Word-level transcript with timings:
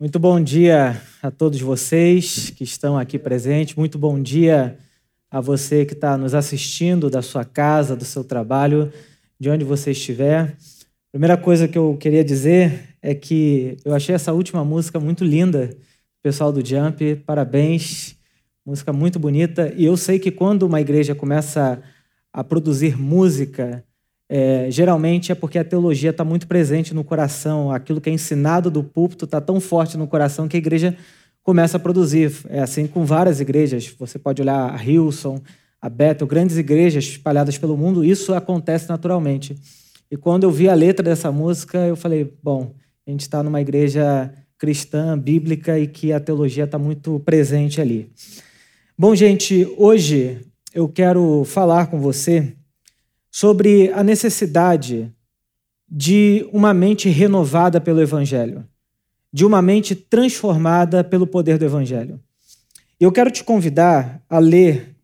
Muito 0.00 0.20
bom 0.20 0.40
dia 0.40 1.02
a 1.20 1.28
todos 1.28 1.60
vocês 1.60 2.50
que 2.50 2.62
estão 2.62 2.96
aqui 2.96 3.18
presentes. 3.18 3.74
Muito 3.74 3.98
bom 3.98 4.22
dia 4.22 4.78
a 5.28 5.40
você 5.40 5.84
que 5.84 5.92
está 5.92 6.16
nos 6.16 6.36
assistindo 6.36 7.10
da 7.10 7.20
sua 7.20 7.44
casa, 7.44 7.96
do 7.96 8.04
seu 8.04 8.22
trabalho, 8.22 8.92
de 9.40 9.50
onde 9.50 9.64
você 9.64 9.90
estiver. 9.90 10.56
Primeira 11.10 11.36
coisa 11.36 11.66
que 11.66 11.76
eu 11.76 11.96
queria 11.96 12.22
dizer 12.22 12.96
é 13.02 13.12
que 13.12 13.76
eu 13.84 13.92
achei 13.92 14.14
essa 14.14 14.32
última 14.32 14.64
música 14.64 15.00
muito 15.00 15.24
linda, 15.24 15.76
pessoal 16.22 16.52
do 16.52 16.64
Jump. 16.64 17.16
Parabéns, 17.26 18.14
música 18.64 18.92
muito 18.92 19.18
bonita. 19.18 19.74
E 19.76 19.84
eu 19.84 19.96
sei 19.96 20.20
que 20.20 20.30
quando 20.30 20.62
uma 20.62 20.80
igreja 20.80 21.12
começa 21.12 21.82
a 22.32 22.44
produzir 22.44 22.96
música, 22.96 23.84
é, 24.28 24.70
geralmente 24.70 25.32
é 25.32 25.34
porque 25.34 25.58
a 25.58 25.64
teologia 25.64 26.10
está 26.10 26.22
muito 26.22 26.46
presente 26.46 26.92
no 26.92 27.02
coração, 27.02 27.72
aquilo 27.72 28.00
que 28.00 28.10
é 28.10 28.12
ensinado 28.12 28.70
do 28.70 28.84
púlpito 28.84 29.24
está 29.24 29.40
tão 29.40 29.58
forte 29.58 29.96
no 29.96 30.06
coração 30.06 30.46
que 30.46 30.56
a 30.56 30.58
igreja 30.58 30.96
começa 31.42 31.78
a 31.78 31.80
produzir. 31.80 32.30
É 32.48 32.60
assim 32.60 32.86
com 32.86 33.06
várias 33.06 33.40
igrejas. 33.40 33.94
Você 33.98 34.18
pode 34.18 34.42
olhar 34.42 34.74
a 34.74 34.84
Hilson, 34.84 35.40
a 35.80 35.88
Bethel, 35.88 36.26
grandes 36.26 36.58
igrejas 36.58 37.04
espalhadas 37.04 37.56
pelo 37.56 37.76
mundo, 37.76 38.04
isso 38.04 38.34
acontece 38.34 38.88
naturalmente. 38.88 39.56
E 40.10 40.16
quando 40.16 40.44
eu 40.44 40.50
vi 40.50 40.68
a 40.68 40.74
letra 40.74 41.02
dessa 41.02 41.32
música, 41.32 41.78
eu 41.78 41.96
falei: 41.96 42.34
bom, 42.42 42.74
a 43.06 43.10
gente 43.10 43.22
está 43.22 43.42
numa 43.42 43.60
igreja 43.60 44.30
cristã, 44.58 45.18
bíblica 45.18 45.78
e 45.78 45.86
que 45.86 46.12
a 46.12 46.20
teologia 46.20 46.64
está 46.64 46.78
muito 46.78 47.20
presente 47.20 47.80
ali. 47.80 48.10
Bom, 48.98 49.14
gente, 49.14 49.66
hoje 49.78 50.40
eu 50.74 50.88
quero 50.88 51.44
falar 51.44 51.86
com 51.86 51.98
você 52.00 52.57
sobre 53.30 53.92
a 53.92 54.02
necessidade 54.02 55.12
de 55.88 56.48
uma 56.52 56.74
mente 56.74 57.08
renovada 57.08 57.80
pelo 57.80 58.00
Evangelho, 58.00 58.66
de 59.32 59.44
uma 59.44 59.62
mente 59.62 59.94
transformada 59.94 61.02
pelo 61.02 61.26
poder 61.26 61.58
do 61.58 61.64
Evangelho. 61.64 62.20
Eu 62.98 63.12
quero 63.12 63.30
te 63.30 63.44
convidar 63.44 64.22
a 64.28 64.38
ler 64.38 64.94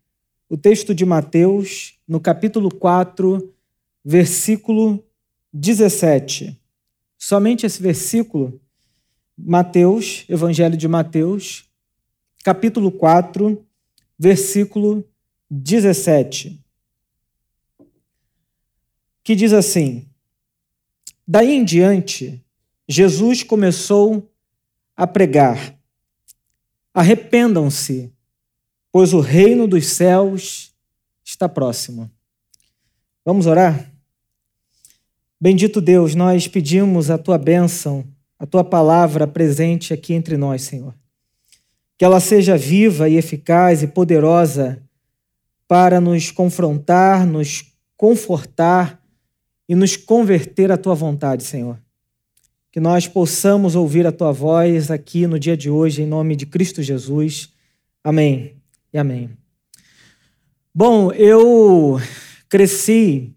o 0.49 0.57
texto 0.57 0.93
de 0.93 1.05
Mateus, 1.05 1.97
no 2.07 2.19
capítulo 2.19 2.69
4, 2.69 3.53
versículo 4.03 5.03
17. 5.51 6.59
Somente 7.17 7.65
esse 7.65 7.81
versículo, 7.81 8.59
Mateus, 9.37 10.25
Evangelho 10.29 10.77
de 10.77 10.87
Mateus, 10.87 11.65
capítulo 12.43 12.91
4, 12.91 13.65
versículo 14.19 15.03
17 15.49 16.64
que 19.25 19.35
diz 19.35 19.51
assim: 19.51 20.07
Daí 21.27 21.51
em 21.51 21.65
diante, 21.65 22.45
Jesus 22.87 23.41
começou 23.41 24.31
a 24.95 25.07
pregar: 25.07 25.75
Arrependam-se, 26.93 28.13
pois 28.91 29.11
o 29.13 29.19
reino 29.19 29.67
dos 29.67 29.87
céus 29.87 30.71
está 31.25 31.49
próximo. 31.49 32.09
Vamos 33.25 33.47
orar? 33.47 33.91
Bendito 35.41 35.81
Deus, 35.81 36.13
nós 36.13 36.47
pedimos 36.47 37.09
a 37.09 37.17
tua 37.17 37.39
bênção, 37.39 38.05
a 38.37 38.45
tua 38.45 38.63
palavra 38.63 39.27
presente 39.27 39.91
aqui 39.91 40.13
entre 40.13 40.37
nós, 40.37 40.61
Senhor. 40.61 40.93
Que 41.97 42.05
ela 42.05 42.19
seja 42.19 42.55
viva 42.55 43.09
e 43.09 43.15
eficaz 43.15 43.81
e 43.81 43.87
poderosa 43.87 44.83
para 45.67 45.99
nos 45.99 46.29
confrontar, 46.29 47.25
nos 47.25 47.73
confortar 47.97 49.03
e 49.67 49.75
nos 49.75 49.95
converter 49.95 50.71
à 50.71 50.77
tua 50.77 50.95
vontade, 50.95 51.43
Senhor. 51.43 51.77
Que 52.71 52.79
nós 52.79 53.07
possamos 53.07 53.75
ouvir 53.75 54.05
a 54.05 54.11
tua 54.11 54.31
voz 54.31 54.91
aqui 54.91 55.25
no 55.27 55.39
dia 55.39 55.55
de 55.55 55.69
hoje, 55.69 56.01
em 56.01 56.05
nome 56.05 56.35
de 56.35 56.45
Cristo 56.45 56.83
Jesus. 56.83 57.53
Amém 58.03 58.55
e 58.93 58.97
amém. 58.97 59.29
Bom, 60.73 61.11
eu 61.11 61.99
cresci 62.49 63.33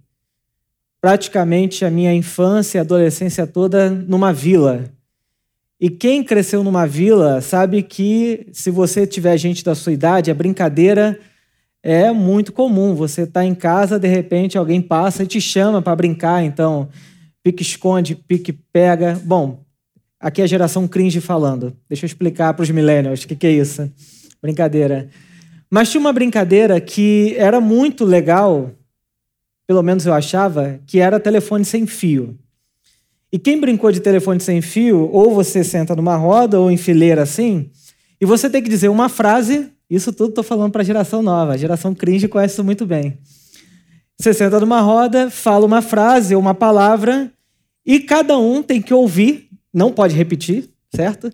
praticamente 1.01 1.85
a 1.85 1.91
minha 1.91 2.13
infância 2.13 2.79
e 2.79 2.81
adolescência 2.81 3.47
toda 3.47 3.89
numa 3.91 4.33
vila. 4.33 4.93
E 5.81 5.89
quem 5.89 6.25
cresceu 6.25 6.65
numa 6.65 6.87
vila 6.87 7.41
sabe 7.41 7.83
que 7.85 8.49
se 8.53 8.71
você 8.71 9.07
tiver 9.07 9.37
gente 9.39 9.65
da 9.65 9.77
sua 9.77 9.93
idade, 9.93 10.31
a 10.31 10.35
brincadeira 10.35 11.19
é 11.83 12.13
muito 12.13 12.53
comum. 12.53 12.95
Você 12.95 13.23
está 13.23 13.45
em 13.45 13.55
casa, 13.55 13.99
de 13.99 14.09
repente 14.09 14.59
alguém 14.59 14.81
passa 14.81 15.23
e 15.23 15.27
te 15.27 15.41
chama 15.41 15.81
para 15.81 15.97
brincar. 15.97 16.43
Então, 16.45 16.89
pique-esconde, 17.43 18.15
pique-pega. 18.15 19.21
Bom, 19.25 19.65
aqui 20.21 20.41
é 20.41 20.45
a 20.45 20.49
geração 20.49 20.87
cringe 20.89 21.21
falando. 21.21 21.77
Deixa 21.89 22.05
eu 22.05 22.09
explicar 22.09 22.55
para 22.55 22.63
os 22.63 22.71
millennials 22.71 23.23
o 23.23 23.29
que, 23.29 23.37
que 23.37 23.47
é 23.47 23.53
isso. 23.53 23.91
Brincadeira. 24.43 25.09
Mas 25.71 25.91
tinha 25.91 26.01
uma 26.01 26.13
brincadeira 26.13 26.81
que 26.81 27.35
era 27.37 27.61
muito 27.61 28.05
legal, 28.05 28.71
pelo 29.67 29.83
menos 29.83 30.07
eu 30.07 30.15
achava, 30.15 30.81
que 30.87 30.99
era 30.99 31.21
telefone 31.21 31.65
sem 31.65 31.87
fio. 31.87 32.39
E 33.31 33.39
quem 33.39 33.61
brincou 33.61 33.93
de 33.93 34.01
telefone 34.01 34.41
sem 34.41 34.63
fio, 34.63 35.11
ou 35.13 35.35
você 35.35 35.63
senta 35.63 35.95
numa 35.95 36.17
roda 36.17 36.59
ou 36.59 36.71
em 36.71 36.79
fileira 36.79 37.23
assim, 37.23 37.71
e 38.19 38.25
você 38.25 38.49
tem 38.49 38.63
que 38.63 38.71
dizer 38.71 38.89
uma 38.89 39.11
frase 39.11 39.71
isso 39.89 40.13
tudo 40.13 40.31
estou 40.31 40.45
falando 40.45 40.73
para 40.73 40.83
a 40.83 40.85
geração 40.85 41.23
nova. 41.23 41.53
A 41.53 41.57
geração 41.57 41.95
cringe 41.95 42.29
conhece 42.29 42.55
isso 42.55 42.65
muito 42.65 42.85
bem. 42.85 43.19
Você 44.19 44.35
senta 44.35 44.59
numa 44.61 44.81
roda, 44.81 45.31
fala 45.31 45.65
uma 45.65 45.81
frase 45.81 46.35
ou 46.35 46.41
uma 46.41 46.55
palavra 46.55 47.33
e 47.87 48.01
cada 48.01 48.37
um 48.37 48.63
tem 48.63 48.83
que 48.83 48.93
ouvir, 48.93 49.49
não 49.73 49.93
pode 49.93 50.15
repetir, 50.15 50.69
certo? 50.95 51.33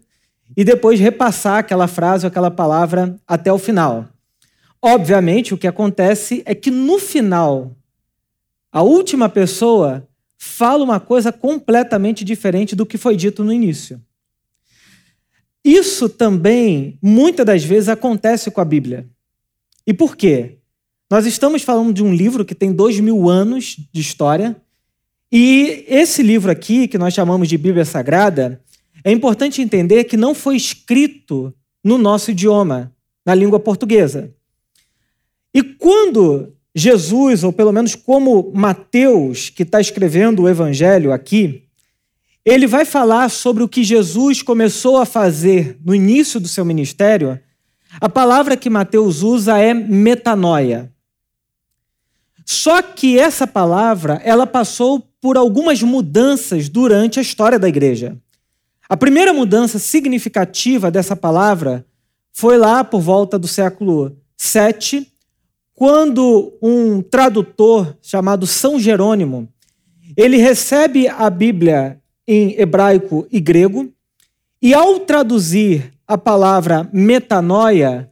E 0.56 0.62
depois 0.62 1.00
repassar 1.00 1.58
aquela 1.58 1.88
frase 1.88 2.26
ou 2.26 2.28
aquela 2.28 2.50
palavra 2.50 3.16
até 3.26 3.52
o 3.52 3.58
final. 3.58 4.06
Obviamente, 4.80 5.54
o 5.54 5.58
que 5.58 5.66
acontece 5.66 6.42
é 6.44 6.54
que 6.54 6.70
no 6.70 6.98
final, 6.98 7.72
a 8.70 8.82
última 8.82 9.28
pessoa 9.28 10.06
fala 10.36 10.84
uma 10.84 11.00
coisa 11.00 11.32
completamente 11.32 12.22
diferente 12.22 12.76
do 12.76 12.84
que 12.84 12.98
foi 12.98 13.16
dito 13.16 13.42
no 13.42 13.52
início. 13.52 14.00
Isso 15.64 16.08
também, 16.08 16.98
muitas 17.00 17.46
das 17.46 17.64
vezes, 17.64 17.88
acontece 17.88 18.50
com 18.50 18.60
a 18.60 18.64
Bíblia. 18.64 19.08
E 19.86 19.94
por 19.94 20.16
quê? 20.16 20.58
Nós 21.10 21.26
estamos 21.26 21.62
falando 21.62 21.92
de 21.92 22.02
um 22.02 22.12
livro 22.14 22.44
que 22.44 22.54
tem 22.54 22.72
dois 22.72 23.00
mil 23.00 23.28
anos 23.28 23.76
de 23.92 24.00
história, 24.00 24.56
e 25.32 25.84
esse 25.88 26.22
livro 26.22 26.50
aqui, 26.50 26.86
que 26.86 26.98
nós 26.98 27.12
chamamos 27.12 27.48
de 27.48 27.58
Bíblia 27.58 27.84
Sagrada, 27.84 28.60
é 29.02 29.10
importante 29.10 29.60
entender 29.60 30.04
que 30.04 30.16
não 30.16 30.34
foi 30.34 30.56
escrito 30.56 31.52
no 31.82 31.98
nosso 31.98 32.30
idioma, 32.30 32.92
na 33.26 33.34
língua 33.34 33.58
portuguesa. 33.58 34.32
E 35.52 35.62
quando 35.62 36.52
Jesus, 36.74 37.44
ou 37.44 37.52
pelo 37.52 37.72
menos 37.72 37.94
como 37.94 38.52
Mateus, 38.54 39.50
que 39.50 39.62
está 39.62 39.80
escrevendo 39.80 40.42
o 40.42 40.48
Evangelho 40.48 41.12
aqui, 41.12 41.63
ele 42.44 42.66
vai 42.66 42.84
falar 42.84 43.30
sobre 43.30 43.62
o 43.62 43.68
que 43.68 43.82
Jesus 43.82 44.42
começou 44.42 44.98
a 44.98 45.06
fazer 45.06 45.78
no 45.84 45.94
início 45.94 46.38
do 46.38 46.46
seu 46.46 46.64
ministério. 46.64 47.40
A 48.00 48.08
palavra 48.08 48.56
que 48.56 48.68
Mateus 48.68 49.22
usa 49.22 49.58
é 49.58 49.72
metanoia. 49.72 50.92
Só 52.44 52.82
que 52.82 53.18
essa 53.18 53.46
palavra, 53.46 54.20
ela 54.22 54.46
passou 54.46 55.00
por 55.20 55.38
algumas 55.38 55.82
mudanças 55.82 56.68
durante 56.68 57.18
a 57.18 57.22
história 57.22 57.58
da 57.58 57.68
igreja. 57.68 58.16
A 58.86 58.96
primeira 58.96 59.32
mudança 59.32 59.78
significativa 59.78 60.90
dessa 60.90 61.16
palavra 61.16 61.86
foi 62.30 62.58
lá 62.58 62.84
por 62.84 63.00
volta 63.00 63.38
do 63.38 63.48
século 63.48 64.14
7, 64.36 65.10
quando 65.72 66.52
um 66.60 67.00
tradutor 67.00 67.96
chamado 68.02 68.46
São 68.46 68.78
Jerônimo, 68.78 69.48
ele 70.16 70.36
recebe 70.36 71.08
a 71.08 71.28
Bíblia 71.30 72.00
em 72.26 72.58
hebraico 72.58 73.26
e 73.30 73.40
grego, 73.40 73.92
e 74.60 74.72
ao 74.72 75.00
traduzir 75.00 75.92
a 76.06 76.16
palavra 76.16 76.88
metanoia, 76.92 78.10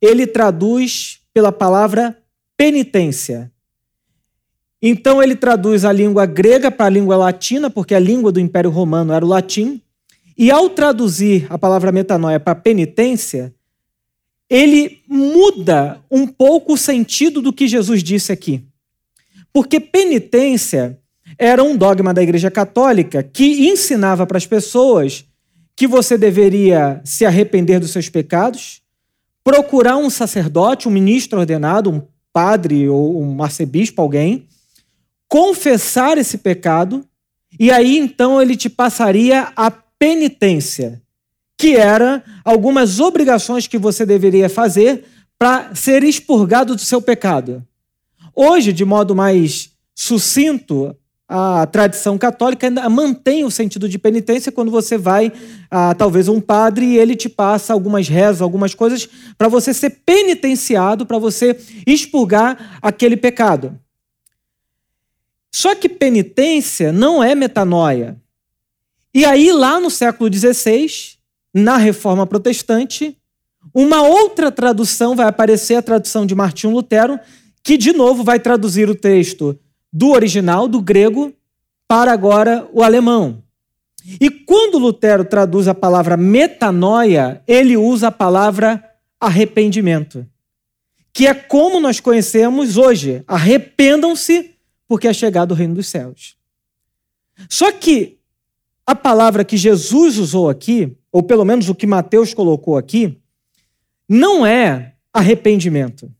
ele 0.00 0.26
traduz 0.26 1.20
pela 1.32 1.52
palavra 1.52 2.18
penitência. 2.56 3.50
Então 4.80 5.22
ele 5.22 5.36
traduz 5.36 5.84
a 5.84 5.92
língua 5.92 6.26
grega 6.26 6.70
para 6.70 6.86
a 6.86 6.90
língua 6.90 7.16
latina, 7.16 7.70
porque 7.70 7.94
a 7.94 8.00
língua 8.00 8.32
do 8.32 8.40
Império 8.40 8.70
Romano 8.70 9.12
era 9.12 9.24
o 9.24 9.28
latim, 9.28 9.80
e 10.36 10.50
ao 10.50 10.70
traduzir 10.70 11.46
a 11.50 11.58
palavra 11.58 11.92
metanoia 11.92 12.40
para 12.40 12.54
penitência, 12.54 13.54
ele 14.48 15.02
muda 15.06 16.00
um 16.10 16.26
pouco 16.26 16.74
o 16.74 16.78
sentido 16.78 17.40
do 17.40 17.52
que 17.52 17.68
Jesus 17.68 18.02
disse 18.02 18.32
aqui. 18.32 18.62
Porque 19.52 19.78
penitência 19.78 20.98
era 21.38 21.62
um 21.62 21.76
dogma 21.76 22.12
da 22.12 22.22
Igreja 22.22 22.50
Católica 22.50 23.22
que 23.22 23.68
ensinava 23.68 24.26
para 24.26 24.38
as 24.38 24.46
pessoas 24.46 25.24
que 25.74 25.86
você 25.86 26.18
deveria 26.18 27.00
se 27.04 27.24
arrepender 27.24 27.80
dos 27.80 27.90
seus 27.90 28.08
pecados, 28.08 28.82
procurar 29.42 29.96
um 29.96 30.10
sacerdote, 30.10 30.86
um 30.86 30.92
ministro 30.92 31.40
ordenado, 31.40 31.90
um 31.90 32.02
padre 32.32 32.88
ou 32.88 33.20
um 33.22 33.42
arcebispo, 33.42 34.00
alguém, 34.00 34.46
confessar 35.28 36.18
esse 36.18 36.38
pecado, 36.38 37.04
e 37.58 37.70
aí 37.70 37.98
então 37.98 38.40
ele 38.40 38.56
te 38.56 38.68
passaria 38.68 39.52
a 39.56 39.70
penitência, 39.70 41.02
que 41.56 41.76
era 41.76 42.22
algumas 42.44 43.00
obrigações 43.00 43.66
que 43.66 43.78
você 43.78 44.04
deveria 44.04 44.48
fazer 44.48 45.04
para 45.38 45.74
ser 45.74 46.04
expurgado 46.04 46.74
do 46.74 46.80
seu 46.80 47.00
pecado. 47.00 47.66
Hoje, 48.34 48.72
de 48.72 48.84
modo 48.84 49.14
mais 49.14 49.72
sucinto, 49.94 50.96
a 51.34 51.64
tradição 51.64 52.18
católica 52.18 52.66
ainda 52.66 52.86
mantém 52.90 53.42
o 53.42 53.50
sentido 53.50 53.88
de 53.88 53.98
penitência 53.98 54.52
quando 54.52 54.70
você 54.70 54.98
vai 54.98 55.32
a 55.70 55.94
talvez 55.94 56.28
um 56.28 56.42
padre 56.42 56.84
e 56.84 56.98
ele 56.98 57.16
te 57.16 57.26
passa 57.26 57.72
algumas 57.72 58.06
rezas, 58.06 58.42
algumas 58.42 58.74
coisas 58.74 59.08
para 59.38 59.48
você 59.48 59.72
ser 59.72 60.02
penitenciado, 60.04 61.06
para 61.06 61.16
você 61.16 61.58
expurgar 61.86 62.78
aquele 62.82 63.16
pecado. 63.16 63.80
Só 65.50 65.74
que 65.74 65.88
penitência 65.88 66.92
não 66.92 67.24
é 67.24 67.34
metanoia. 67.34 68.20
E 69.14 69.24
aí, 69.24 69.52
lá 69.52 69.80
no 69.80 69.90
século 69.90 70.30
XVI, 70.30 70.86
na 71.54 71.78
Reforma 71.78 72.26
Protestante, 72.26 73.16
uma 73.72 74.02
outra 74.02 74.52
tradução 74.52 75.16
vai 75.16 75.26
aparecer, 75.26 75.76
a 75.76 75.82
tradução 75.82 76.26
de 76.26 76.34
Martinho 76.34 76.74
Lutero, 76.74 77.18
que 77.64 77.78
de 77.78 77.94
novo 77.94 78.22
vai 78.22 78.38
traduzir 78.38 78.90
o 78.90 78.94
texto 78.94 79.58
do 79.92 80.10
original, 80.10 80.66
do 80.66 80.80
grego, 80.80 81.32
para 81.86 82.12
agora 82.12 82.68
o 82.72 82.82
alemão. 82.82 83.42
E 84.20 84.30
quando 84.30 84.78
Lutero 84.78 85.24
traduz 85.24 85.68
a 85.68 85.74
palavra 85.74 86.16
metanoia, 86.16 87.42
ele 87.46 87.76
usa 87.76 88.08
a 88.08 88.12
palavra 88.12 88.82
arrependimento, 89.20 90.26
que 91.12 91.26
é 91.26 91.34
como 91.34 91.78
nós 91.78 92.00
conhecemos 92.00 92.76
hoje: 92.76 93.22
arrependam-se, 93.26 94.54
porque 94.88 95.06
é 95.06 95.12
chegado 95.12 95.52
o 95.52 95.54
reino 95.54 95.74
dos 95.74 95.86
céus. 95.86 96.36
Só 97.48 97.70
que 97.70 98.18
a 98.86 98.94
palavra 98.94 99.44
que 99.44 99.56
Jesus 99.56 100.18
usou 100.18 100.48
aqui, 100.48 100.96
ou 101.10 101.22
pelo 101.22 101.44
menos 101.44 101.68
o 101.68 101.74
que 101.74 101.86
Mateus 101.86 102.34
colocou 102.34 102.76
aqui, 102.76 103.18
não 104.08 104.44
é 104.44 104.94
arrependimento. 105.12 106.10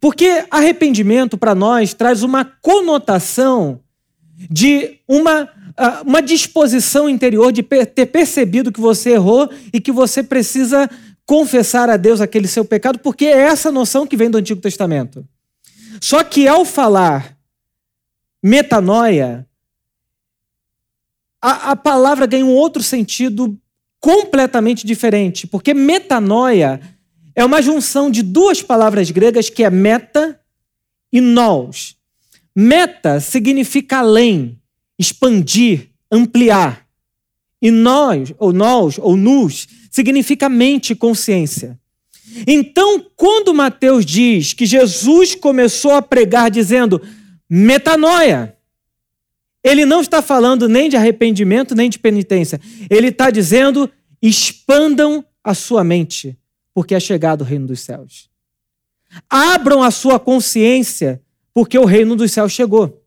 Porque 0.00 0.44
arrependimento 0.50 1.36
para 1.36 1.54
nós 1.54 1.94
traz 1.94 2.22
uma 2.22 2.44
conotação 2.44 3.80
de 4.50 4.98
uma, 5.06 5.48
ah, 5.76 6.02
uma 6.04 6.22
disposição 6.22 7.08
interior 7.08 7.52
de 7.52 7.62
ter 7.62 8.06
percebido 8.06 8.72
que 8.72 8.80
você 8.80 9.10
errou 9.10 9.50
e 9.72 9.80
que 9.80 9.92
você 9.92 10.22
precisa 10.22 10.88
confessar 11.24 11.88
a 11.88 11.96
Deus 11.96 12.20
aquele 12.20 12.48
seu 12.48 12.64
pecado, 12.64 12.98
porque 12.98 13.26
é 13.26 13.42
essa 13.42 13.70
noção 13.70 14.06
que 14.06 14.16
vem 14.16 14.30
do 14.30 14.38
Antigo 14.38 14.60
Testamento. 14.60 15.26
Só 16.00 16.24
que 16.24 16.48
ao 16.48 16.64
falar 16.64 17.36
metanoia, 18.42 19.46
a, 21.40 21.72
a 21.72 21.76
palavra 21.76 22.26
ganha 22.26 22.44
um 22.44 22.54
outro 22.54 22.82
sentido 22.82 23.56
completamente 24.00 24.84
diferente, 24.84 25.46
porque 25.46 25.72
metanoia 25.72 26.80
é 27.34 27.44
uma 27.44 27.62
junção 27.62 28.10
de 28.10 28.22
duas 28.22 28.62
palavras 28.62 29.10
gregas 29.10 29.48
que 29.48 29.64
é 29.64 29.70
meta 29.70 30.40
e 31.12 31.20
nous. 31.20 31.96
Meta 32.54 33.20
significa 33.20 33.98
além, 33.98 34.58
expandir, 34.98 35.88
ampliar. 36.10 36.86
E 37.60 37.70
nós, 37.70 38.34
ou 38.38 38.52
nós, 38.52 38.98
ou 38.98 39.16
nus, 39.16 39.68
significa 39.90 40.48
mente 40.48 40.92
e 40.92 40.96
consciência. 40.96 41.78
Então, 42.46 43.04
quando 43.16 43.54
Mateus 43.54 44.04
diz 44.04 44.52
que 44.52 44.66
Jesus 44.66 45.34
começou 45.34 45.92
a 45.92 46.02
pregar 46.02 46.50
dizendo 46.50 47.00
metanoia, 47.48 48.56
ele 49.62 49.84
não 49.84 50.00
está 50.00 50.20
falando 50.20 50.68
nem 50.68 50.88
de 50.88 50.96
arrependimento, 50.96 51.74
nem 51.74 51.88
de 51.88 51.98
penitência. 51.98 52.60
Ele 52.90 53.08
está 53.08 53.30
dizendo: 53.30 53.88
expandam 54.20 55.24
a 55.44 55.54
sua 55.54 55.84
mente, 55.84 56.36
porque 56.74 56.94
é 56.94 57.00
chegado 57.00 57.42
o 57.42 57.44
reino 57.44 57.66
dos 57.66 57.80
céus. 57.80 58.30
Abram 59.28 59.82
a 59.82 59.90
sua 59.90 60.18
consciência, 60.18 61.20
porque 61.52 61.78
o 61.78 61.84
reino 61.84 62.16
dos 62.16 62.32
céus 62.32 62.52
chegou. 62.52 63.02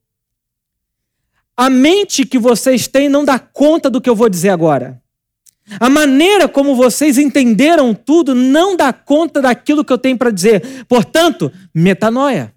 A 1.57 1.69
mente 1.69 2.25
que 2.25 2.37
vocês 2.37 2.87
têm 2.87 3.07
não 3.07 3.23
dá 3.23 3.39
conta 3.39 3.89
do 3.89 4.01
que 4.01 4.09
eu 4.09 4.15
vou 4.15 4.29
dizer 4.29 4.49
agora. 4.49 5.01
A 5.79 5.89
maneira 5.89 6.47
como 6.47 6.75
vocês 6.75 7.17
entenderam 7.17 7.93
tudo 7.93 8.35
não 8.35 8.75
dá 8.75 8.93
conta 8.93 9.41
daquilo 9.41 9.83
que 9.83 9.91
eu 9.91 9.97
tenho 9.97 10.17
para 10.17 10.29
dizer. 10.29 10.85
Portanto, 10.85 11.51
metanoia. 11.73 12.53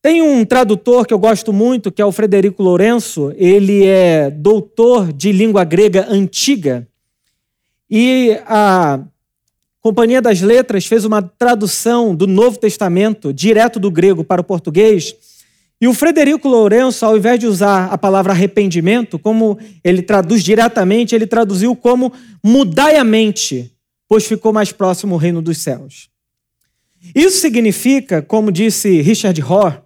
Tem 0.00 0.22
um 0.22 0.44
tradutor 0.44 1.06
que 1.06 1.14
eu 1.14 1.18
gosto 1.18 1.52
muito, 1.52 1.90
que 1.90 2.00
é 2.00 2.04
o 2.04 2.12
Frederico 2.12 2.62
Lourenço. 2.62 3.32
Ele 3.36 3.84
é 3.84 4.30
doutor 4.30 5.12
de 5.12 5.32
língua 5.32 5.64
grega 5.64 6.06
antiga. 6.08 6.86
E 7.96 8.40
a 8.48 8.98
Companhia 9.80 10.20
das 10.20 10.40
Letras 10.40 10.84
fez 10.84 11.04
uma 11.04 11.22
tradução 11.22 12.12
do 12.12 12.26
Novo 12.26 12.58
Testamento, 12.58 13.32
direto 13.32 13.78
do 13.78 13.88
grego 13.88 14.24
para 14.24 14.40
o 14.40 14.44
português. 14.44 15.14
E 15.80 15.86
o 15.86 15.94
Frederico 15.94 16.48
Lourenço, 16.48 17.06
ao 17.06 17.16
invés 17.16 17.38
de 17.38 17.46
usar 17.46 17.92
a 17.92 17.96
palavra 17.96 18.32
arrependimento, 18.32 19.16
como 19.16 19.56
ele 19.84 20.02
traduz 20.02 20.42
diretamente, 20.42 21.14
ele 21.14 21.24
traduziu 21.24 21.76
como 21.76 22.12
mudai 22.42 22.96
a 22.96 23.04
mente, 23.04 23.72
pois 24.08 24.26
ficou 24.26 24.52
mais 24.52 24.72
próximo 24.72 25.14
o 25.14 25.18
reino 25.18 25.40
dos 25.40 25.58
céus. 25.58 26.10
Isso 27.14 27.38
significa, 27.38 28.20
como 28.20 28.50
disse 28.50 29.02
Richard 29.02 29.40
Rohr, 29.40 29.80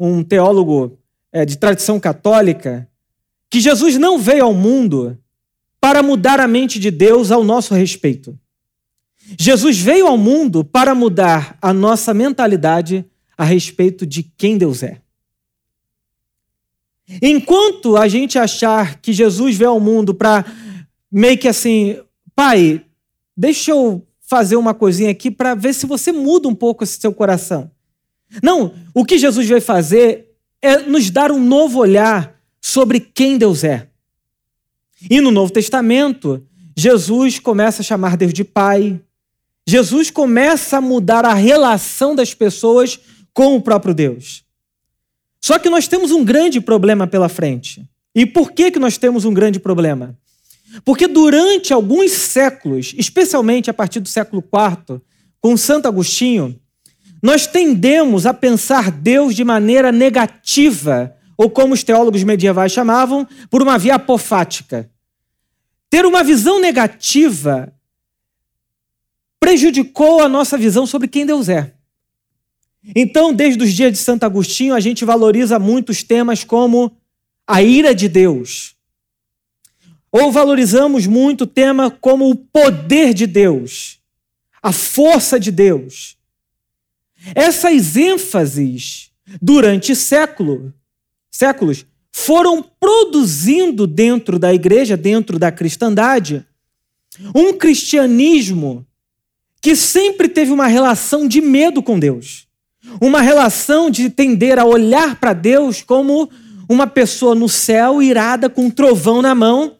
um 0.00 0.22
teólogo 0.22 0.98
é, 1.30 1.44
de 1.44 1.58
tradição 1.58 2.00
católica, 2.00 2.88
que 3.50 3.60
Jesus 3.60 3.98
não 3.98 4.18
veio 4.18 4.42
ao 4.42 4.54
mundo 4.54 5.18
para 5.82 6.00
mudar 6.00 6.38
a 6.38 6.46
mente 6.46 6.78
de 6.78 6.92
Deus 6.92 7.32
ao 7.32 7.42
nosso 7.42 7.74
respeito. 7.74 8.38
Jesus 9.36 9.80
veio 9.80 10.06
ao 10.06 10.16
mundo 10.16 10.64
para 10.64 10.94
mudar 10.94 11.58
a 11.60 11.72
nossa 11.72 12.14
mentalidade 12.14 13.04
a 13.36 13.42
respeito 13.42 14.06
de 14.06 14.22
quem 14.22 14.56
Deus 14.56 14.84
é. 14.84 15.00
Enquanto 17.20 17.96
a 17.96 18.06
gente 18.06 18.38
achar 18.38 19.00
que 19.00 19.12
Jesus 19.12 19.56
veio 19.56 19.70
ao 19.70 19.80
mundo 19.80 20.14
para 20.14 20.44
meio 21.10 21.36
que 21.36 21.48
assim, 21.48 21.98
pai, 22.32 22.84
deixa 23.36 23.72
eu 23.72 24.06
fazer 24.20 24.54
uma 24.54 24.72
coisinha 24.72 25.10
aqui 25.10 25.32
para 25.32 25.56
ver 25.56 25.74
se 25.74 25.84
você 25.84 26.12
muda 26.12 26.46
um 26.46 26.54
pouco 26.54 26.84
esse 26.84 27.00
seu 27.00 27.12
coração. 27.12 27.68
Não, 28.40 28.72
o 28.94 29.04
que 29.04 29.18
Jesus 29.18 29.48
veio 29.48 29.60
fazer 29.60 30.28
é 30.62 30.78
nos 30.78 31.10
dar 31.10 31.32
um 31.32 31.44
novo 31.44 31.80
olhar 31.80 32.40
sobre 32.60 33.00
quem 33.00 33.36
Deus 33.36 33.64
é. 33.64 33.88
E 35.10 35.20
no 35.20 35.30
Novo 35.30 35.52
Testamento, 35.52 36.42
Jesus 36.76 37.38
começa 37.38 37.82
a 37.82 37.84
chamar 37.84 38.16
Deus 38.16 38.32
de 38.32 38.44
Pai. 38.44 39.00
Jesus 39.66 40.10
começa 40.10 40.78
a 40.78 40.80
mudar 40.80 41.24
a 41.24 41.34
relação 41.34 42.14
das 42.14 42.34
pessoas 42.34 42.98
com 43.32 43.56
o 43.56 43.60
próprio 43.60 43.94
Deus. 43.94 44.44
Só 45.40 45.58
que 45.58 45.70
nós 45.70 45.88
temos 45.88 46.10
um 46.10 46.24
grande 46.24 46.60
problema 46.60 47.06
pela 47.06 47.28
frente. 47.28 47.84
E 48.14 48.26
por 48.26 48.52
que, 48.52 48.70
que 48.70 48.78
nós 48.78 48.96
temos 48.96 49.24
um 49.24 49.34
grande 49.34 49.58
problema? 49.58 50.16
Porque 50.84 51.06
durante 51.06 51.72
alguns 51.72 52.12
séculos, 52.12 52.94
especialmente 52.96 53.68
a 53.70 53.74
partir 53.74 54.00
do 54.00 54.08
século 54.08 54.42
IV, 54.42 55.00
com 55.40 55.56
Santo 55.56 55.88
Agostinho, 55.88 56.58
nós 57.22 57.46
tendemos 57.46 58.26
a 58.26 58.34
pensar 58.34 58.90
Deus 58.90 59.34
de 59.34 59.44
maneira 59.44 59.92
negativa, 59.92 61.14
ou 61.36 61.50
como 61.50 61.74
os 61.74 61.82
teólogos 61.82 62.22
medievais 62.22 62.72
chamavam, 62.72 63.26
por 63.50 63.62
uma 63.62 63.78
via 63.78 63.96
apofática. 63.96 64.90
Ter 65.92 66.06
uma 66.06 66.24
visão 66.24 66.58
negativa 66.58 67.70
prejudicou 69.38 70.22
a 70.22 70.28
nossa 70.28 70.56
visão 70.56 70.86
sobre 70.86 71.06
quem 71.06 71.26
Deus 71.26 71.50
é. 71.50 71.74
Então, 72.96 73.30
desde 73.30 73.62
os 73.62 73.74
dias 73.74 73.92
de 73.92 73.98
Santo 73.98 74.24
Agostinho, 74.24 74.74
a 74.74 74.80
gente 74.80 75.04
valoriza 75.04 75.58
muitos 75.58 76.02
temas 76.02 76.44
como 76.44 76.96
a 77.46 77.62
ira 77.62 77.94
de 77.94 78.08
Deus. 78.08 78.74
Ou 80.10 80.32
valorizamos 80.32 81.06
muito 81.06 81.42
o 81.44 81.46
tema 81.46 81.90
como 81.90 82.30
o 82.30 82.36
poder 82.36 83.12
de 83.12 83.26
Deus, 83.26 84.00
a 84.62 84.72
força 84.72 85.38
de 85.38 85.50
Deus. 85.52 86.16
Essas 87.34 87.98
ênfases, 87.98 89.10
durante 89.42 89.94
século, 89.94 90.72
séculos, 91.30 91.84
foram 92.12 92.62
produzindo 92.62 93.86
dentro 93.86 94.38
da 94.38 94.52
igreja, 94.52 94.96
dentro 94.96 95.38
da 95.38 95.50
cristandade, 95.50 96.46
um 97.34 97.54
cristianismo 97.54 98.86
que 99.60 99.74
sempre 99.74 100.28
teve 100.28 100.52
uma 100.52 100.66
relação 100.66 101.26
de 101.26 101.40
medo 101.40 101.82
com 101.82 101.98
Deus. 101.98 102.46
Uma 103.00 103.20
relação 103.22 103.88
de 103.88 104.10
tender 104.10 104.58
a 104.58 104.64
olhar 104.64 105.18
para 105.18 105.32
Deus 105.32 105.82
como 105.82 106.28
uma 106.68 106.86
pessoa 106.86 107.34
no 107.34 107.48
céu, 107.48 108.02
irada, 108.02 108.50
com 108.50 108.66
um 108.66 108.70
trovão 108.70 109.22
na 109.22 109.34
mão, 109.34 109.78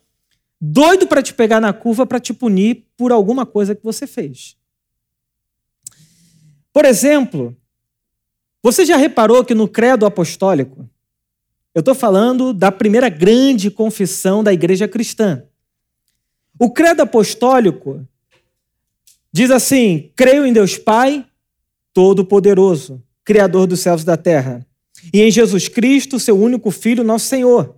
doido 0.61 1.07
para 1.07 1.23
te 1.23 1.35
pegar 1.35 1.61
na 1.61 1.73
curva 1.73 2.07
para 2.07 2.21
te 2.21 2.33
punir 2.33 2.87
por 2.97 3.11
alguma 3.11 3.45
coisa 3.45 3.75
que 3.75 3.83
você 3.83 4.07
fez. 4.07 4.57
Por 6.73 6.85
exemplo, 6.85 7.57
você 8.63 8.85
já 8.87 8.97
reparou 8.97 9.45
que 9.45 9.55
no 9.55 9.67
credo 9.67 10.07
apostólico, 10.07 10.89
eu 11.75 11.81
estou 11.81 11.95
falando 11.95 12.53
da 12.53 12.71
primeira 12.71 13.09
grande 13.09 13.71
confissão 13.71 14.43
da 14.45 14.53
igreja 14.53 14.87
cristã, 14.87 15.43
O 16.59 16.71
credo 16.71 17.01
apostólico 17.03 18.07
diz 19.33 19.51
assim: 19.51 20.11
creio 20.15 20.45
em 20.45 20.53
Deus 20.53 20.77
Pai, 20.77 21.27
Todo-Poderoso, 21.95 23.03
Criador 23.25 23.67
dos 23.67 23.81
céus 23.81 24.03
e 24.03 24.07
da 24.07 24.17
terra, 24.17 24.67
e 25.13 25.23
em 25.23 25.31
Jesus 25.31 25.69
Cristo, 25.69 26.21
seu 26.21 26.39
único 26.39 26.71
Filho, 26.71 27.03
nosso 27.03 27.27
Senhor, 27.27 27.77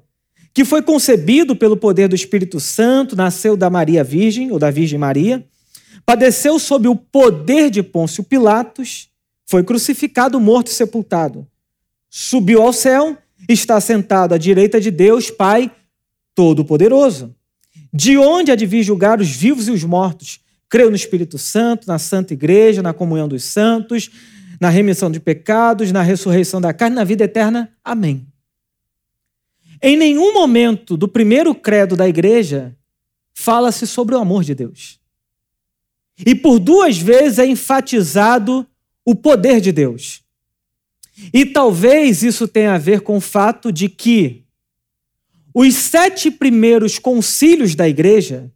que 0.53 0.65
foi 0.65 0.83
concebido 0.83 1.57
pelo 1.57 1.77
poder 1.77 2.09
do 2.09 2.15
Espírito 2.15 2.61
Santo, 2.61 3.17
nasceu 3.17 3.57
da 3.57 3.71
Maria 3.71 4.05
Virgem, 4.05 4.51
ou 4.51 4.59
da 4.59 4.71
Virgem 4.71 4.99
Maria, 4.99 5.47
padeceu 6.05 6.59
sob 6.59 6.89
o 6.89 6.97
poder 6.97 7.71
de 7.71 7.83
Pôncio 7.83 8.23
Pilatos, 8.25 9.09
foi 9.47 9.63
crucificado, 9.63 10.41
morto 10.41 10.69
e 10.69 10.75
sepultado. 10.75 11.47
Subiu 12.11 12.63
ao 12.63 12.73
céu, 12.73 13.17
está 13.49 13.81
sentado 13.81 14.35
à 14.35 14.39
direita 14.39 14.81
de 14.81 14.91
Deus, 14.91 15.31
Pai 15.31 15.71
Todo-Poderoso. 16.35 17.35
De 17.93 18.17
onde 18.19 18.51
há 18.51 18.57
de 18.57 18.67
vir 18.67 18.83
julgar 18.83 19.21
os 19.21 19.29
vivos 19.29 19.69
e 19.69 19.71
os 19.71 19.85
mortos? 19.85 20.41
Creio 20.69 20.91
no 20.91 20.97
Espírito 20.97 21.39
Santo, 21.39 21.87
na 21.87 21.99
Santa 21.99 22.33
Igreja, 22.33 22.83
na 22.83 22.93
comunhão 22.93 23.29
dos 23.29 23.45
santos, 23.45 24.11
na 24.61 24.69
remissão 24.69 25.11
de 25.11 25.21
pecados, 25.21 25.93
na 25.93 26.03
ressurreição 26.03 26.61
da 26.61 26.73
carne, 26.73 26.97
na 26.97 27.05
vida 27.05 27.25
eterna. 27.25 27.71
Amém. 27.85 28.27
Em 29.81 29.97
nenhum 29.97 30.33
momento 30.33 30.97
do 30.97 31.07
primeiro 31.07 31.55
credo 31.55 31.95
da 31.95 32.09
igreja 32.09 32.75
fala-se 33.35 33.87
sobre 33.87 34.15
o 34.15 34.19
amor 34.19 34.43
de 34.43 34.55
Deus. 34.55 34.99
E 36.19 36.35
por 36.35 36.59
duas 36.59 36.97
vezes 36.97 37.39
é 37.39 37.47
enfatizado 37.47 38.67
o 39.05 39.15
poder 39.15 39.61
de 39.61 39.71
Deus. 39.71 40.24
E 41.33 41.47
talvez 41.47 42.23
isso 42.23 42.49
tenha 42.49 42.75
a 42.75 42.79
ver 42.79 43.01
com 43.01 43.17
o 43.17 43.21
fato 43.21 43.73
de 43.73 43.89
que 43.89 44.45
os 45.55 45.75
sete 45.75 46.31
primeiros 46.31 46.99
concílios 46.99 47.75
da 47.75 47.89
igreja 47.89 48.51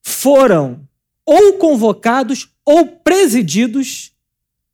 foram 0.00 0.88
ou 1.26 1.54
convocados 1.54 2.48
ou 2.64 2.86
presididos 2.86 4.12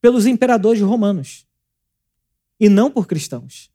pelos 0.01 0.27
imperadores 0.27 0.83
romanos 0.83 1.47
e 2.61 2.69
não 2.69 2.91
por 2.91 3.07
cristãos. 3.07 3.71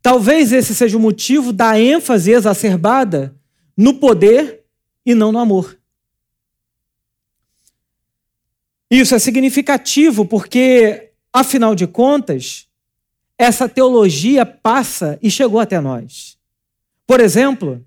Talvez 0.00 0.52
esse 0.52 0.74
seja 0.74 0.96
o 0.96 1.00
motivo 1.00 1.52
da 1.52 1.78
ênfase 1.78 2.30
exacerbada 2.30 3.34
no 3.76 3.94
poder 3.94 4.64
e 5.04 5.14
não 5.14 5.32
no 5.32 5.38
amor. 5.38 5.79
Isso 8.90 9.14
é 9.14 9.18
significativo 9.18 10.24
porque, 10.24 11.10
afinal 11.32 11.74
de 11.74 11.86
contas, 11.86 12.66
essa 13.38 13.68
teologia 13.68 14.44
passa 14.44 15.18
e 15.22 15.30
chegou 15.30 15.60
até 15.60 15.80
nós. 15.80 16.36
Por 17.06 17.20
exemplo, 17.20 17.84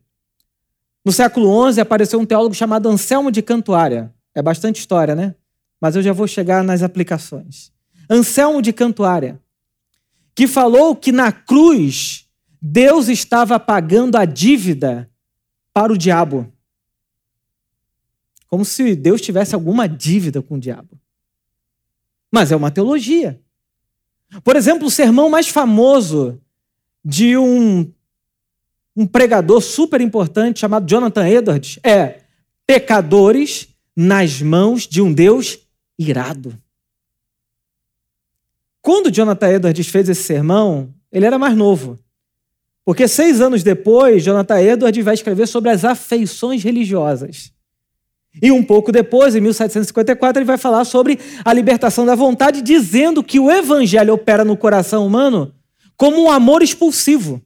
no 1.03 1.12
século 1.12 1.72
XI 1.72 1.81
apareceu 1.81 2.19
um 2.19 2.25
teólogo 2.25 2.55
chamado 2.55 2.88
Anselmo 2.88 3.29
de 3.29 3.41
Cantuária. 3.41 4.13
É 4.33 4.41
bastante 4.41 4.79
história, 4.79 5.13
né? 5.13 5.36
Mas 5.81 5.95
eu 5.95 6.01
já 6.01 6.13
vou 6.13 6.27
chegar 6.27 6.63
nas 6.63 6.81
aplicações. 6.81 7.72
Anselmo 8.10 8.62
de 8.62 8.72
Cantuária, 8.72 9.39
que 10.33 10.48
falou 10.48 10.95
que 10.95 11.12
na 11.12 11.31
cruz 11.31 12.27
Deus 12.62 13.10
estava 13.10 13.60
pagando 13.60 14.15
a 14.15 14.24
dívida 14.24 15.10
para 15.74 15.91
o 15.91 15.98
diabo. 15.98 16.52
Como 18.53 18.63
se 18.63 18.95
Deus 18.95 19.19
tivesse 19.19 19.55
alguma 19.55 19.89
dívida 19.89 20.39
com 20.39 20.57
o 20.57 20.60
diabo. 20.60 20.95
Mas 22.31 22.51
é 22.51 22.55
uma 22.55 22.69
teologia. 22.69 23.41
Por 24.43 24.55
exemplo, 24.55 24.86
o 24.86 24.91
sermão 24.91 25.27
mais 25.27 25.48
famoso 25.48 26.39
de 27.03 27.36
um, 27.36 27.91
um 28.95 29.07
pregador 29.07 29.60
super 29.60 30.01
importante 30.01 30.60
chamado 30.60 30.88
Jonathan 30.88 31.27
Edwards 31.27 31.79
é 31.83 32.19
Pecadores 32.67 33.69
nas 33.95 34.39
mãos 34.39 34.88
de 34.88 35.01
um 35.01 35.12
Deus 35.12 35.57
irado. 35.98 36.55
Quando 38.83 39.10
Jonathan 39.10 39.50
Edwards 39.50 39.88
fez 39.88 40.07
esse 40.10 40.22
sermão, 40.22 40.93
ele 41.12 41.25
era 41.25 41.39
mais 41.39 41.57
novo. 41.57 41.98
Porque 42.86 43.07
seis 43.07 43.41
anos 43.41 43.63
depois, 43.63 44.24
Jonathan 44.24 44.62
Edwards 44.62 45.03
vai 45.03 45.15
escrever 45.15 45.48
sobre 45.48 45.72
as 45.72 45.83
afeições 45.83 46.63
religiosas. 46.63 47.51
E 48.42 48.52
um 48.52 48.63
pouco 48.63 48.92
depois, 48.92 49.36
em 49.36 49.42
1754, 49.42 50.40
ele 50.40 50.46
vai 50.46 50.58
falar 50.58 50.86
sobre 50.86 51.20
a 51.46 51.54
libertação 51.54 52.06
da 52.06 52.16
vontade, 52.16 52.62
dizendo 52.62 53.24
que 53.24 53.40
o 53.40 53.52
evangelho 53.52 54.13
opera 54.13 54.44
no 54.44 54.58
coração 54.58 55.06
humano 55.06 55.54
como 55.96 56.24
um 56.24 56.32
amor 56.32 56.63
expulsivo. 56.63 57.42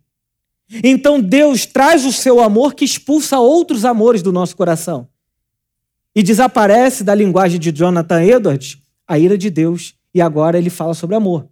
Então 0.83 1.21
Deus 1.21 1.65
traz 1.65 2.05
o 2.05 2.11
seu 2.11 2.41
amor 2.41 2.73
que 2.73 2.85
expulsa 2.85 3.39
outros 3.39 3.85
amores 3.85 4.21
do 4.21 4.31
nosso 4.31 4.55
coração. 4.55 5.07
E 6.15 6.23
desaparece 6.23 7.03
da 7.03 7.13
linguagem 7.13 7.59
de 7.59 7.71
Jonathan 7.71 8.23
Edwards 8.23 8.77
a 9.07 9.17
ira 9.17 9.37
de 9.37 9.49
Deus, 9.49 9.95
e 10.13 10.21
agora 10.21 10.57
ele 10.57 10.69
fala 10.69 10.93
sobre 10.93 11.15
amor. 11.15 11.47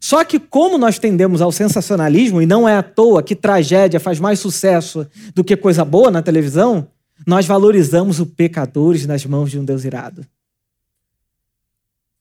Só 0.00 0.24
que, 0.24 0.38
como 0.38 0.78
nós 0.78 0.98
tendemos 0.98 1.40
ao 1.40 1.50
sensacionalismo, 1.50 2.40
e 2.40 2.46
não 2.46 2.68
é 2.68 2.76
à 2.76 2.82
toa 2.82 3.22
que 3.22 3.34
tragédia 3.34 3.98
faz 3.98 4.20
mais 4.20 4.38
sucesso 4.38 5.06
do 5.34 5.42
que 5.42 5.56
coisa 5.56 5.84
boa 5.84 6.10
na 6.10 6.22
televisão, 6.22 6.88
nós 7.26 7.46
valorizamos 7.46 8.20
os 8.20 8.28
pecadores 8.28 9.06
nas 9.06 9.24
mãos 9.24 9.50
de 9.50 9.58
um 9.58 9.64
Deus 9.64 9.84
irado. 9.84 10.26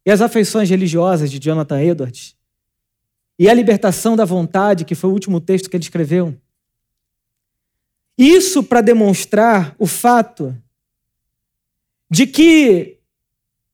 E 0.06 0.12
as 0.12 0.22
afeições 0.22 0.70
religiosas 0.70 1.32
de 1.32 1.40
Jonathan 1.40 1.82
Edwards, 1.82 2.36
e 3.38 3.50
a 3.50 3.54
libertação 3.54 4.16
da 4.16 4.26
vontade, 4.26 4.86
que 4.86 4.96
foi 4.96 5.10
o 5.10 5.14
último 5.14 5.42
texto 5.42 5.70
que 5.70 5.76
ele 5.76 5.84
escreveu. 5.84 6.38
Isso 8.18 8.62
para 8.62 8.82
demonstrar 8.82 9.76
o 9.80 9.88
fato 9.88 10.56
de 12.10 12.28
que 12.28 13.00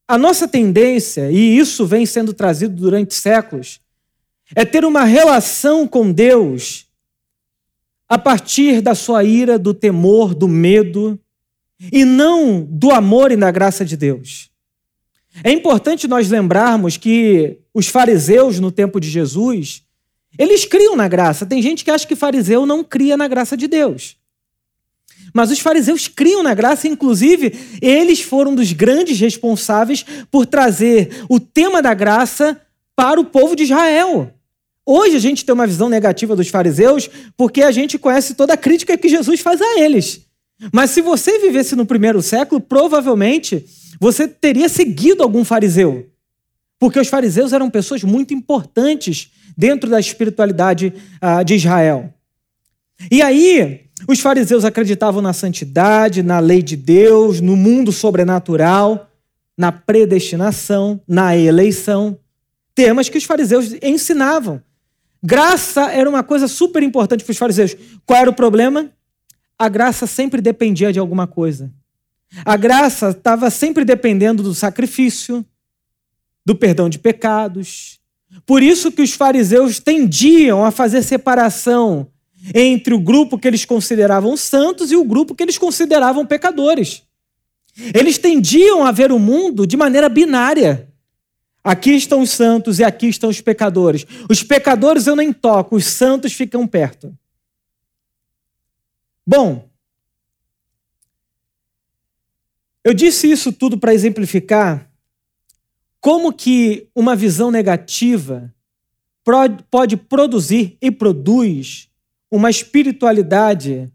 a 0.07 0.17
nossa 0.17 0.48
tendência, 0.48 1.29
e 1.31 1.57
isso 1.57 1.86
vem 1.86 2.05
sendo 2.05 2.34
trazido 2.34 2.75
durante 2.75 3.13
séculos, 3.13 3.81
é 4.55 4.63
ter 4.63 4.86
uma 4.86 5.03
relação 5.03 5.86
com 5.86 6.12
Deus 6.12 6.87
a 8.09 8.17
partir 8.17 8.81
da 8.81 8.95
sua 8.95 9.23
ira, 9.23 9.59
do 9.59 9.73
temor, 9.73 10.33
do 10.33 10.47
medo, 10.47 11.19
e 11.91 12.03
não 12.05 12.61
do 12.61 12.91
amor 12.91 13.31
e 13.31 13.35
da 13.37 13.51
graça 13.51 13.85
de 13.85 13.95
Deus. 13.95 14.49
É 15.43 15.51
importante 15.51 16.07
nós 16.07 16.29
lembrarmos 16.29 16.97
que 16.97 17.59
os 17.73 17.87
fariseus 17.87 18.59
no 18.59 18.71
tempo 18.71 18.99
de 18.99 19.09
Jesus, 19.09 19.83
eles 20.37 20.65
criam 20.65 20.95
na 20.95 21.07
graça. 21.07 21.45
Tem 21.45 21.61
gente 21.61 21.83
que 21.83 21.91
acha 21.91 22.07
que 22.07 22.15
fariseu 22.15 22.65
não 22.65 22.83
cria 22.83 23.15
na 23.15 23.27
graça 23.27 23.55
de 23.55 23.67
Deus. 23.67 24.17
Mas 25.33 25.51
os 25.51 25.59
fariseus 25.59 26.07
criam 26.07 26.41
na 26.41 26.53
graça, 26.53 26.87
inclusive, 26.87 27.53
eles 27.81 28.21
foram 28.21 28.55
dos 28.55 28.71
grandes 28.71 29.19
responsáveis 29.19 30.03
por 30.31 30.45
trazer 30.45 31.25
o 31.29 31.39
tema 31.39 31.81
da 31.81 31.93
graça 31.93 32.59
para 32.95 33.19
o 33.19 33.25
povo 33.25 33.55
de 33.55 33.63
Israel. 33.63 34.33
Hoje 34.89 35.17
a 35.17 35.20
gente 35.20 35.44
tem 35.44 35.53
uma 35.53 35.67
visão 35.67 35.89
negativa 35.89 36.34
dos 36.34 36.48
fariseus 36.48 37.10
porque 37.36 37.62
a 37.62 37.72
gente 37.72 38.00
conhece 38.00 38.36
toda 38.36 38.53
a 38.53 38.58
crítica 38.58 38.98
que 38.98 39.10
Jesus 39.10 39.41
faz 39.41 39.62
a 39.62 39.82
eles. 39.82 40.22
Mas 40.72 40.91
se 40.91 41.01
você 41.01 41.39
vivesse 41.39 41.75
no 41.75 41.86
primeiro 41.86 42.22
século, 42.22 42.62
provavelmente 42.62 43.65
você 44.00 44.29
teria 44.29 44.70
seguido 44.70 45.24
algum 45.24 45.44
fariseu. 45.44 46.10
Porque 46.79 46.98
os 46.98 47.10
fariseus 47.10 47.51
eram 47.51 47.70
pessoas 47.70 48.01
muito 48.03 48.34
importantes 48.34 49.29
dentro 49.58 49.89
da 49.89 50.00
espiritualidade 50.00 50.94
uh, 51.22 51.44
de 51.44 51.56
Israel. 51.56 52.13
E 53.12 53.22
aí, 53.22 53.82
os 54.08 54.22
fariseus 54.22 54.63
acreditavam 54.63 55.22
na 55.22 55.34
santidade, 55.34 56.24
na 56.24 56.39
lei 56.39 56.62
de 56.62 56.77
Deus, 56.77 57.41
no 57.41 57.58
mundo 57.58 57.91
sobrenatural, 57.91 59.12
na 59.58 59.70
predestinação, 59.70 61.01
na 61.06 61.36
eleição. 61.36 62.17
Temas 62.74 63.10
que 63.10 63.17
os 63.17 63.25
fariseus 63.25 63.74
ensinavam. 63.82 64.62
Graça 65.24 65.91
era 65.91 66.09
uma 66.09 66.24
coisa 66.24 66.47
super 66.47 66.83
importante 66.83 67.24
para 67.24 67.31
os 67.31 67.38
fariseus. 67.38 67.75
Qual 68.05 68.19
era 68.19 68.29
o 68.29 68.33
problema? 68.33 68.91
A 69.57 69.67
graça 69.69 70.05
sempre 70.05 70.41
dependia 70.41 70.93
de 70.93 71.00
alguma 71.00 71.25
coisa. 71.25 71.71
A 72.45 72.57
graça 72.57 73.09
estava 73.09 73.50
sempre 73.50 73.83
dependendo 73.83 74.43
do 74.43 74.53
sacrifício, 74.53 75.45
do 76.45 76.55
perdão 76.55 76.89
de 76.89 77.00
pecados. 77.00 78.00
Por 78.45 78.62
isso 78.62 78.91
que 78.91 79.01
os 79.01 79.13
fariseus 79.13 79.79
tendiam 79.79 80.63
a 80.63 80.71
fazer 80.71 81.01
separação 81.01 82.07
entre 82.53 82.93
o 82.93 83.00
grupo 83.00 83.38
que 83.38 83.47
eles 83.47 83.65
consideravam 83.65 84.38
santos 84.38 84.91
e 84.91 84.95
o 84.95 85.03
grupo 85.03 85.33
que 85.33 85.43
eles 85.43 85.57
consideravam 85.57 86.25
pecadores. 86.25 87.03
Eles 87.93 88.17
tendiam 88.17 88.86
a 88.86 88.91
ver 88.91 89.12
o 89.12 89.19
mundo 89.19 89.65
de 89.65 89.77
maneira 89.77 90.09
binária. 90.09 90.87
Aqui 91.67 91.91
estão 91.91 92.21
os 92.21 92.29
santos 92.29 92.79
e 92.79 92.83
aqui 92.86 93.07
estão 93.07 93.29
os 93.29 93.41
pecadores. 93.41 94.05
Os 94.29 94.41
pecadores 94.41 95.05
eu 95.05 95.17
nem 95.17 95.33
toco, 95.33 95.75
os 95.75 95.83
santos 95.83 96.31
ficam 96.31 96.65
perto. 96.65 97.13
Bom, 99.25 99.67
eu 102.86 102.93
disse 102.93 103.29
isso 103.29 103.51
tudo 103.51 103.77
para 103.77 103.93
exemplificar 103.93 104.89
como 106.00 106.31
que 106.31 106.88
uma 106.95 107.17
visão 107.17 107.51
negativa 107.51 108.50
pode 109.69 109.97
produzir 109.97 110.77
e 110.81 110.89
produz 110.89 111.89
uma 112.31 112.50
espiritualidade 112.50 113.91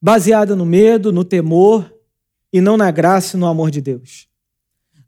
baseada 0.00 0.56
no 0.56 0.64
medo, 0.64 1.12
no 1.12 1.24
temor 1.24 1.94
e 2.50 2.62
não 2.62 2.78
na 2.78 2.90
graça 2.90 3.36
e 3.36 3.40
no 3.40 3.44
amor 3.44 3.70
de 3.70 3.82
Deus. 3.82 4.34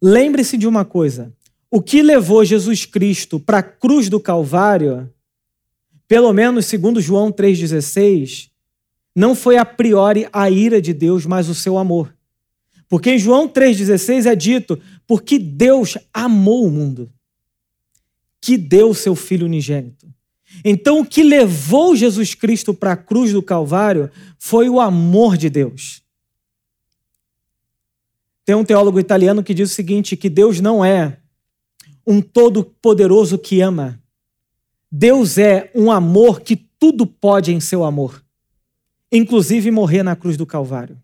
Lembre-se 0.00 0.56
de 0.56 0.66
uma 0.66 0.84
coisa: 0.84 1.32
o 1.70 1.80
que 1.80 2.02
levou 2.02 2.44
Jesus 2.44 2.84
Cristo 2.84 3.38
para 3.38 3.58
a 3.58 3.62
cruz 3.62 4.08
do 4.08 4.20
Calvário, 4.20 5.12
pelo 6.06 6.32
menos 6.32 6.66
segundo 6.66 7.00
João 7.00 7.32
3,16, 7.32 8.50
não 9.14 9.34
foi 9.34 9.56
a 9.56 9.64
priori 9.64 10.28
a 10.32 10.48
ira 10.50 10.80
de 10.80 10.92
Deus, 10.92 11.26
mas 11.26 11.48
o 11.48 11.54
seu 11.54 11.76
amor. 11.76 12.14
Porque 12.88 13.10
em 13.10 13.18
João 13.18 13.48
3,16 13.48 14.26
é 14.26 14.34
dito: 14.34 14.80
porque 15.06 15.38
Deus 15.38 15.98
amou 16.12 16.66
o 16.66 16.70
mundo, 16.70 17.10
que 18.40 18.56
deu 18.56 18.94
seu 18.94 19.14
Filho 19.14 19.46
unigênito. 19.46 20.06
Então, 20.64 21.00
o 21.00 21.04
que 21.04 21.22
levou 21.22 21.94
Jesus 21.94 22.34
Cristo 22.34 22.72
para 22.72 22.92
a 22.92 22.96
cruz 22.96 23.32
do 23.32 23.42
Calvário 23.42 24.10
foi 24.38 24.68
o 24.68 24.80
amor 24.80 25.36
de 25.36 25.50
Deus. 25.50 26.02
Tem 28.48 28.54
um 28.54 28.64
teólogo 28.64 28.98
italiano 28.98 29.44
que 29.44 29.52
diz 29.52 29.70
o 29.70 29.74
seguinte: 29.74 30.16
que 30.16 30.30
Deus 30.30 30.58
não 30.58 30.82
é 30.82 31.20
um 32.06 32.22
todo-poderoso 32.22 33.38
que 33.38 33.60
ama. 33.60 34.02
Deus 34.90 35.36
é 35.36 35.70
um 35.74 35.92
amor 35.92 36.40
que 36.40 36.56
tudo 36.56 37.06
pode 37.06 37.52
em 37.52 37.60
seu 37.60 37.84
amor, 37.84 38.24
inclusive 39.12 39.70
morrer 39.70 40.02
na 40.02 40.16
cruz 40.16 40.38
do 40.38 40.46
Calvário. 40.46 40.98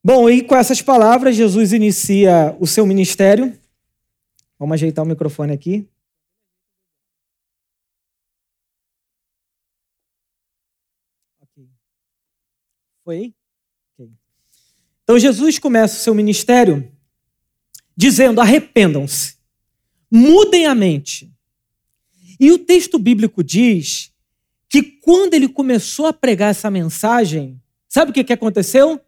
Bom, 0.00 0.30
e 0.30 0.44
com 0.44 0.54
essas 0.54 0.80
palavras, 0.80 1.34
Jesus 1.34 1.72
inicia 1.72 2.56
o 2.60 2.66
seu 2.68 2.86
ministério. 2.86 3.58
Vamos 4.60 4.74
ajeitar 4.74 5.04
o 5.04 5.08
microfone 5.08 5.52
aqui. 5.52 5.88
Foi? 13.04 13.34
Então 15.10 15.18
Jesus 15.18 15.58
começa 15.58 15.96
o 15.96 16.00
seu 16.00 16.14
ministério 16.14 16.88
dizendo: 17.96 18.40
arrependam-se, 18.40 19.34
mudem 20.08 20.66
a 20.66 20.74
mente. 20.74 21.34
E 22.38 22.52
o 22.52 22.58
texto 22.60 22.96
bíblico 22.96 23.42
diz 23.42 24.12
que 24.68 24.80
quando 24.80 25.34
ele 25.34 25.48
começou 25.48 26.06
a 26.06 26.12
pregar 26.12 26.52
essa 26.52 26.70
mensagem, 26.70 27.60
sabe 27.88 28.12
o 28.12 28.14
que, 28.14 28.22
que 28.22 28.32
aconteceu? 28.32 29.00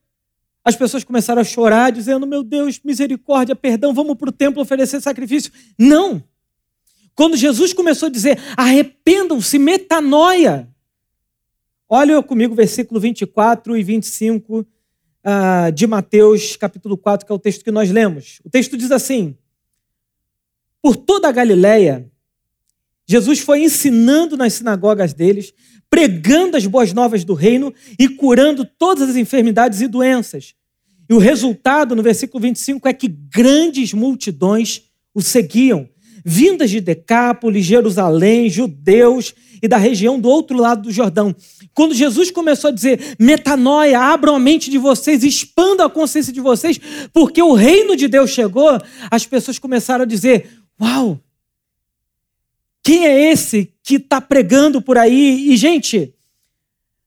As 0.64 0.75
pessoas 0.75 1.04
começaram 1.04 1.40
a 1.40 1.44
chorar, 1.44 1.92
dizendo: 1.92 2.26
Meu 2.26 2.42
Deus, 2.42 2.80
misericórdia, 2.82 3.54
perdão, 3.54 3.94
vamos 3.94 4.16
para 4.16 4.30
o 4.30 4.32
templo 4.32 4.61
oferecer 4.61 5.00
sacrifício. 5.00 5.52
Não! 5.78 6.21
Quando 7.14 7.37
Jesus 7.37 7.73
começou 7.73 8.09
a 8.09 8.11
dizer: 8.11 8.40
arrependam-se, 8.56 9.56
metanoia. 9.56 10.68
Olha 11.88 12.21
comigo, 12.25 12.56
versículo 12.56 12.99
24 12.99 13.76
e 13.76 13.85
25 13.85 14.66
uh, 15.25 15.73
de 15.73 15.87
Mateus, 15.87 16.57
capítulo 16.57 16.97
4, 16.97 17.26
que 17.26 17.33
é 17.33 17.35
o 17.35 17.38
texto 17.38 17.64
que 17.64 17.71
nós 17.71 17.91
lemos. 17.91 18.41
O 18.45 18.50
texto 18.50 18.76
diz 18.76 18.91
assim: 18.91 19.37
Por 20.81 20.97
toda 20.97 21.29
a 21.29 21.33
Galiléia, 21.33 22.11
Jesus 23.07 23.41
foi 23.41 23.62
ensinando 23.62 24.37
nas 24.37 24.55
sinagogas 24.55 25.12
deles, 25.12 25.52
pregando 25.91 26.57
as 26.57 26.67
boas 26.67 26.93
novas 26.93 27.25
do 27.25 27.35
reino 27.35 27.75
e 27.99 28.09
curando 28.09 28.64
todas 28.64 29.11
as 29.11 29.17
enfermidades 29.17 29.81
e 29.81 29.88
doenças. 29.88 30.55
E 31.09 31.14
o 31.14 31.19
resultado, 31.19 31.95
no 31.95 32.02
versículo 32.02 32.41
25, 32.41 32.88
é 32.88 32.93
que 32.93 33.09
grandes 33.09 33.93
multidões 33.93 34.85
o 35.14 35.21
seguiam, 35.21 35.88
vindas 36.25 36.71
de 36.71 36.81
Decápolis, 36.81 37.64
Jerusalém, 37.64 38.49
judeus 38.49 39.35
e 39.62 39.69
da 39.69 39.76
região 39.76 40.19
do 40.19 40.29
outro 40.29 40.59
lado 40.59 40.83
do 40.83 40.93
Jordão. 40.93 41.35
Quando 41.73 41.95
Jesus 41.95 42.31
começou 42.31 42.69
a 42.69 42.73
dizer: 42.73 43.17
metanoia, 43.19 43.99
abram 43.99 44.35
a 44.35 44.41
mente 44.41 44.71
de 44.71 44.79
vocês, 44.79 45.23
expandam 45.23 45.87
a 45.87 45.90
consciência 45.90 46.33
de 46.33 46.40
vocês, 46.40 46.81
porque 47.12 47.42
o 47.42 47.55
reino 47.55 47.96
de 47.96 48.09
Deus 48.09 48.31
chegou, 48.31 48.70
as 49.11 49.25
pessoas 49.27 49.59
começaram 49.59 50.03
a 50.03 50.07
dizer: 50.07 50.51
Uau! 50.81 51.20
Quem 52.83 53.07
é 53.07 53.31
esse 53.31 53.73
que 53.83 53.94
está 53.94 54.20
pregando 54.20 54.83
por 54.83 54.99
aí? 54.99 55.53
E, 55.53 55.57
gente, 55.57 56.12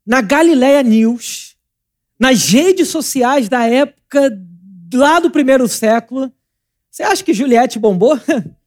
na 0.05 0.21
Galileia 0.21 0.81
News, 0.81 1.57
nas 2.17 2.47
redes 2.47 2.87
sociais 2.87 3.49
da 3.49 3.65
época, 3.65 4.41
lá 4.93 5.19
do 5.19 5.29
primeiro 5.29 5.67
século, 5.67 6.31
você 6.89 7.03
acha 7.03 7.23
que 7.23 7.33
Juliette 7.33 7.77
bombou? 7.77 8.17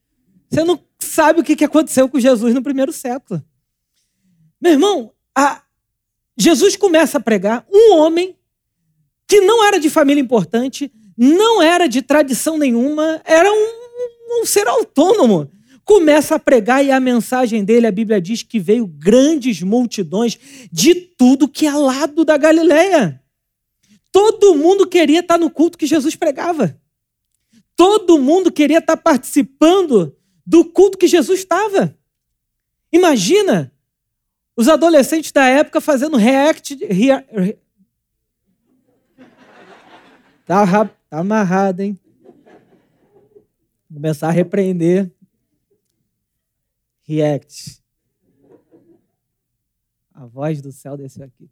Você 0.51 0.65
não 0.65 0.81
sabe 0.99 1.41
o 1.41 1.45
que 1.45 1.65
aconteceu 1.65 2.09
com 2.09 2.19
Jesus 2.19 2.55
no 2.55 2.63
primeiro 2.63 2.93
século. 2.93 3.43
Meu 4.61 4.73
irmão, 4.73 5.13
a... 5.37 5.63
Jesus 6.37 6.77
começa 6.77 7.19
a 7.19 7.21
pregar 7.21 7.67
um 7.71 7.97
homem 7.97 8.37
que 9.27 9.41
não 9.41 9.65
era 9.65 9.79
de 9.79 9.91
família 9.91 10.21
importante, 10.21 10.91
não 11.17 11.61
era 11.61 11.89
de 11.89 12.01
tradição 12.01 12.57
nenhuma, 12.57 13.21
era 13.25 13.51
um, 13.53 14.41
um 14.41 14.47
ser 14.47 14.67
autônomo. 14.69 15.51
Começa 15.85 16.37
a 16.37 16.39
pregar 16.39 16.85
e 16.85 16.91
a 16.91 17.01
mensagem 17.01 17.65
dele, 17.65 17.87
a 17.87 17.93
Bíblia 17.93 18.21
diz 18.21 18.43
que 18.43 18.61
veio 18.61 18.87
grandes 18.87 19.63
multidões 19.63 20.39
de 20.71 20.95
tudo 20.95 21.49
que 21.49 21.67
é 21.67 21.73
lado 21.73 22.25
da 22.25 22.37
Galileia. 22.37 23.23
Todo 24.13 24.55
mundo 24.55 24.87
queria 24.87 25.21
estar 25.21 25.39
no 25.39 25.51
culto 25.51 25.77
que 25.77 25.87
Jesus 25.87 26.15
pregava. 26.15 26.79
Todo 27.75 28.19
mundo 28.19 28.51
queria 28.53 28.79
estar 28.79 28.97
participando 28.97 30.17
do 30.49 30.65
culto 30.65 30.97
que 30.97 31.07
Jesus 31.07 31.41
estava. 31.41 31.95
Imagina 32.91 33.71
os 34.57 34.67
adolescentes 34.67 35.31
da 35.31 35.47
época 35.47 35.79
fazendo 35.79 36.17
react. 36.17 36.75
Rea, 36.87 37.23
tá, 40.47 40.87
tá 40.87 41.19
amarrado, 41.19 41.83
hein? 41.83 42.01
Começar 43.93 44.29
a 44.29 44.31
repreender. 44.31 45.13
React. 47.03 47.83
A 50.15 50.25
voz 50.25 50.63
do 50.63 50.73
céu 50.73 50.97
desceu 50.97 51.25
aqui. 51.25 51.47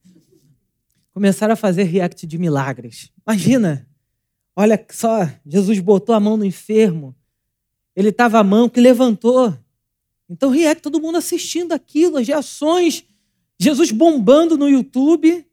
Começaram 1.12 1.52
a 1.52 1.56
fazer 1.56 1.82
react 1.82 2.26
de 2.26 2.38
milagres. 2.38 3.12
Imagina. 3.26 3.86
Olha 4.54 4.82
só, 4.90 5.30
Jesus 5.44 5.80
botou 5.80 6.14
a 6.14 6.20
mão 6.20 6.38
no 6.38 6.46
enfermo. 6.46 7.14
Ele 7.96 8.10
estava 8.10 8.38
a 8.38 8.44
mão 8.44 8.68
que 8.68 8.78
levantou. 8.78 9.56
Então, 10.28 10.50
react, 10.50 10.82
todo 10.82 11.00
mundo 11.00 11.16
assistindo 11.16 11.72
aquilo, 11.72 12.18
as 12.18 12.28
reações, 12.28 13.04
Jesus 13.58 13.90
bombando 13.90 14.58
no 14.58 14.68
YouTube. 14.68 15.46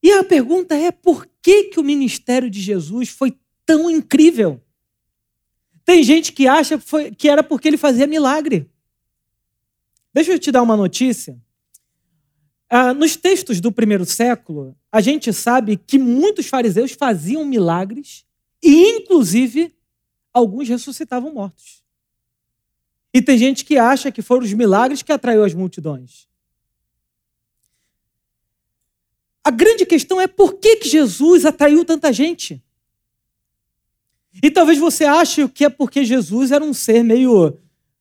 E 0.00 0.12
a 0.12 0.22
pergunta 0.22 0.76
é: 0.76 0.92
por 0.92 1.28
que, 1.42 1.64
que 1.64 1.80
o 1.80 1.84
ministério 1.84 2.48
de 2.48 2.60
Jesus 2.60 3.08
foi 3.08 3.36
tão 3.66 3.90
incrível? 3.90 4.60
Tem 5.84 6.02
gente 6.02 6.32
que 6.32 6.46
acha 6.46 6.80
que, 7.18 7.28
era 7.28 7.42
porque 7.42 7.68
ele 7.68 7.76
fazia 7.76 8.06
milagre. 8.06 8.70
Deixa 10.12 10.32
eu 10.32 10.38
te 10.38 10.52
dar 10.52 10.62
uma 10.62 10.76
notícia. 10.76 11.38
Ah, 12.70 12.94
nos 12.94 13.16
textos 13.16 13.60
do 13.60 13.70
primeiro 13.70 14.06
século, 14.06 14.74
a 14.90 15.00
gente 15.00 15.32
sabe 15.32 15.76
que 15.76 15.98
muitos 15.98 16.46
fariseus 16.46 16.92
faziam 16.92 17.44
milagres 17.44 18.24
e, 18.62 18.96
inclusive, 18.96 19.74
alguns 20.34 20.68
ressuscitavam 20.68 21.32
mortos. 21.32 21.82
E 23.14 23.22
tem 23.22 23.38
gente 23.38 23.64
que 23.64 23.78
acha 23.78 24.10
que 24.10 24.20
foram 24.20 24.44
os 24.44 24.52
milagres 24.52 25.00
que 25.00 25.12
atraiu 25.12 25.44
as 25.44 25.54
multidões. 25.54 26.26
A 29.44 29.50
grande 29.50 29.86
questão 29.86 30.20
é 30.20 30.26
por 30.26 30.54
que, 30.54 30.76
que 30.76 30.88
Jesus 30.88 31.44
atraiu 31.44 31.84
tanta 31.84 32.12
gente? 32.12 32.60
E 34.42 34.50
talvez 34.50 34.78
você 34.78 35.04
ache 35.04 35.46
que 35.48 35.64
é 35.64 35.68
porque 35.68 36.04
Jesus 36.04 36.50
era 36.50 36.64
um 36.64 36.74
ser 36.74 37.04
meio. 37.04 37.56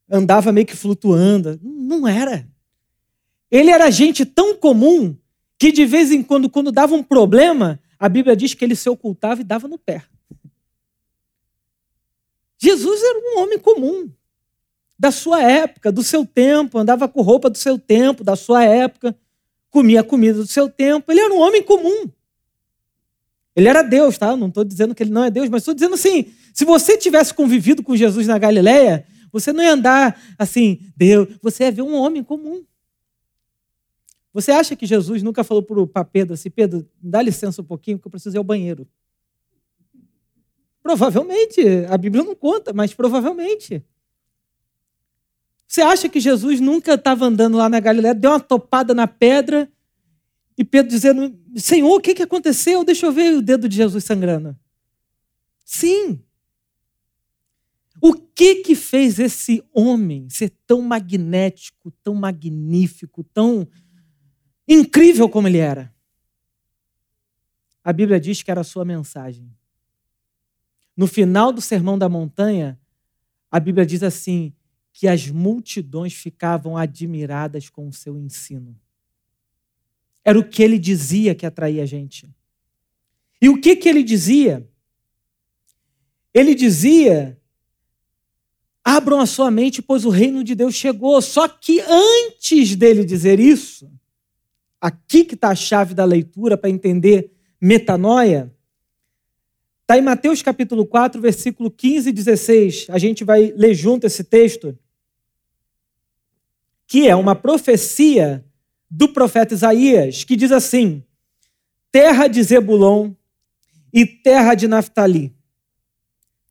andava 0.09 0.51
meio 0.51 0.65
que 0.65 0.75
flutuando. 0.75 1.59
Não 1.61 2.07
era. 2.07 2.47
Ele 3.51 3.69
era 3.69 3.91
gente 3.91 4.25
tão 4.25 4.55
comum 4.55 5.15
que 5.59 5.71
de 5.71 5.85
vez 5.85 6.11
em 6.11 6.23
quando, 6.23 6.49
quando 6.49 6.71
dava 6.71 6.95
um 6.95 7.03
problema, 7.03 7.79
a 7.99 8.09
Bíblia 8.09 8.35
diz 8.35 8.55
que 8.55 8.65
ele 8.65 8.75
se 8.75 8.89
ocultava 8.89 9.41
e 9.41 9.43
dava 9.43 9.67
no 9.67 9.77
pé. 9.77 10.03
Jesus 12.63 13.04
era 13.04 13.19
um 13.19 13.41
homem 13.41 13.60
comum 13.60 14.10
da 14.97 15.12
sua 15.12 15.43
época, 15.43 15.91
do 15.91 16.02
seu 16.02 16.26
tempo, 16.26 16.78
andava 16.78 17.10
com 17.10 17.21
roupa 17.21 17.49
do 17.49 17.58
seu 17.58 17.78
tempo, 17.78 18.23
da 18.23 18.38
sua 18.38 18.63
época, 18.63 19.13
comia 19.69 19.99
a 19.99 20.04
comida 20.04 20.38
do 20.38 20.47
seu 20.47 20.69
tempo. 20.69 21.12
Ele 21.12 21.19
era 21.19 21.34
um 21.34 21.41
homem 21.41 21.62
comum. 21.62 22.10
Ele 23.54 23.67
era 23.67 23.82
Deus, 23.82 24.17
tá? 24.17 24.38
Não 24.38 24.47
estou 24.47 24.63
dizendo 24.63 24.95
que 24.95 25.04
ele 25.04 25.12
não 25.12 25.26
é 25.26 25.30
Deus, 25.30 25.49
mas 25.49 25.63
estou 25.63 25.73
dizendo 25.73 25.95
assim: 25.95 26.32
se 26.54 26.63
você 26.63 26.97
tivesse 26.97 27.34
convivido 27.34 27.84
com 27.84 27.97
Jesus 27.97 28.28
na 28.28 28.38
Galileia, 28.38 29.06
você 29.30 29.52
não 29.52 29.62
ia 29.62 29.73
andar 29.73 30.17
assim, 30.39 30.80
Deus, 30.95 31.28
você 31.41 31.65
ia 31.65 31.71
ver 31.71 31.82
um 31.82 31.95
homem 31.95 32.23
comum. 32.23 32.63
Você 34.34 34.54
acha 34.54 34.73
que 34.73 34.86
Jesus 34.86 35.21
nunca 35.21 35.43
falou 35.43 35.63
para 35.86 36.06
Pedro 36.06 36.34
assim, 36.34 36.49
Pedro, 36.49 36.89
dá 37.02 37.21
licença 37.21 37.62
um 37.62 37.65
pouquinho, 37.65 37.99
que 37.99 38.08
eu 38.08 38.12
preciso 38.12 38.38
ir 38.38 38.39
ao 38.39 38.43
banheiro? 38.43 38.88
Provavelmente, 40.83 41.61
a 41.89 41.97
Bíblia 41.97 42.23
não 42.23 42.35
conta, 42.35 42.73
mas 42.73 42.93
provavelmente. 42.93 43.83
Você 45.65 45.81
acha 45.81 46.09
que 46.09 46.19
Jesus 46.19 46.59
nunca 46.59 46.93
estava 46.95 47.25
andando 47.25 47.57
lá 47.57 47.69
na 47.69 47.79
Galiléia, 47.79 48.13
deu 48.13 48.31
uma 48.31 48.39
topada 48.39 48.93
na 48.93 49.07
pedra 49.07 49.71
E 50.57 50.63
Pedro 50.63 50.91
dizendo: 50.91 51.35
Senhor, 51.55 51.89
o 51.89 52.01
que, 52.01 52.13
que 52.13 52.21
aconteceu? 52.21 52.83
Deixa 52.83 53.05
eu 53.05 53.11
ver 53.11 53.37
o 53.37 53.41
dedo 53.41 53.67
de 53.67 53.77
Jesus 53.77 54.03
sangrando. 54.03 54.55
Sim. 55.65 56.21
O 58.01 58.13
que 58.13 58.55
que 58.55 58.75
fez 58.75 59.17
esse 59.17 59.63
homem 59.73 60.29
ser 60.29 60.49
tão 60.67 60.81
magnético, 60.81 61.89
tão 62.03 62.13
magnífico, 62.13 63.23
tão 63.23 63.67
incrível 64.67 65.29
como 65.29 65.47
ele 65.47 65.59
era? 65.59 65.93
A 67.83 67.93
Bíblia 67.93 68.19
diz 68.19 68.43
que 68.43 68.51
era 68.51 68.61
a 68.61 68.65
sua 68.65 68.83
mensagem. 68.83 69.49
No 70.95 71.08
final 71.08 71.51
do 71.51 71.62
Sermão 71.62 71.97
da 71.97 72.08
Montanha, 72.08 72.79
a 73.49 73.60
Bíblia 73.60 73.86
diz 73.86 74.03
assim: 74.03 74.53
que 74.93 75.08
as 75.08 75.27
multidões 75.27 76.13
ficavam 76.13 76.77
admiradas 76.77 77.67
com 77.67 77.88
o 77.88 77.93
seu 77.93 78.17
ensino. 78.17 78.79
Era 80.23 80.39
o 80.39 80.47
que 80.47 80.62
ele 80.62 80.77
dizia 80.77 81.34
que 81.34 81.45
atraía 81.45 81.82
a 81.82 81.86
gente. 81.86 82.29
E 83.41 83.49
o 83.49 83.60
que, 83.60 83.75
que 83.75 83.89
ele 83.89 84.03
dizia? 84.03 84.69
Ele 86.32 86.53
dizia: 86.53 87.41
abram 88.84 89.19
a 89.19 89.25
sua 89.25 89.49
mente, 89.49 89.82
pois 89.82 90.06
o 90.06 90.10
reino 90.10 90.43
de 90.43 90.53
Deus 90.53 90.75
chegou. 90.75 91.19
Só 91.23 91.47
que 91.47 91.82
antes 91.82 92.75
dele 92.75 93.03
dizer 93.03 93.39
isso, 93.39 93.91
aqui 94.79 95.25
que 95.25 95.34
está 95.34 95.49
a 95.49 95.56
chave 95.56 95.95
da 95.95 96.06
leitura 96.06 96.56
para 96.56 96.69
entender 96.69 97.32
metanoia, 97.60 98.52
está 99.93 99.97
em 99.97 100.01
Mateus 100.01 100.41
capítulo 100.41 100.88
4, 100.88 101.21
versículo 101.21 101.69
15 101.69 102.10
e 102.10 102.13
16. 102.13 102.88
A 102.89 102.97
gente 102.97 103.23
vai 103.23 103.53
ler 103.56 103.75
junto 103.75 104.08
esse 104.08 104.23
texto, 104.23 104.77
que 106.88 107.08
é 107.08 107.15
uma 107.15 107.36
profecia 107.36 108.43
do 108.89 109.10
profeta 109.10 109.53
Isaías, 109.53 110.23
que 110.23 110.36
diz 110.36 110.51
assim: 110.51 111.03
Terra 111.91 112.27
de 112.27 112.41
Zebulon 112.41 113.12
e 113.93 114.06
terra 114.06 114.56
de 114.56 114.67
Naftali, 114.67 115.32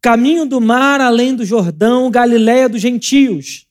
caminho 0.00 0.46
do 0.46 0.60
mar 0.60 1.00
além 1.00 1.34
do 1.34 1.44
Jordão, 1.44 2.10
Galiléia 2.10 2.68
dos 2.68 2.80
gentios. 2.80 3.66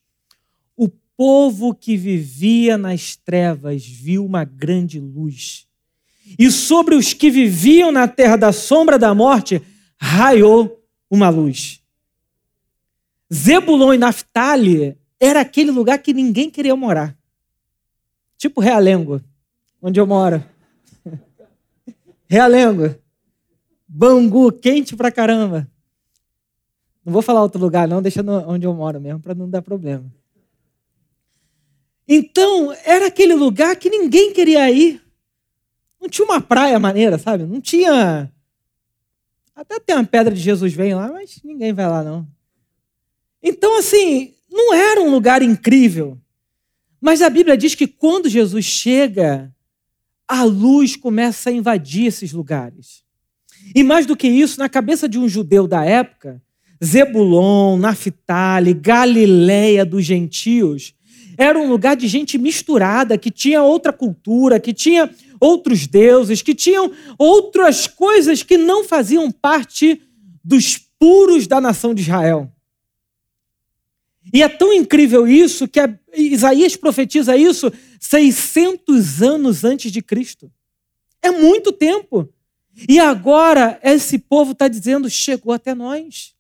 O 0.76 0.90
povo 1.16 1.74
que 1.74 1.96
vivia 1.96 2.78
nas 2.78 3.16
trevas 3.16 3.86
viu 3.86 4.26
uma 4.26 4.44
grande 4.44 5.00
luz. 5.00 5.66
E 6.38 6.50
sobre 6.50 6.96
os 6.96 7.14
que 7.14 7.30
viviam 7.30 7.92
na 7.92 8.08
terra 8.08 8.36
da 8.36 8.52
sombra 8.52 8.98
da 8.98 9.14
morte 9.14 9.62
raiou 10.00 10.82
uma 11.10 11.30
luz. 11.30 11.82
Zebulon 13.34 13.94
e 13.94 13.98
Naftali 13.98 14.98
era 15.20 15.42
aquele 15.42 15.72
lugar 15.72 16.00
que 16.00 16.14
ninguém 16.14 16.50
queria 16.50 16.76
morar. 16.76 17.16
Tipo 18.38 18.60
Realengo, 18.60 19.22
onde 19.82 20.00
eu 20.00 20.08
moro. 20.08 20.44
Realengo. 22.28 22.96
Bangu, 23.88 24.52
quente 24.52 24.96
pra 24.96 25.12
caramba. 25.12 25.68
Não 27.06 27.12
vou 27.12 27.22
falar 27.22 27.42
outro 27.42 27.60
lugar, 27.60 27.88
não, 27.88 28.02
deixa 28.02 28.22
onde 28.48 28.66
eu 28.66 28.74
moro 28.74 29.02
mesmo, 29.02 29.20
para 29.20 29.34
não 29.34 29.50
dar 29.50 29.62
problema. 29.62 30.06
Então, 32.08 32.74
era 32.86 33.08
aquele 33.08 33.34
lugar 33.34 33.76
que 33.76 33.90
ninguém 33.90 34.34
queria 34.34 34.70
ir. 34.70 35.01
Não 36.02 36.10
tinha 36.10 36.26
uma 36.26 36.42
praia 36.42 36.80
maneira, 36.80 37.20
sabe? 37.20 37.44
Não 37.44 37.62
tinha. 37.62 38.32
Até 39.56 39.80
tem 39.80 39.96
uma 39.96 40.04
pedra 40.04 40.34
de 40.34 40.42
Jesus 40.42 40.74
vem 40.74 40.96
lá, 40.96 41.12
mas 41.12 41.40
ninguém 41.44 41.72
vai 41.72 41.88
lá, 41.88 42.04
não. 42.04 42.28
Então, 43.44 43.78
assim, 43.78 44.34
não 44.52 44.74
era 44.74 45.00
um 45.00 45.12
lugar 45.12 45.44
incrível. 45.44 46.18
Mas 47.00 47.22
a 47.22 47.30
Bíblia 47.30 47.56
diz 47.56 47.76
que 47.76 47.86
quando 47.86 48.28
Jesus 48.28 48.66
chega, 48.66 49.54
a 50.28 50.44
luz 50.44 50.96
começa 50.96 51.50
a 51.50 51.54
invadir 51.54 52.08
esses 52.08 52.32
lugares. 52.32 53.04
E 53.76 53.84
mais 53.84 54.06
do 54.06 54.18
que 54.18 54.28
isso, 54.28 54.60
na 54.60 54.68
cabeça 54.68 55.08
de 55.08 55.20
um 55.20 55.30
judeu 55.30 55.68
da 55.68 55.86
época, 55.86 56.42
Zebulon, 56.84 57.78
Naftali, 57.78 58.74
Galileia 58.74 59.86
dos 59.86 60.04
gentios, 60.04 60.96
era 61.38 61.60
um 61.60 61.70
lugar 61.70 61.96
de 61.96 62.08
gente 62.08 62.38
misturada, 62.38 63.18
que 63.18 63.30
tinha 63.32 63.64
outra 63.64 63.94
cultura, 63.94 64.60
que 64.60 64.74
tinha 64.74 65.10
outros 65.42 65.88
deuses, 65.88 66.42
que 66.42 66.54
tinham 66.54 66.92
outras 67.18 67.88
coisas 67.88 68.44
que 68.44 68.58
não 68.58 68.84
faziam 68.84 69.32
parte 69.32 70.02
dos 70.44 70.78
puros 71.00 71.48
da 71.48 71.60
nação 71.60 71.94
de 71.94 72.04
Israel. 72.04 72.50
E 74.32 74.44
é 74.44 74.48
tão 74.48 74.72
incrível 74.72 75.28
isso 75.28 75.68
que 75.68 75.80
Isaías 76.14 76.76
profetiza 76.76 77.36
isso 77.36 77.72
600 78.00 79.22
anos 79.22 79.64
antes 79.64 79.92
de 79.92 80.02
Cristo. 80.02 80.52
É 81.22 81.32
muito 81.32 81.72
tempo. 81.72 82.30
E 82.88 83.00
agora 83.00 83.80
esse 83.84 84.18
povo 84.20 84.52
está 84.52 84.68
dizendo: 84.68 85.10
chegou 85.10 85.54
até 85.54 85.74
nós. 85.74 86.34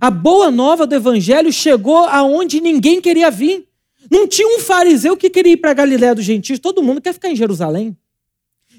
A 0.00 0.10
boa 0.10 0.50
nova 0.50 0.86
do 0.86 0.94
evangelho 0.94 1.52
chegou 1.52 2.04
aonde 2.06 2.60
ninguém 2.60 3.00
queria 3.00 3.30
vir. 3.30 3.68
Não 4.12 4.28
tinha 4.28 4.46
um 4.46 4.60
fariseu 4.60 5.16
que 5.16 5.30
queria 5.30 5.54
ir 5.54 5.56
para 5.56 5.70
a 5.70 5.74
Galiléia 5.74 6.14
dos 6.14 6.22
gentios. 6.22 6.58
Todo 6.58 6.82
mundo 6.82 7.00
quer 7.00 7.14
ficar 7.14 7.30
em 7.30 7.34
Jerusalém. 7.34 7.96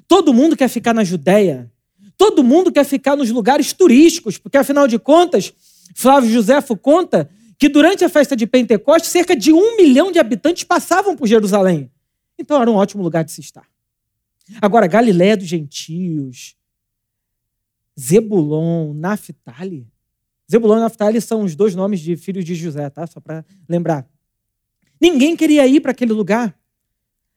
Todo 0.08 0.32
mundo 0.32 0.56
quer 0.56 0.68
ficar 0.68 0.94
na 0.94 1.04
Judéia. 1.04 1.72
Todo 2.16 2.44
mundo 2.44 2.72
quer 2.72 2.86
ficar 2.86 3.16
nos 3.16 3.32
lugares 3.32 3.74
turísticos, 3.74 4.38
porque 4.38 4.60
afinal 4.60 4.88
de 4.88 5.00
contas, 5.00 5.52
Flávio 5.96 6.30
Josefo 6.30 6.78
conta 6.78 7.28
que 7.58 7.68
durante 7.68 8.06
a 8.06 8.10
festa 8.10 8.36
de 8.36 8.46
Pentecostes, 8.46 9.10
cerca 9.10 9.36
de 9.36 9.52
um 9.52 9.76
milhão 9.76 10.12
de 10.12 10.20
habitantes 10.20 10.66
passavam 10.66 11.16
por 11.16 11.28
Jerusalém. 11.28 11.90
Então 12.38 12.62
era 12.62 12.70
um 12.70 12.76
ótimo 12.76 13.02
lugar 13.02 13.24
de 13.24 13.32
se 13.32 13.42
estar. 13.42 13.66
Agora, 14.62 14.86
Galiléia 14.86 15.36
dos 15.36 15.48
gentios, 15.48 16.56
Zebulon, 18.00 18.94
Naftali. 18.94 19.88
Zebulon 20.52 20.78
e 20.78 20.82
Naftali 20.82 21.20
são 21.20 21.44
os 21.44 21.56
dois 21.56 21.74
nomes 21.74 22.02
de 22.02 22.16
filhos 22.16 22.46
de 22.46 22.54
José, 22.54 22.88
tá? 22.92 23.08
Só 23.08 23.20
para 23.20 23.44
lembrar. 23.68 24.13
Ninguém 25.04 25.36
queria 25.36 25.68
ir 25.68 25.82
para 25.82 25.92
aquele 25.92 26.14
lugar. 26.14 26.58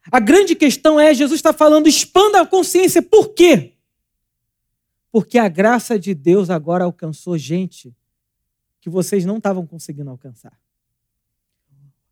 A 0.08 0.20
grande 0.20 0.54
questão 0.54 1.00
é: 1.00 1.12
Jesus 1.12 1.40
está 1.40 1.52
falando, 1.52 1.88
expanda 1.88 2.40
a 2.40 2.46
consciência. 2.46 3.02
Por 3.02 3.30
quê? 3.30 3.72
Porque 5.10 5.36
a 5.36 5.48
graça 5.48 5.98
de 5.98 6.14
Deus 6.14 6.48
agora 6.48 6.84
alcançou 6.84 7.36
gente 7.36 7.92
que 8.80 8.88
vocês 8.88 9.24
não 9.24 9.38
estavam 9.38 9.66
conseguindo 9.66 10.08
alcançar. 10.08 10.56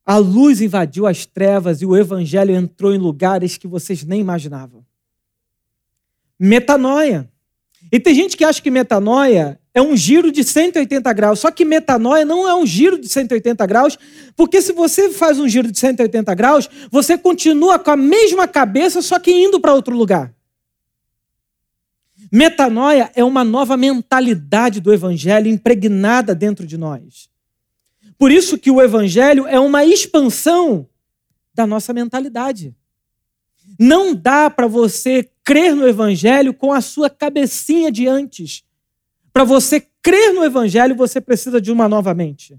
A 0.05 0.17
luz 0.17 0.61
invadiu 0.61 1.07
as 1.07 1.25
trevas 1.25 1.81
e 1.81 1.87
o 1.87 1.97
evangelho 1.97 2.53
entrou 2.53 2.93
em 2.93 2.99
lugares 2.99 3.57
que 3.57 3.69
vocês 3.69 4.03
nem 4.03 4.21
imaginavam. 4.21 4.85
Metanoia. 6.37 7.31
E 7.94 8.00
tem 8.00 8.12
gente 8.12 8.37
que 8.37 8.44
acha 8.44 8.61
que 8.61 8.72
metanoia 8.72 9.57
é 9.72 9.80
um 9.80 9.96
giro 9.96 10.33
de 10.33 10.42
180 10.42 11.12
graus. 11.12 11.38
Só 11.38 11.48
que 11.52 11.64
metanoia 11.64 12.24
não 12.24 12.48
é 12.48 12.52
um 12.52 12.66
giro 12.66 12.98
de 12.98 13.09
180 13.09 13.64
graus, 13.66 13.96
porque 14.35 14.61
se 14.61 14.72
você 14.72 15.11
faz 15.11 15.38
um 15.38 15.48
giro 15.48 15.70
de 15.70 15.78
180 15.78 16.35
graus, 16.35 16.68
você 16.90 17.16
continua 17.16 17.78
com 17.78 17.92
a 17.92 17.96
mesma 17.96 18.48
cabeça, 18.48 19.00
só 19.00 19.16
que 19.20 19.30
indo 19.30 19.61
para 19.61 19.72
outro 19.72 19.96
lugar. 19.96 20.35
Metanoia 22.33 23.12
é 23.14 23.22
uma 23.22 23.44
nova 23.44 23.76
mentalidade 23.76 24.80
do 24.80 24.92
evangelho 24.92 25.46
impregnada 25.46 26.35
dentro 26.35 26.66
de 26.66 26.76
nós. 26.76 27.30
Por 28.18 28.33
isso 28.33 28.59
que 28.59 28.72
o 28.72 28.83
evangelho 28.83 29.46
é 29.46 29.61
uma 29.61 29.85
expansão 29.85 30.88
da 31.54 31.64
nossa 31.64 31.92
mentalidade. 31.92 32.74
Não 33.78 34.16
dá 34.16 34.50
para 34.50 34.66
você 34.66 35.30
crer 35.44 35.74
no 35.74 35.87
evangelho 35.87 36.54
com 36.54 36.72
a 36.72 36.80
sua 36.80 37.11
cabecinha 37.11 37.92
de 37.92 38.09
antes. 38.09 38.64
Para 39.33 39.44
você 39.44 39.87
crer 40.02 40.33
no 40.33 40.42
evangelho, 40.42 40.96
você 40.96 41.20
precisa 41.20 41.61
de 41.61 41.70
uma 41.70 41.88
nova 41.88 42.14
mente. 42.14 42.59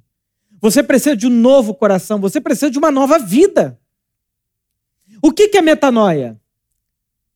Você 0.61 0.81
precisa 0.83 1.15
de 1.15 1.27
um 1.27 1.31
novo 1.31 1.73
coração, 1.73 2.19
você 2.19 2.39
precisa 2.39 2.69
de 2.71 2.77
uma 2.77 2.91
nova 2.91 3.19
vida. 3.19 3.79
O 5.21 5.31
que 5.31 5.57
é 5.57 5.61
metanoia? 5.61 6.39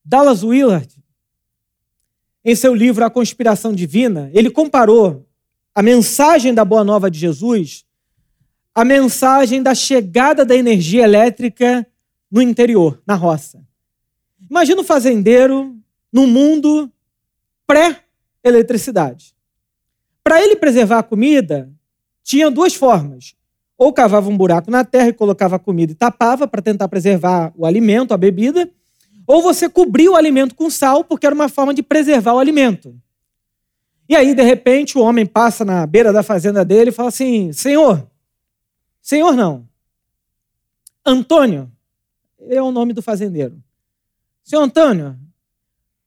Dallas 0.05 0.43
Willard 0.43 0.99
em 2.43 2.55
seu 2.55 2.73
livro 2.73 3.03
A 3.03 3.09
Conspiração 3.09 3.73
Divina, 3.73 4.29
ele 4.33 4.49
comparou 4.49 5.27
a 5.75 5.83
mensagem 5.83 6.53
da 6.53 6.63
Boa 6.63 6.83
Nova 6.83 7.11
de 7.11 7.19
Jesus 7.19 7.85
à 8.73 8.85
mensagem 8.85 9.61
da 9.61 9.75
chegada 9.75 10.45
da 10.45 10.55
energia 10.55 11.03
elétrica 11.03 11.85
no 12.31 12.41
interior, 12.41 13.01
na 13.05 13.15
roça. 13.15 13.63
Imagina 14.49 14.81
um 14.81 14.83
fazendeiro 14.83 15.77
num 16.11 16.25
mundo 16.25 16.91
pré-eletricidade. 17.67 19.35
Para 20.23 20.41
ele 20.41 20.55
preservar 20.55 20.99
a 20.99 21.03
comida, 21.03 21.69
tinha 22.23 22.49
duas 22.49 22.73
formas. 22.73 23.35
Ou 23.77 23.93
cavava 23.93 24.29
um 24.29 24.37
buraco 24.37 24.69
na 24.69 24.83
terra 24.83 25.09
e 25.09 25.13
colocava 25.13 25.55
a 25.55 25.59
comida 25.59 25.91
e 25.91 25.95
tapava 25.95 26.47
para 26.47 26.61
tentar 26.61 26.87
preservar 26.87 27.53
o 27.55 27.65
alimento, 27.65 28.13
a 28.13 28.17
bebida, 28.17 28.69
ou 29.25 29.41
você 29.41 29.69
cobria 29.69 30.11
o 30.11 30.15
alimento 30.15 30.55
com 30.55 30.69
sal, 30.69 31.03
porque 31.03 31.25
era 31.25 31.35
uma 31.35 31.47
forma 31.47 31.73
de 31.73 31.83
preservar 31.83 32.33
o 32.33 32.39
alimento. 32.39 32.99
E 34.09 34.15
aí, 34.15 34.33
de 34.33 34.41
repente, 34.41 34.97
o 34.97 35.01
homem 35.01 35.25
passa 35.25 35.63
na 35.63 35.85
beira 35.85 36.11
da 36.11 36.23
fazenda 36.23 36.65
dele 36.65 36.89
e 36.89 36.93
fala 36.93 37.09
assim: 37.09 37.53
Senhor, 37.53 38.09
Senhor 39.01 39.35
não, 39.35 39.67
Antônio, 41.05 41.71
é 42.49 42.61
o 42.61 42.71
nome 42.71 42.91
do 42.91 43.03
fazendeiro. 43.03 43.61
Senhor 44.49 44.63
Antônio, 44.63 45.15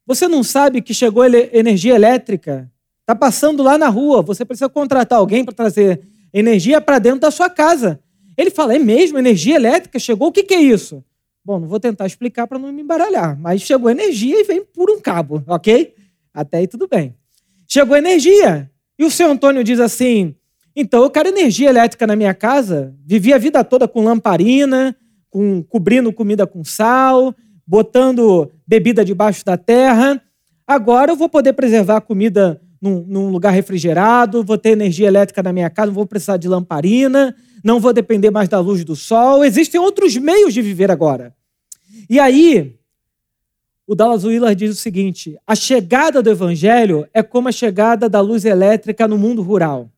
você 0.05 0.27
não 0.27 0.43
sabe 0.43 0.83
que 0.83 0.93
chegou 0.93 1.25
energia 1.25 1.95
elétrica? 1.95 2.69
Está 3.03 3.15
passando 3.15 3.63
lá 3.63 3.79
na 3.79 3.89
rua, 3.89 4.21
você 4.21 4.45
precisa 4.45 4.69
contratar 4.69 5.21
alguém 5.21 5.45
para 5.45 5.55
trazer 5.55 6.01
energia 6.35 6.81
para 6.81 6.99
dentro 6.99 7.21
da 7.21 7.31
sua 7.31 7.49
casa. 7.49 8.01
Ele 8.37 8.51
fala: 8.51 8.75
é 8.75 8.81
mesmo? 8.81 9.17
Energia 9.17 9.55
elétrica 9.55 9.97
chegou? 9.97 10.27
O 10.27 10.33
que, 10.33 10.43
que 10.43 10.55
é 10.55 10.61
isso? 10.61 11.05
Bom, 11.45 11.61
não 11.61 11.69
vou 11.69 11.79
tentar 11.79 12.05
explicar 12.05 12.49
para 12.49 12.59
não 12.59 12.73
me 12.73 12.83
embaralhar, 12.83 13.39
mas 13.39 13.63
chegou 13.63 13.89
energia 13.89 14.41
e 14.41 14.43
vem 14.43 14.65
por 14.65 14.91
um 14.91 15.01
cabo, 15.01 15.45
ok? 15.47 15.95
Até 16.35 16.57
aí 16.57 16.67
tudo 16.67 16.89
bem. 16.89 17.15
Chegou 17.69 17.97
energia. 17.97 18.69
E 18.99 19.05
o 19.05 19.11
seu 19.11 19.31
Antônio 19.31 19.63
diz 19.63 19.79
assim: 19.79 20.35
então 20.75 21.05
eu 21.05 21.11
quero 21.11 21.29
energia 21.29 21.69
elétrica 21.69 22.09
na 22.09 22.17
minha 22.17 22.35
casa. 22.35 22.93
Vivi 23.07 23.33
a 23.33 23.39
vida 23.39 23.63
toda 23.63 23.87
com 23.87 24.03
lamparina, 24.03 24.97
com, 25.31 25.63
cobrindo 25.63 26.13
comida 26.13 26.45
com 26.45 26.65
sal, 26.65 27.33
botando 27.67 28.51
bebida 28.67 29.05
debaixo 29.05 29.45
da 29.45 29.57
terra. 29.57 30.21
Agora 30.67 31.13
eu 31.13 31.17
vou 31.17 31.29
poder 31.29 31.53
preservar 31.53 31.97
a 31.99 32.01
comida 32.01 32.61
num, 32.81 33.05
num, 33.07 33.31
lugar 33.31 33.51
refrigerado, 33.51 34.43
vou 34.43 34.59
ter 34.59 34.71
energia 34.71 35.07
elétrica 35.07 35.43
na 35.43 35.53
minha 35.53 35.71
casa, 35.71 35.87
não 35.87 35.95
vou 35.95 36.07
precisar 36.07 36.37
de 36.37 36.49
lamparina, 36.49 37.35
não 37.63 37.79
vou 37.79 37.93
depender 37.93 38.31
mais 38.31 38.49
da 38.49 38.59
luz 38.59 38.85
do 38.85 38.97
sol. 38.97 39.45
Existem 39.45 39.81
outros 39.81 40.17
meios 40.17 40.53
de 40.53 40.61
viver 40.61 40.91
agora. 40.91 41.35
E 42.11 42.19
aí, 42.19 42.77
o 43.87 43.95
Dallas 43.95 44.25
Willard 44.25 44.57
diz 44.57 44.77
o 44.77 44.81
seguinte: 44.81 45.39
a 45.47 45.55
chegada 45.55 46.23
do 46.23 46.31
evangelho 46.31 47.07
é 47.15 47.23
como 47.23 47.49
a 47.49 47.53
chegada 47.53 48.09
da 48.09 48.21
luz 48.21 48.45
elétrica 48.45 49.07
no 49.07 49.19
mundo 49.19 49.43
rural. 49.43 49.91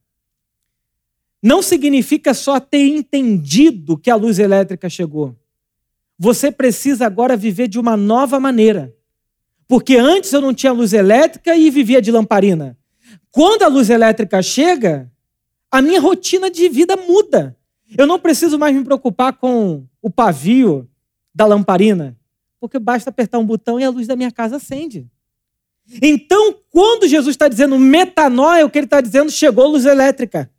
Não 1.42 1.62
significa 1.62 2.33
só 2.33 2.59
ter 2.59 2.87
entendido 2.87 3.98
que 3.98 4.11
a 4.11 4.16
luz 4.16 4.38
elétrica 4.38 4.88
chegou. 4.88 5.37
Você 6.18 6.50
precisa 6.50 7.07
agora 7.07 7.37
viver 7.37 7.68
de 7.68 7.79
uma 7.79 7.96
nova 7.96 8.38
maneira. 8.38 8.94
Porque 9.66 9.96
antes 9.96 10.33
eu 10.33 10.40
não 10.40 10.55
tinha 10.55 10.72
luz 10.72 10.92
elétrica 10.92 11.57
e 11.57 11.70
vivia 11.70 12.00
de 12.00 12.11
lamparina. 12.11 12.79
Quando 13.31 13.62
a 13.62 13.68
luz 13.68 13.90
elétrica 13.90 14.40
chega, 14.42 15.11
a 15.70 15.83
minha 15.83 16.00
rotina 16.00 16.50
de 16.50 16.68
vida 16.68 16.96
muda. 16.96 17.57
Eu 17.96 18.07
não 18.07 18.18
preciso 18.18 18.59
mais 18.59 18.74
me 18.74 18.85
preocupar 18.85 19.33
com 19.33 19.87
o 20.00 20.11
pavio 20.11 20.88
da 21.35 21.46
lamparina, 21.46 22.16
porque 22.61 22.79
basta 22.79 23.11
apertar 23.11 23.38
um 23.38 23.46
botão 23.46 23.81
e 23.81 23.85
a 23.85 23.90
luz 23.90 24.07
da 24.07 24.14
minha 24.14 24.31
casa 24.31 24.57
acende. 24.57 25.09
Então, 26.00 26.57
quando 26.70 27.09
Jesus 27.09 27.35
está 27.35 27.48
dizendo 27.48 27.79
metanoia, 27.79 28.64
o 28.64 28.70
que 28.70 28.79
ele 28.79 28.87
está 28.87 29.00
dizendo 29.00 29.31
chegou 29.31 29.68
luz 29.68 29.85
elétrica. 29.85 30.50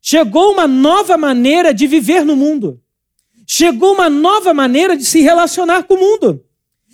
Chegou 0.00 0.52
uma 0.52 0.66
nova 0.66 1.16
maneira 1.16 1.72
de 1.72 1.86
viver 1.86 2.24
no 2.24 2.34
mundo. 2.34 2.80
Chegou 3.46 3.94
uma 3.94 4.08
nova 4.08 4.54
maneira 4.54 4.96
de 4.96 5.04
se 5.04 5.20
relacionar 5.20 5.84
com 5.84 5.94
o 5.94 6.00
mundo. 6.00 6.44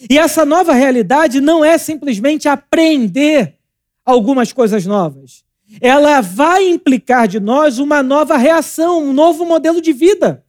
E 0.08 0.18
essa 0.18 0.44
nova 0.44 0.72
realidade 0.72 1.40
não 1.40 1.64
é 1.64 1.76
simplesmente 1.76 2.48
aprender 2.48 3.56
algumas 4.04 4.52
coisas 4.52 4.86
novas. 4.86 5.44
Ela 5.80 6.20
vai 6.20 6.68
implicar 6.68 7.28
de 7.28 7.38
nós 7.38 7.78
uma 7.78 8.02
nova 8.02 8.36
reação, 8.36 9.04
um 9.04 9.12
novo 9.12 9.44
modelo 9.44 9.80
de 9.80 9.92
vida. 9.92 10.44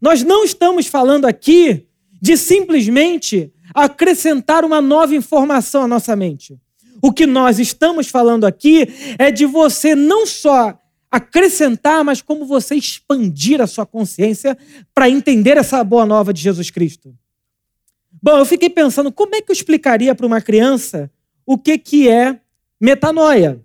Nós 0.00 0.22
não 0.22 0.44
estamos 0.44 0.86
falando 0.86 1.24
aqui 1.24 1.86
de 2.20 2.36
simplesmente 2.36 3.52
acrescentar 3.74 4.64
uma 4.64 4.80
nova 4.80 5.14
informação 5.14 5.82
à 5.82 5.88
nossa 5.88 6.14
mente. 6.14 6.58
O 7.00 7.12
que 7.12 7.26
nós 7.26 7.58
estamos 7.58 8.08
falando 8.08 8.44
aqui 8.44 8.86
é 9.18 9.30
de 9.30 9.44
você 9.44 9.94
não 9.94 10.24
só 10.24 10.78
acrescentar, 11.12 12.02
mas 12.02 12.22
como 12.22 12.46
você 12.46 12.74
expandir 12.74 13.60
a 13.60 13.66
sua 13.66 13.84
consciência 13.84 14.56
para 14.94 15.10
entender 15.10 15.58
essa 15.58 15.84
boa 15.84 16.06
nova 16.06 16.32
de 16.32 16.40
Jesus 16.40 16.70
Cristo. 16.70 17.14
Bom, 18.22 18.38
eu 18.38 18.46
fiquei 18.46 18.70
pensando 18.70 19.12
como 19.12 19.34
é 19.34 19.42
que 19.42 19.50
eu 19.50 19.52
explicaria 19.52 20.14
para 20.14 20.26
uma 20.26 20.40
criança 20.40 21.12
o 21.44 21.58
que, 21.58 21.76
que 21.76 22.08
é 22.08 22.40
metanoia. 22.80 23.62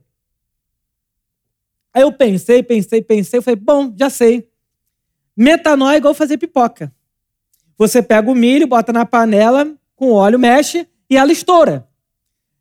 Aí 1.93 2.01
eu 2.01 2.11
pensei, 2.11 2.61
pensei, 2.61 3.01
pensei, 3.01 3.41
falei, 3.41 3.55
bom, 3.55 3.93
já 3.97 4.09
sei. 4.09 4.49
Metanoia 5.35 5.95
é 5.95 5.97
igual 5.99 6.13
fazer 6.13 6.37
pipoca. 6.37 6.93
Você 7.77 8.03
pega 8.03 8.29
o 8.29 8.35
milho, 8.35 8.67
bota 8.67 8.91
na 8.91 9.05
panela, 9.05 9.73
com 9.95 10.11
óleo, 10.11 10.37
mexe 10.37 10.85
e 11.09 11.15
ela 11.15 11.31
estoura. 11.31 11.87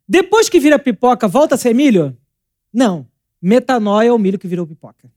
Depois 0.07 0.47
que 0.47 0.61
vira 0.61 0.79
pipoca, 0.79 1.27
volta 1.27 1.55
a 1.55 1.57
ser 1.57 1.75
milho? 1.75 2.15
Não. 2.71 3.05
Metanoia 3.41 4.09
é 4.09 4.11
o 4.11 4.17
milho 4.17 4.39
que 4.39 4.47
virou 4.47 4.65
pipoca. 4.65 5.11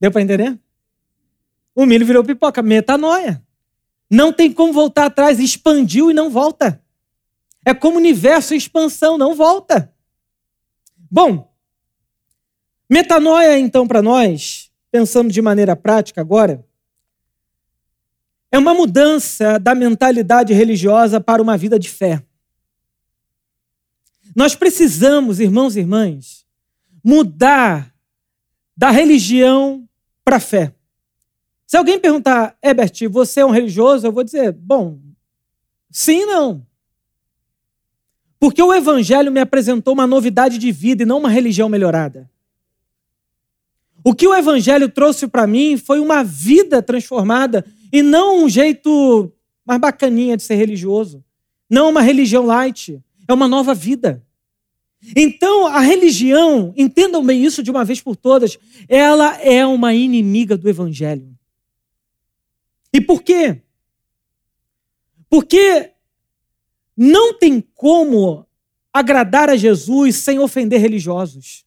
Deu 0.00 0.10
para 0.10 0.22
entender? 0.22 0.58
O 1.74 1.84
milho 1.86 2.06
virou 2.06 2.24
pipoca. 2.24 2.62
Metanoia. 2.62 3.42
Não 4.10 4.32
tem 4.32 4.52
como 4.52 4.72
voltar 4.72 5.06
atrás. 5.06 5.38
Expandiu 5.38 6.10
e 6.10 6.14
não 6.14 6.30
volta. 6.30 6.82
É 7.64 7.74
como 7.74 7.96
universo 7.96 8.54
em 8.54 8.56
expansão, 8.56 9.18
não 9.18 9.34
volta. 9.34 9.92
Bom, 11.10 11.52
metanoia, 12.88 13.58
então, 13.58 13.88
para 13.88 14.00
nós, 14.00 14.70
pensando 14.90 15.32
de 15.32 15.42
maneira 15.42 15.74
prática 15.74 16.20
agora, 16.20 16.64
é 18.52 18.58
uma 18.58 18.72
mudança 18.72 19.58
da 19.58 19.74
mentalidade 19.74 20.54
religiosa 20.54 21.20
para 21.20 21.42
uma 21.42 21.56
vida 21.56 21.78
de 21.78 21.90
fé. 21.90 22.22
Nós 24.34 24.54
precisamos, 24.54 25.40
irmãos 25.40 25.76
e 25.76 25.80
irmãs, 25.80 26.45
mudar 27.06 27.94
da 28.76 28.90
religião 28.90 29.88
para 30.24 30.38
a 30.38 30.40
fé. 30.40 30.74
Se 31.64 31.76
alguém 31.76 32.00
perguntar, 32.00 32.58
Herbert, 32.60 33.08
você 33.08 33.42
é 33.42 33.46
um 33.46 33.50
religioso? 33.50 34.04
Eu 34.04 34.10
vou 34.10 34.24
dizer, 34.24 34.50
bom, 34.50 34.98
sim 35.88 36.26
não. 36.26 36.66
Porque 38.40 38.60
o 38.60 38.74
Evangelho 38.74 39.30
me 39.30 39.38
apresentou 39.38 39.94
uma 39.94 40.04
novidade 40.04 40.58
de 40.58 40.72
vida 40.72 41.04
e 41.04 41.06
não 41.06 41.18
uma 41.18 41.28
religião 41.28 41.68
melhorada. 41.68 42.28
O 44.02 44.12
que 44.12 44.26
o 44.26 44.34
Evangelho 44.34 44.88
trouxe 44.88 45.28
para 45.28 45.46
mim 45.46 45.76
foi 45.76 46.00
uma 46.00 46.24
vida 46.24 46.82
transformada 46.82 47.64
e 47.92 48.02
não 48.02 48.42
um 48.42 48.48
jeito 48.48 49.32
mais 49.64 49.80
bacaninha 49.80 50.36
de 50.36 50.42
ser 50.42 50.56
religioso. 50.56 51.24
Não 51.70 51.88
uma 51.88 52.02
religião 52.02 52.44
light. 52.44 53.00
É 53.28 53.32
uma 53.32 53.46
nova 53.46 53.74
vida. 53.74 54.25
Então, 55.14 55.66
a 55.66 55.80
religião, 55.80 56.72
entendam 56.76 57.24
bem 57.24 57.44
isso 57.44 57.62
de 57.62 57.70
uma 57.70 57.84
vez 57.84 58.00
por 58.00 58.16
todas, 58.16 58.58
ela 58.88 59.36
é 59.40 59.64
uma 59.66 59.94
inimiga 59.94 60.56
do 60.56 60.68
evangelho. 60.68 61.36
E 62.92 63.00
por 63.00 63.22
quê? 63.22 63.62
Porque 65.28 65.92
não 66.96 67.38
tem 67.38 67.60
como 67.60 68.46
agradar 68.92 69.50
a 69.50 69.56
Jesus 69.56 70.16
sem 70.16 70.38
ofender 70.38 70.80
religiosos. 70.80 71.64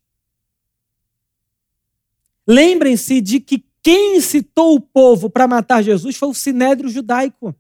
Lembrem-se 2.48 3.22
de 3.22 3.40
que 3.40 3.64
quem 3.84 4.18
incitou 4.18 4.76
o 4.76 4.82
povo 4.82 5.30
para 5.30 5.48
matar 5.48 5.84
Jesus 5.84 6.16
foi 6.16 6.30
o 6.30 6.34
sinédrio 6.34 6.90
judaico. 6.90 7.56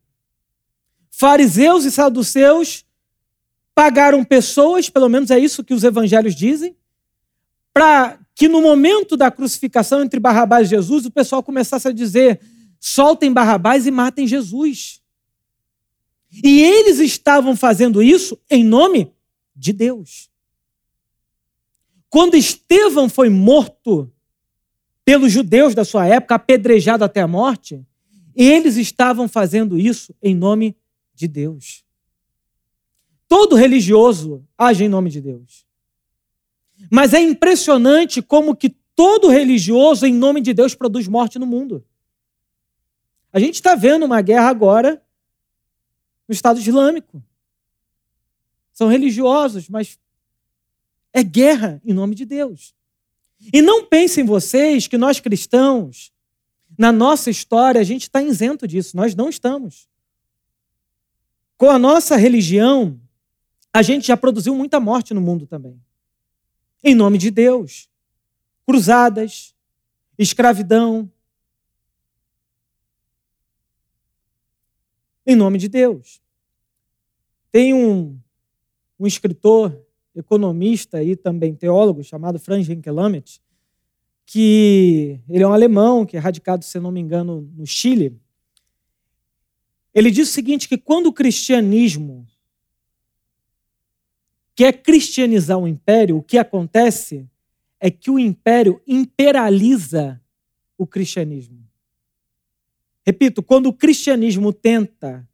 Fariseus 1.11 1.85
e 1.85 1.91
saduceus 1.91 2.85
pagaram 3.79 4.25
pessoas, 4.25 4.89
pelo 4.89 5.07
menos 5.07 5.31
é 5.31 5.39
isso 5.39 5.63
que 5.63 5.73
os 5.73 5.85
evangelhos 5.85 6.35
dizem, 6.35 6.75
para 7.73 8.19
que 8.35 8.49
no 8.49 8.61
momento 8.61 9.15
da 9.15 9.31
crucificação 9.31 10.03
entre 10.03 10.19
Barrabás 10.19 10.67
e 10.67 10.71
Jesus, 10.71 11.05
o 11.05 11.11
pessoal 11.11 11.41
começasse 11.41 11.87
a 11.87 11.93
dizer: 11.93 12.41
soltem 12.77 13.31
Barrabás 13.31 13.87
e 13.87 13.91
matem 13.91 14.27
Jesus. 14.27 15.01
E 16.43 16.61
eles 16.61 16.99
estavam 16.99 17.55
fazendo 17.55 18.03
isso 18.03 18.37
em 18.49 18.65
nome 18.65 19.13
de 19.55 19.71
Deus. 19.71 20.29
Quando 22.09 22.35
Estevão 22.35 23.07
foi 23.07 23.29
morto 23.29 24.11
pelos 25.05 25.31
judeus 25.31 25.73
da 25.73 25.85
sua 25.85 26.05
época, 26.05 26.35
apedrejado 26.35 27.05
até 27.05 27.21
a 27.21 27.27
morte, 27.29 27.81
eles 28.35 28.75
estavam 28.75 29.29
fazendo 29.29 29.79
isso 29.79 30.13
em 30.21 30.35
nome 30.35 30.75
de 31.15 31.29
Deus. 31.29 31.87
Todo 33.29 33.55
religioso 33.55 34.43
age 34.57 34.83
em 34.83 34.89
nome 34.89 35.11
de 35.11 35.21
Deus. 35.21 35.65
Mas 36.91 37.13
é 37.13 37.21
impressionante 37.21 38.21
como 38.21 38.55
que 38.55 38.69
todo 38.95 39.29
religioso 39.29 40.05
em 40.05 40.13
nome 40.13 40.41
de 40.41 40.53
Deus 40.53 40.73
produz 40.73 41.07
morte 41.07 41.37
no 41.37 41.45
mundo. 41.45 41.85
A 43.31 43.39
gente 43.39 43.55
está 43.55 43.75
vendo 43.75 44.03
uma 44.05 44.19
guerra 44.21 44.49
agora 44.49 45.01
no 46.27 46.33
Estado 46.33 46.59
Islâmico. 46.59 47.23
São 48.73 48.87
religiosos, 48.87 49.69
mas 49.69 49.99
é 51.13 51.21
guerra 51.21 51.79
em 51.85 51.93
nome 51.93 52.15
de 52.15 52.25
Deus. 52.25 52.73
E 53.53 53.61
não 53.61 53.85
pensem 53.85 54.23
vocês 54.23 54.87
que 54.87 54.97
nós 54.97 55.19
cristãos, 55.19 56.11
na 56.77 56.91
nossa 56.91 57.29
história, 57.29 57.79
a 57.79 57.83
gente 57.83 58.03
está 58.03 58.23
isento 58.23 58.67
disso. 58.67 58.97
Nós 58.97 59.13
não 59.13 59.29
estamos. 59.29 59.87
Com 61.57 61.69
a 61.69 61.77
nossa 61.77 62.15
religião, 62.15 62.99
a 63.73 63.81
gente 63.81 64.07
já 64.07 64.17
produziu 64.17 64.55
muita 64.55 64.79
morte 64.79 65.13
no 65.13 65.21
mundo 65.21 65.45
também. 65.45 65.79
Em 66.83 66.95
nome 66.95 67.17
de 67.17 67.29
Deus. 67.29 67.89
Cruzadas, 68.65 69.55
escravidão. 70.17 71.11
em 75.31 75.35
nome 75.35 75.59
de 75.59 75.69
Deus. 75.69 76.19
Tem 77.51 77.71
um, 77.73 78.19
um 78.99 79.05
escritor, 79.05 79.79
economista 80.15 81.03
e 81.03 81.15
também 81.15 81.53
teólogo 81.53 82.03
chamado 82.03 82.39
Franz 82.39 82.67
Henkelammet, 82.67 83.39
que 84.25 85.19
ele 85.29 85.43
é 85.43 85.47
um 85.47 85.53
alemão, 85.53 86.05
que 86.05 86.17
é 86.17 86.19
radicado, 86.19 86.65
se 86.65 86.79
não 86.79 86.91
me 86.91 86.99
engano, 86.99 87.47
no 87.55 87.65
Chile. 87.65 88.19
Ele 89.93 90.09
diz 90.09 90.29
o 90.29 90.31
seguinte, 90.31 90.67
que 90.67 90.77
quando 90.77 91.07
o 91.07 91.13
cristianismo 91.13 92.27
quer 94.59 94.73
cristianizar 94.73 95.57
o 95.57 95.65
império, 95.65 96.17
o 96.17 96.21
que 96.21 96.37
acontece 96.37 97.25
é 97.79 97.89
que 97.89 98.11
o 98.11 98.19
império 98.19 98.81
imperializa 98.85 100.21
o 100.77 100.85
cristianismo. 100.85 101.65
Repito, 103.05 103.41
quando 103.41 103.67
o 103.67 103.73
cristianismo 103.73 104.51
tenta 104.51 105.25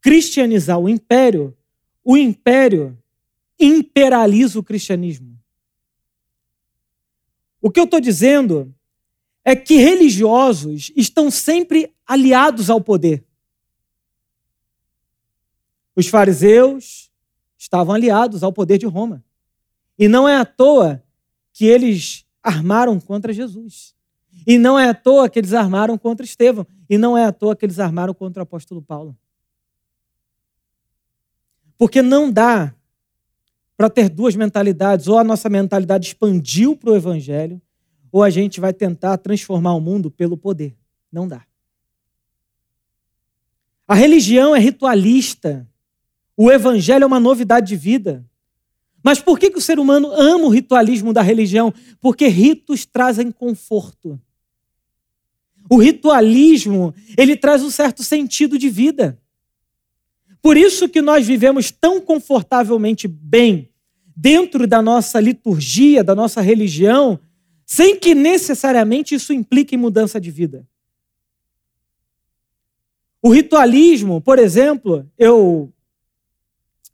cristianizar 0.00 0.78
o 0.78 0.88
império, 0.88 1.54
o 2.02 2.16
império 2.16 2.98
imperializa 3.60 4.58
o 4.58 4.64
cristianismo. 4.64 5.38
O 7.60 7.70
que 7.70 7.80
eu 7.80 7.84
estou 7.84 8.00
dizendo 8.00 8.74
é 9.44 9.54
que 9.54 9.76
religiosos 9.76 10.90
estão 10.96 11.30
sempre 11.30 11.94
aliados 12.06 12.70
ao 12.70 12.80
poder. 12.80 13.26
Os 15.94 16.06
fariseus 16.06 17.07
estavam 17.58 17.94
aliados 17.94 18.42
ao 18.42 18.52
poder 18.52 18.78
de 18.78 18.86
Roma. 18.86 19.22
E 19.98 20.06
não 20.06 20.28
é 20.28 20.36
à 20.36 20.44
toa 20.44 21.02
que 21.52 21.66
eles 21.66 22.24
armaram 22.42 23.00
contra 23.00 23.32
Jesus. 23.32 23.94
E 24.46 24.56
não 24.56 24.78
é 24.78 24.88
à 24.88 24.94
toa 24.94 25.28
que 25.28 25.38
eles 25.38 25.52
armaram 25.52 25.98
contra 25.98 26.24
Estevão. 26.24 26.66
E 26.88 26.96
não 26.96 27.18
é 27.18 27.24
à 27.24 27.32
toa 27.32 27.56
que 27.56 27.66
eles 27.66 27.80
armaram 27.80 28.14
contra 28.14 28.42
o 28.42 28.44
apóstolo 28.44 28.80
Paulo. 28.80 29.16
Porque 31.76 32.00
não 32.00 32.30
dá 32.30 32.72
para 33.76 33.90
ter 33.90 34.08
duas 34.08 34.36
mentalidades. 34.36 35.08
Ou 35.08 35.18
a 35.18 35.24
nossa 35.24 35.48
mentalidade 35.48 36.06
expandiu 36.06 36.76
para 36.76 36.90
o 36.90 36.96
evangelho, 36.96 37.60
ou 38.10 38.22
a 38.22 38.30
gente 38.30 38.60
vai 38.60 38.72
tentar 38.72 39.18
transformar 39.18 39.74
o 39.74 39.80
mundo 39.80 40.10
pelo 40.10 40.36
poder. 40.36 40.76
Não 41.12 41.26
dá. 41.26 41.44
A 43.86 43.94
religião 43.94 44.54
é 44.54 44.58
ritualista. 44.58 45.68
O 46.40 46.52
evangelho 46.52 47.02
é 47.02 47.06
uma 47.06 47.18
novidade 47.18 47.66
de 47.66 47.74
vida. 47.74 48.24
Mas 49.02 49.18
por 49.20 49.40
que, 49.40 49.50
que 49.50 49.58
o 49.58 49.60
ser 49.60 49.80
humano 49.80 50.12
ama 50.12 50.44
o 50.44 50.48
ritualismo 50.48 51.12
da 51.12 51.20
religião? 51.20 51.74
Porque 52.00 52.28
ritos 52.28 52.86
trazem 52.86 53.32
conforto. 53.32 54.20
O 55.68 55.78
ritualismo, 55.78 56.94
ele 57.16 57.36
traz 57.36 57.60
um 57.60 57.70
certo 57.70 58.04
sentido 58.04 58.56
de 58.56 58.70
vida. 58.70 59.20
Por 60.40 60.56
isso 60.56 60.88
que 60.88 61.02
nós 61.02 61.26
vivemos 61.26 61.72
tão 61.72 62.00
confortavelmente 62.00 63.08
bem 63.08 63.68
dentro 64.16 64.64
da 64.64 64.80
nossa 64.80 65.18
liturgia, 65.18 66.04
da 66.04 66.14
nossa 66.14 66.40
religião, 66.40 67.18
sem 67.66 67.98
que 67.98 68.14
necessariamente 68.14 69.12
isso 69.12 69.32
implique 69.32 69.76
mudança 69.76 70.20
de 70.20 70.30
vida. 70.30 70.64
O 73.20 73.28
ritualismo, 73.30 74.20
por 74.20 74.38
exemplo, 74.38 75.04
eu 75.18 75.72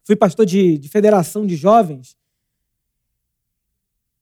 fui 0.04 0.14
pastor 0.14 0.46
de, 0.46 0.78
de 0.78 0.88
federação 0.88 1.46
de 1.46 1.56
jovens 1.56 2.16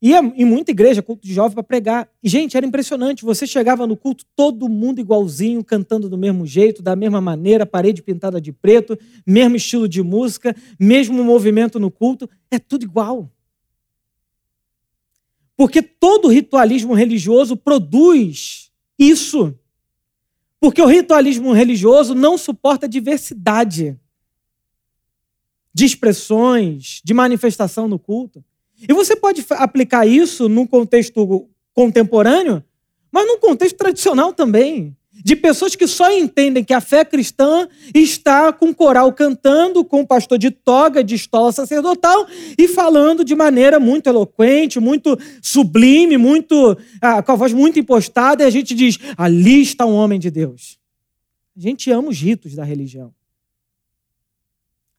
Ia 0.03 0.19
em 0.19 0.45
muita 0.45 0.73
igreja, 0.73 1.01
culto 1.01 1.25
de 1.25 1.33
jovem, 1.33 1.55
para 1.55 1.63
pregar. 1.63 2.09
E, 2.21 2.29
gente, 2.29 2.57
era 2.57 2.67
impressionante. 2.67 3.25
Você 3.25 3.47
chegava 3.47 3.87
no 3.87 3.97
culto, 3.97 4.27
todo 4.35 4.69
mundo 4.69 5.01
igualzinho, 5.01 5.63
cantando 5.63 6.09
do 6.09 6.19
mesmo 6.19 6.45
jeito, 6.45 6.83
da 6.83 6.97
mesma 6.97 7.21
maneira, 7.21 7.65
parede 7.65 8.03
pintada 8.03 8.41
de 8.41 8.51
preto, 8.51 8.99
mesmo 9.25 9.55
estilo 9.55 9.89
de 9.89 10.03
música, 10.03 10.57
mesmo 10.77 11.23
movimento 11.23 11.79
no 11.79 11.89
culto. 11.89 12.29
É 12.51 12.59
tudo 12.59 12.83
igual. 12.83 13.31
Porque 15.57 15.81
todo 15.81 16.27
ritualismo 16.27 16.95
religioso 16.95 17.57
produz 17.57 18.73
isso. 18.99 19.57
Porque 20.59 20.83
o 20.83 20.87
ritualismo 20.87 21.53
religioso 21.53 22.13
não 22.13 22.37
suporta 22.37 22.89
diversidade 22.89 23.97
de 25.75 25.85
expressões, 25.85 27.01
de 27.05 27.15
manifestação 27.15 27.89
no 27.89 27.99
culto. 27.99 28.45
E 28.89 28.93
você 28.93 29.15
pode 29.15 29.45
aplicar 29.51 30.07
isso 30.07 30.49
num 30.49 30.67
contexto 30.67 31.49
contemporâneo, 31.73 32.63
mas 33.11 33.27
num 33.27 33.39
contexto 33.39 33.77
tradicional 33.77 34.33
também. 34.33 34.97
De 35.15 35.37
pessoas 35.37 35.77
que 35.77 35.87
só 35.87 36.11
entendem 36.11 36.65
que 36.65 36.73
a 36.73 36.81
fé 36.81 37.05
cristã 37.05 37.69
está 37.95 38.53
com 38.53 38.71
o 38.71 38.75
coral 38.75 39.13
cantando, 39.13 39.85
com 39.85 40.01
o 40.01 40.07
pastor 40.07 40.39
de 40.39 40.51
toga, 40.51 41.05
de 41.05 41.15
estola 41.15 41.53
sacerdotal 41.53 42.27
e 42.59 42.67
falando 42.67 43.23
de 43.23 43.35
maneira 43.35 43.79
muito 43.79 44.09
eloquente, 44.09 44.81
muito 44.81 45.17
sublime, 45.43 46.17
muito 46.17 46.77
ah, 47.01 47.23
com 47.23 47.33
a 47.33 47.37
voz 47.37 47.53
muito 47.53 47.79
impostada, 47.79 48.43
e 48.43 48.47
a 48.47 48.51
gente 48.51 48.75
diz: 48.75 48.99
ali 49.17 49.61
está 49.61 49.85
um 49.85 49.95
homem 49.95 50.19
de 50.19 50.31
Deus. 50.31 50.79
A 51.55 51.61
gente 51.61 51.91
ama 51.91 52.09
os 52.09 52.19
ritos 52.19 52.55
da 52.55 52.65
religião. 52.65 53.13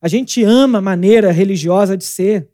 A 0.04 0.10
gente 0.10 0.44
ama 0.44 0.80
a 0.80 0.82
maneira 0.82 1.32
religiosa 1.32 1.96
de 1.96 2.04
ser. 2.04 2.50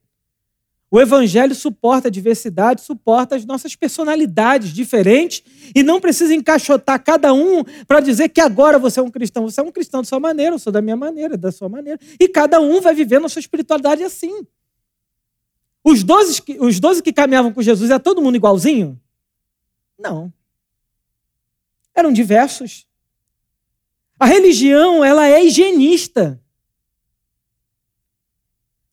O 0.92 1.02
Evangelho 1.02 1.56
suporta 1.56 2.08
a 2.08 2.12
diversidade, 2.12 2.82
suporta 2.82 3.36
as 3.36 3.44
nossas 3.44 3.76
personalidades 3.76 4.72
diferentes 4.72 5.42
e 5.74 5.82
não 5.82 6.00
precisa 6.00 6.36
encaixotar 6.36 7.04
cada 7.04 7.34
um 7.34 7.64
para 7.88 8.02
dizer 8.02 8.30
que 8.30 8.40
agora 8.40 8.78
você 8.78 9.00
é 9.00 9.04
um 9.04 9.10
cristão. 9.10 9.50
Você 9.50 9.60
é 9.60 9.64
um 9.64 9.72
cristão 9.72 10.02
da 10.02 10.08
sua 10.08 10.20
maneira, 10.20 10.54
eu 10.54 10.60
sou 10.60 10.72
da 10.72 10.80
minha 10.80 10.96
maneira, 10.96 11.36
da 11.36 11.52
sua 11.52 11.68
maneira. 11.68 12.00
E 12.20 12.28
cada 12.28 12.60
um 12.60 12.82
vai 12.82 12.94
vivendo 12.94 13.26
a 13.26 13.30
sua 13.30 13.40
espiritualidade 13.40 14.04
assim. 14.04 14.46
Os 15.84 16.04
doze, 16.04 16.44
os 16.60 16.80
doze 16.80 17.02
que 17.02 17.12
caminhavam 17.12 17.52
com 17.52 17.64
Jesus, 17.64 17.90
é 17.90 17.98
todo 17.98 18.22
mundo 18.22 18.36
igualzinho? 18.36 19.02
Não. 19.98 20.32
Eram 21.96 22.14
diversos. 22.14 22.86
A 24.20 24.28
religião, 24.28 25.04
ela 25.04 25.28
é 25.28 25.44
higienista. 25.44 26.40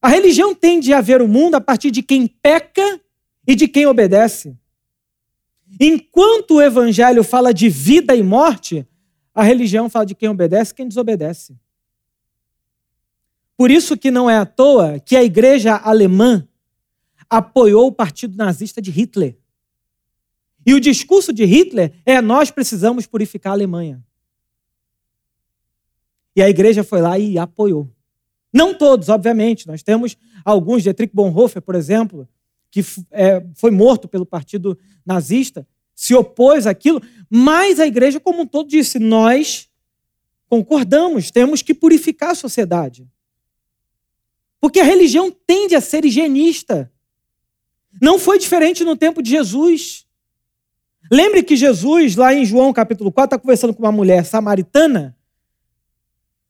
A 0.06 0.08
religião 0.08 0.54
tende 0.54 0.92
a 0.92 1.00
ver 1.00 1.20
o 1.20 1.26
mundo 1.26 1.56
a 1.56 1.60
partir 1.60 1.90
de 1.90 2.00
quem 2.00 2.28
peca 2.28 3.00
e 3.44 3.56
de 3.56 3.66
quem 3.66 3.88
obedece. 3.88 4.56
Enquanto 5.80 6.52
o 6.52 6.62
evangelho 6.62 7.24
fala 7.24 7.52
de 7.52 7.68
vida 7.68 8.14
e 8.14 8.22
morte, 8.22 8.86
a 9.34 9.42
religião 9.42 9.90
fala 9.90 10.06
de 10.06 10.14
quem 10.14 10.28
obedece 10.28 10.70
e 10.70 10.76
quem 10.76 10.86
desobedece. 10.86 11.58
Por 13.56 13.68
isso 13.68 13.96
que 13.96 14.12
não 14.12 14.30
é 14.30 14.36
à 14.36 14.46
toa 14.46 15.00
que 15.00 15.16
a 15.16 15.24
igreja 15.24 15.74
alemã 15.74 16.46
apoiou 17.28 17.88
o 17.88 17.92
partido 17.92 18.36
nazista 18.36 18.80
de 18.80 18.92
Hitler. 18.92 19.36
E 20.64 20.72
o 20.72 20.78
discurso 20.78 21.32
de 21.32 21.44
Hitler 21.44 21.92
é: 22.06 22.22
nós 22.22 22.48
precisamos 22.48 23.06
purificar 23.06 23.50
a 23.50 23.56
Alemanha. 23.56 24.00
E 26.36 26.40
a 26.40 26.48
igreja 26.48 26.84
foi 26.84 27.00
lá 27.00 27.18
e 27.18 27.36
apoiou. 27.36 27.95
Não 28.56 28.72
todos, 28.72 29.10
obviamente. 29.10 29.66
Nós 29.66 29.82
temos 29.82 30.16
alguns, 30.42 30.82
Dietrich 30.82 31.14
Bonhoeffer, 31.14 31.60
por 31.60 31.74
exemplo, 31.74 32.26
que 32.70 32.82
é, 33.10 33.44
foi 33.54 33.70
morto 33.70 34.08
pelo 34.08 34.24
partido 34.24 34.78
nazista, 35.04 35.68
se 35.94 36.14
opôs 36.14 36.66
àquilo, 36.66 37.02
mas 37.28 37.78
a 37.78 37.86
igreja 37.86 38.18
como 38.18 38.40
um 38.40 38.46
todo 38.46 38.66
disse: 38.66 38.98
nós 38.98 39.68
concordamos, 40.48 41.30
temos 41.30 41.60
que 41.60 41.74
purificar 41.74 42.30
a 42.30 42.34
sociedade. 42.34 43.06
Porque 44.58 44.80
a 44.80 44.84
religião 44.84 45.30
tende 45.30 45.74
a 45.74 45.80
ser 45.82 46.06
higienista. 46.06 46.90
Não 48.00 48.18
foi 48.18 48.38
diferente 48.38 48.84
no 48.84 48.96
tempo 48.96 49.22
de 49.22 49.28
Jesus. 49.28 50.06
Lembre 51.12 51.42
que 51.42 51.56
Jesus, 51.56 52.16
lá 52.16 52.32
em 52.32 52.46
João 52.46 52.72
capítulo 52.72 53.12
4, 53.12 53.36
está 53.36 53.38
conversando 53.38 53.74
com 53.74 53.82
uma 53.82 53.92
mulher 53.92 54.24
samaritana 54.24 55.14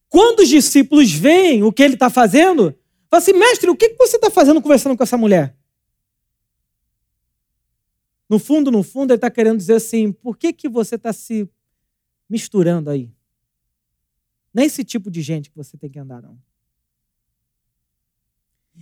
quando 0.08 0.40
os 0.40 0.48
discípulos 0.48 1.12
veem 1.12 1.62
o 1.62 1.72
que 1.72 1.82
ele 1.82 1.94
está 1.94 2.08
fazendo, 2.08 2.74
falam 3.10 3.22
assim: 3.22 3.32
mestre, 3.32 3.70
o 3.70 3.76
que 3.76 3.94
você 3.94 4.16
está 4.16 4.30
fazendo 4.30 4.62
conversando 4.62 4.96
com 4.96 5.02
essa 5.02 5.16
mulher? 5.16 5.56
No 8.28 8.38
fundo, 8.38 8.70
no 8.70 8.82
fundo, 8.82 9.12
ele 9.12 9.18
está 9.18 9.30
querendo 9.30 9.58
dizer 9.58 9.74
assim: 9.74 10.12
por 10.12 10.36
que, 10.36 10.52
que 10.52 10.68
você 10.68 10.96
está 10.96 11.12
se 11.12 11.48
misturando 12.28 12.90
aí? 12.90 13.10
Não 14.52 14.62
é 14.62 14.66
esse 14.66 14.84
tipo 14.84 15.10
de 15.10 15.20
gente 15.22 15.50
que 15.50 15.56
você 15.56 15.76
tem 15.76 15.90
que 15.90 15.98
andar, 15.98 16.22
não. 16.22 16.38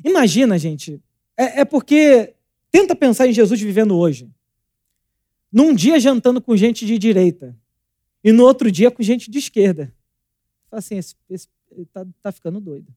Imagina, 0.05 0.59
gente, 0.59 1.01
é, 1.37 1.61
é 1.61 1.65
porque 1.65 2.35
tenta 2.71 2.95
pensar 2.95 3.27
em 3.27 3.33
Jesus 3.33 3.61
vivendo 3.61 3.97
hoje. 3.97 4.31
Num 5.53 5.73
dia 5.73 6.01
jantando 6.01 6.41
com 6.41 6.57
gente 6.57 6.85
de 6.85 6.99
direita 6.99 7.57
e 8.23 8.33
no 8.33 8.43
outro 8.45 8.73
dia 8.73 8.91
com 8.91 9.03
gente 9.03 9.31
de 9.31 9.39
esquerda 9.39 9.95
assim, 10.75 10.97
esse, 10.97 11.15
esse 11.31 11.49
tá, 11.93 12.07
tá 12.23 12.33
ficando 12.33 12.61
doido. 12.61 12.95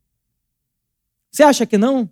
Você 1.32 1.44
acha 1.44 1.66
que 1.66 1.78
não? 1.78 2.10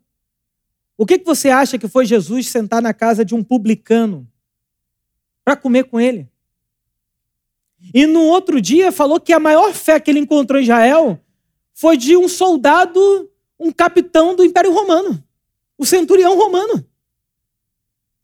O 0.97 1.05
que, 1.05 1.19
que 1.19 1.25
você 1.25 1.49
acha 1.49 1.77
que 1.77 1.87
foi 1.87 2.05
Jesus 2.05 2.47
sentar 2.47 2.81
na 2.81 2.93
casa 2.93 3.25
de 3.25 3.35
um 3.35 3.43
publicano 3.43 4.27
para 5.43 5.55
comer 5.55 5.85
com 5.85 5.99
ele? 5.99 6.29
E 7.93 8.05
no 8.05 8.21
outro 8.21 8.61
dia 8.61 8.91
falou 8.91 9.19
que 9.19 9.33
a 9.33 9.39
maior 9.39 9.73
fé 9.73 9.99
que 9.99 10.09
ele 10.09 10.19
encontrou 10.19 10.59
em 10.59 10.63
Israel 10.63 11.19
foi 11.73 11.97
de 11.97 12.15
um 12.15 12.27
soldado, 12.27 13.29
um 13.59 13.71
capitão 13.71 14.35
do 14.35 14.43
Império 14.43 14.71
Romano, 14.71 15.21
o 15.77 15.85
centurião 15.85 16.37
romano. 16.37 16.85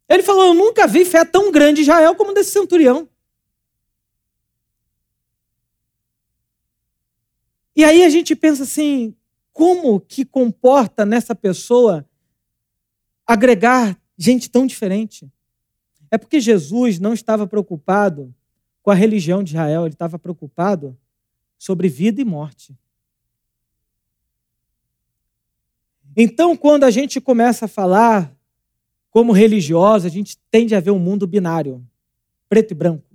Ele 0.08 0.22
falou: 0.22 0.46
Eu 0.46 0.54
nunca 0.54 0.86
vi 0.86 1.04
fé 1.04 1.24
tão 1.24 1.52
grande 1.52 1.80
em 1.80 1.82
Israel 1.82 2.14
como 2.14 2.32
desse 2.32 2.50
centurião. 2.50 3.08
E 7.74 7.84
aí 7.84 8.04
a 8.04 8.08
gente 8.10 8.36
pensa 8.36 8.62
assim: 8.62 9.14
como 9.52 10.00
que 10.00 10.24
comporta 10.24 11.04
nessa 11.04 11.34
pessoa 11.34 12.06
agregar 13.26 13.98
gente 14.16 14.50
tão 14.50 14.66
diferente? 14.66 15.30
É 16.10 16.18
porque 16.18 16.40
Jesus 16.40 16.98
não 16.98 17.14
estava 17.14 17.46
preocupado 17.46 18.34
com 18.82 18.90
a 18.90 18.94
religião 18.94 19.42
de 19.42 19.52
Israel, 19.52 19.86
ele 19.86 19.94
estava 19.94 20.18
preocupado 20.18 20.96
sobre 21.58 21.88
vida 21.88 22.20
e 22.20 22.24
morte. 22.24 22.76
Então, 26.16 26.56
quando 26.56 26.84
a 26.84 26.90
gente 26.90 27.20
começa 27.20 27.64
a 27.64 27.68
falar 27.68 28.36
como 29.10 29.32
religiosa, 29.32 30.08
a 30.08 30.10
gente 30.10 30.38
tende 30.50 30.74
a 30.74 30.80
ver 30.80 30.90
um 30.90 30.98
mundo 30.98 31.26
binário, 31.26 31.86
preto 32.48 32.72
e 32.72 32.74
branco. 32.74 33.06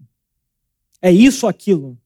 É 1.01 1.11
isso 1.11 1.45
ou 1.45 1.49
aquilo. 1.49 1.97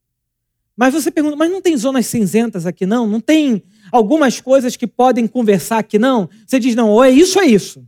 Mas 0.82 0.96
você 0.96 1.12
pergunta, 1.12 1.36
mas 1.36 1.52
não 1.52 1.62
tem 1.62 1.78
zonas 1.78 2.08
cinzentas 2.08 2.66
aqui 2.66 2.88
não? 2.88 3.06
Não 3.06 3.22
tem 3.22 3.62
algumas 3.92 4.42
coisas 4.42 4.76
que 4.76 4.88
podem 4.88 5.28
conversar 5.28 5.78
aqui 5.78 6.00
não? 6.00 6.28
Você 6.44 6.60
diz, 6.60 6.74
não, 6.74 6.90
ou 6.90 7.04
é 7.04 7.12
isso 7.12 7.38
ou 7.38 7.46
é 7.46 7.48
isso. 7.48 7.88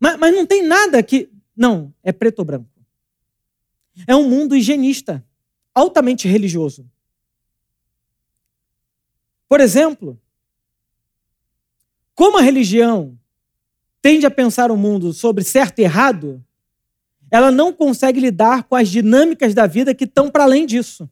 Mas, 0.00 0.18
mas 0.18 0.34
não 0.34 0.46
tem 0.46 0.62
nada 0.62 1.02
que. 1.02 1.28
Não, 1.54 1.92
é 2.02 2.12
preto 2.12 2.38
ou 2.38 2.46
branco. 2.46 2.66
É 4.06 4.16
um 4.16 4.26
mundo 4.26 4.56
higienista, 4.56 5.22
altamente 5.74 6.26
religioso. 6.26 6.90
Por 9.46 9.60
exemplo, 9.60 10.18
como 12.14 12.38
a 12.38 12.42
religião 12.42 13.18
tende 14.00 14.24
a 14.24 14.30
pensar 14.30 14.70
o 14.70 14.78
mundo 14.78 15.12
sobre 15.12 15.44
certo 15.44 15.80
e 15.80 15.82
errado, 15.82 16.43
ela 17.34 17.50
não 17.50 17.72
consegue 17.72 18.20
lidar 18.20 18.62
com 18.62 18.76
as 18.76 18.88
dinâmicas 18.88 19.54
da 19.54 19.66
vida 19.66 19.92
que 19.92 20.04
estão 20.04 20.30
para 20.30 20.44
além 20.44 20.64
disso. 20.64 21.10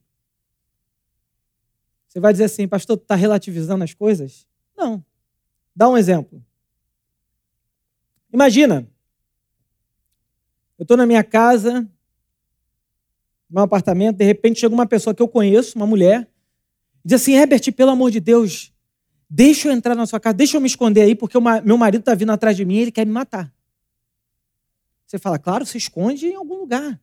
Você 2.07 2.20
vai 2.20 2.31
dizer 2.31 2.45
assim, 2.45 2.68
pastor, 2.68 2.97
tu 2.97 3.03
está 3.03 3.16
relativizando 3.16 3.83
as 3.83 3.93
coisas? 3.93 4.47
Não. 4.77 5.05
Dá 5.75 5.89
um 5.89 5.99
exemplo. 5.99 6.41
Imagina, 8.33 8.87
eu 10.79 10.85
estou 10.85 10.97
na 10.97 11.07
minha 11.07 11.25
casa, 11.25 11.81
no 11.81 11.89
meu 13.51 13.64
apartamento, 13.64 14.18
de 14.18 14.25
repente 14.25 14.61
chega 14.61 14.73
uma 14.73 14.87
pessoa 14.87 15.12
que 15.12 15.23
eu 15.23 15.27
conheço, 15.27 15.77
uma 15.77 15.89
mulher, 15.89 16.31
diz 17.05 17.20
assim: 17.20 17.33
Herbert, 17.33 17.73
pelo 17.73 17.91
amor 17.91 18.12
de 18.12 18.20
Deus, 18.20 18.73
deixa 19.29 19.66
eu 19.66 19.73
entrar 19.73 19.97
na 19.97 20.07
sua 20.07 20.20
casa, 20.20 20.35
deixa 20.35 20.57
eu 20.57 20.61
me 20.61 20.68
esconder 20.68 21.03
aí, 21.03 21.16
porque 21.16 21.37
meu 21.64 21.77
marido 21.77 22.03
está 22.03 22.14
vindo 22.14 22.31
atrás 22.31 22.57
de 22.57 22.64
mim 22.64 22.77
e 22.77 22.83
ele 22.83 22.93
quer 22.93 23.05
me 23.05 23.12
matar. 23.12 23.53
Você 25.12 25.18
fala, 25.18 25.38
claro, 25.38 25.66
se 25.66 25.76
esconde 25.76 26.28
em 26.28 26.34
algum 26.36 26.56
lugar. 26.56 26.98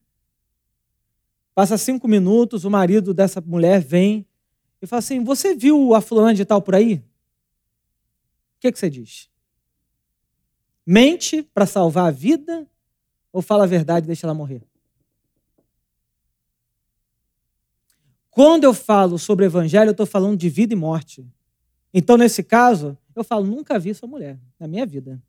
Passa 1.53 1.78
cinco 1.78 2.07
minutos, 2.07 2.66
o 2.66 2.70
marido 2.70 3.14
dessa 3.14 3.39
mulher 3.39 3.82
vem 3.82 4.26
e 4.82 4.88
fala 4.88 4.97
assim: 4.97 5.24
Você 5.24 5.53
viu 5.53 5.93
a 5.93 6.01
fulana 6.01 6.34
de 6.34 6.43
tal 6.43 6.60
por 6.60 6.74
aí? 6.74 6.95
O 6.95 7.03
que, 8.62 8.72
que 8.72 8.80
você 8.80 8.89
diz? 8.89 9.30
Mente 10.84 11.43
para 11.43 11.68
salvar 11.68 12.07
a 12.07 12.12
vida 12.12 12.68
ou 13.32 13.43
fala 13.43 13.66
a 13.66 13.68
verdade 13.68 14.05
e 14.05 14.07
deixa 14.07 14.26
ela 14.26 14.34
morrer? 14.34 14.64
Quando 18.32 18.64
eu 18.64 18.74
falo 18.74 19.20
sobre 19.20 19.45
evangelho, 19.45 19.89
eu 19.89 19.91
estou 19.91 20.07
falando 20.07 20.36
de 20.36 20.49
vida 20.49 20.74
e 20.74 20.76
morte. 20.76 21.24
Então, 21.93 22.18
nesse 22.18 22.41
caso, 22.41 22.97
eu 23.16 23.24
falo, 23.24 23.45
nunca 23.45 23.78
vi 23.78 23.91
essa 23.91 24.07
mulher 24.07 24.39
na 24.60 24.68
minha 24.68 24.86
vida. 24.88 25.22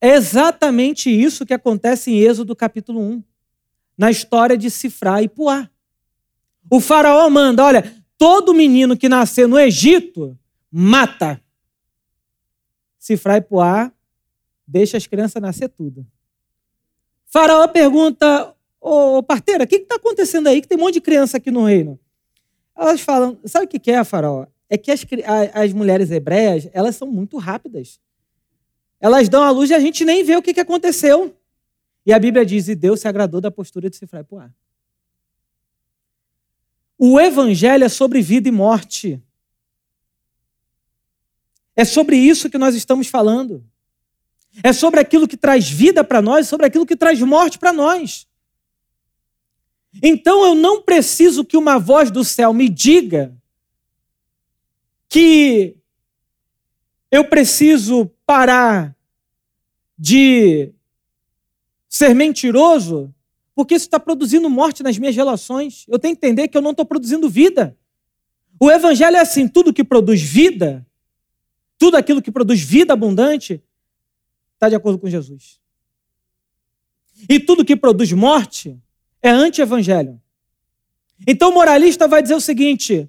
É 0.00 0.14
exatamente 0.14 1.10
isso 1.10 1.46
que 1.46 1.54
acontece 1.54 2.10
em 2.10 2.18
Êxodo 2.18 2.54
capítulo 2.54 3.00
1, 3.00 3.22
na 3.96 4.10
história 4.10 4.56
de 4.56 4.70
Sifrá 4.70 5.22
e 5.22 5.28
Puá. 5.28 5.70
O 6.70 6.80
faraó 6.80 7.28
manda, 7.30 7.64
olha, 7.64 7.94
todo 8.18 8.54
menino 8.54 8.96
que 8.96 9.08
nascer 9.08 9.46
no 9.46 9.58
Egito, 9.58 10.38
mata. 10.70 11.40
Sifrá 12.98 13.36
e 13.36 13.40
Puá 13.40 13.92
deixa 14.66 14.96
as 14.96 15.06
crianças 15.06 15.40
nascer 15.40 15.68
tudo. 15.68 16.04
faraó 17.26 17.68
pergunta, 17.68 18.56
Ô, 18.88 19.20
parteira, 19.20 19.64
o 19.64 19.66
que 19.66 19.76
está 19.76 19.96
acontecendo 19.96 20.48
aí? 20.48 20.62
Que 20.62 20.68
tem 20.68 20.78
um 20.78 20.82
monte 20.82 20.94
de 20.94 21.00
criança 21.00 21.38
aqui 21.38 21.50
no 21.50 21.64
reino. 21.64 21.98
Elas 22.76 23.00
falam, 23.00 23.36
sabe 23.44 23.64
o 23.64 23.68
que 23.68 23.90
é, 23.90 24.04
Faraó? 24.04 24.46
É 24.70 24.78
que 24.78 24.92
as, 24.92 25.04
as 25.52 25.72
mulheres 25.72 26.12
hebreias, 26.12 26.68
elas 26.72 26.94
são 26.94 27.10
muito 27.10 27.36
rápidas. 27.36 27.98
Elas 29.00 29.28
dão 29.28 29.42
a 29.42 29.50
luz 29.50 29.70
e 29.70 29.74
a 29.74 29.80
gente 29.80 30.04
nem 30.04 30.24
vê 30.24 30.36
o 30.36 30.42
que, 30.42 30.52
aconteceu. 30.60 31.36
E 32.04 32.12
a 32.12 32.18
Bíblia 32.18 32.46
diz, 32.46 32.68
e 32.68 32.74
Deus 32.74 33.00
se 33.00 33.08
agradou 33.08 33.40
da 33.40 33.50
postura 33.50 33.90
de 33.90 33.96
Sifra 33.96 34.24
e. 34.24 34.54
O 36.98 37.20
evangelho 37.20 37.84
é 37.84 37.88
sobre 37.88 38.22
vida 38.22 38.48
e 38.48 38.52
morte. 38.52 39.22
É 41.74 41.84
sobre 41.84 42.16
isso 42.16 42.48
que 42.48 42.56
nós 42.56 42.74
estamos 42.74 43.08
falando. 43.08 43.62
É 44.62 44.72
sobre 44.72 44.98
aquilo 45.00 45.28
que 45.28 45.36
traz 45.36 45.68
vida 45.68 46.02
para 46.02 46.22
nós, 46.22 46.48
sobre 46.48 46.64
aquilo 46.64 46.86
que 46.86 46.96
traz 46.96 47.20
morte 47.20 47.58
para 47.58 47.72
nós. 47.72 48.26
Então 50.02 50.44
eu 50.44 50.54
não 50.54 50.82
preciso 50.82 51.44
que 51.44 51.56
uma 51.56 51.78
voz 51.78 52.10
do 52.10 52.24
céu 52.24 52.52
me 52.52 52.68
diga 52.68 53.36
que 55.08 55.76
eu 57.10 57.24
preciso 57.28 58.10
parar 58.26 58.96
de 59.96 60.72
ser 61.88 62.14
mentiroso, 62.14 63.14
porque 63.54 63.74
isso 63.74 63.86
está 63.86 63.98
produzindo 63.98 64.50
morte 64.50 64.82
nas 64.82 64.98
minhas 64.98 65.16
relações. 65.16 65.86
Eu 65.88 65.98
tenho 65.98 66.14
que 66.14 66.26
entender 66.26 66.48
que 66.48 66.58
eu 66.58 66.62
não 66.62 66.72
estou 66.72 66.84
produzindo 66.84 67.30
vida. 67.30 67.76
O 68.60 68.70
evangelho 68.70 69.16
é 69.16 69.20
assim: 69.20 69.48
tudo 69.48 69.72
que 69.72 69.84
produz 69.84 70.20
vida, 70.20 70.86
tudo 71.78 71.96
aquilo 71.96 72.20
que 72.20 72.30
produz 72.30 72.60
vida 72.60 72.92
abundante, 72.92 73.62
está 74.54 74.68
de 74.68 74.74
acordo 74.74 74.98
com 74.98 75.08
Jesus. 75.08 75.60
E 77.28 77.40
tudo 77.40 77.64
que 77.64 77.76
produz 77.76 78.12
morte 78.12 78.78
é 79.22 79.30
anti-evangelho. 79.30 80.20
Então 81.26 81.50
o 81.50 81.54
moralista 81.54 82.06
vai 82.06 82.22
dizer 82.22 82.34
o 82.34 82.40
seguinte: 82.40 83.08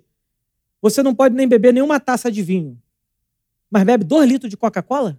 você 0.81 1.03
não 1.03 1.13
pode 1.13 1.35
nem 1.35 1.47
beber 1.47 1.73
nenhuma 1.73 1.99
taça 1.99 2.31
de 2.31 2.41
vinho, 2.41 2.81
mas 3.69 3.83
bebe 3.83 4.03
dois 4.03 4.29
litros 4.29 4.49
de 4.49 4.57
Coca-Cola? 4.57 5.17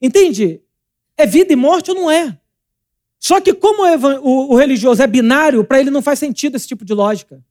Entende? 0.00 0.62
É 1.16 1.26
vida 1.26 1.52
e 1.52 1.56
morte 1.56 1.90
ou 1.90 1.96
não 1.96 2.10
é? 2.10 2.38
Só 3.18 3.40
que, 3.40 3.52
como 3.52 3.82
o, 4.22 4.54
religioso 4.56 5.02
é 5.02 5.06
binário, 5.06 5.64
para 5.64 5.80
ele 5.80 5.90
não 5.90 6.00
faz 6.00 6.18
sentido 6.18 6.56
esse 6.56 6.68
tipo 6.68 6.84
de 6.84 6.94
lógica. 6.94 7.44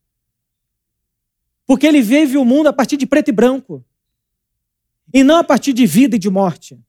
Porque 1.66 1.86
ele 1.86 2.02
vive 2.02 2.38
o 2.38 2.46
mundo 2.46 2.68
a 2.68 2.74
partir 2.74 2.96
de 2.96 3.06
preto 3.06 3.28
e 3.28 3.34
branco, 3.34 3.84
e 5.14 5.24
não 5.24 5.38
a 5.38 5.44
partir 5.44 5.74
de 5.74 5.86
vida 5.86 6.16
e 6.16 6.20
de 6.20 6.30
morte. 6.30 6.80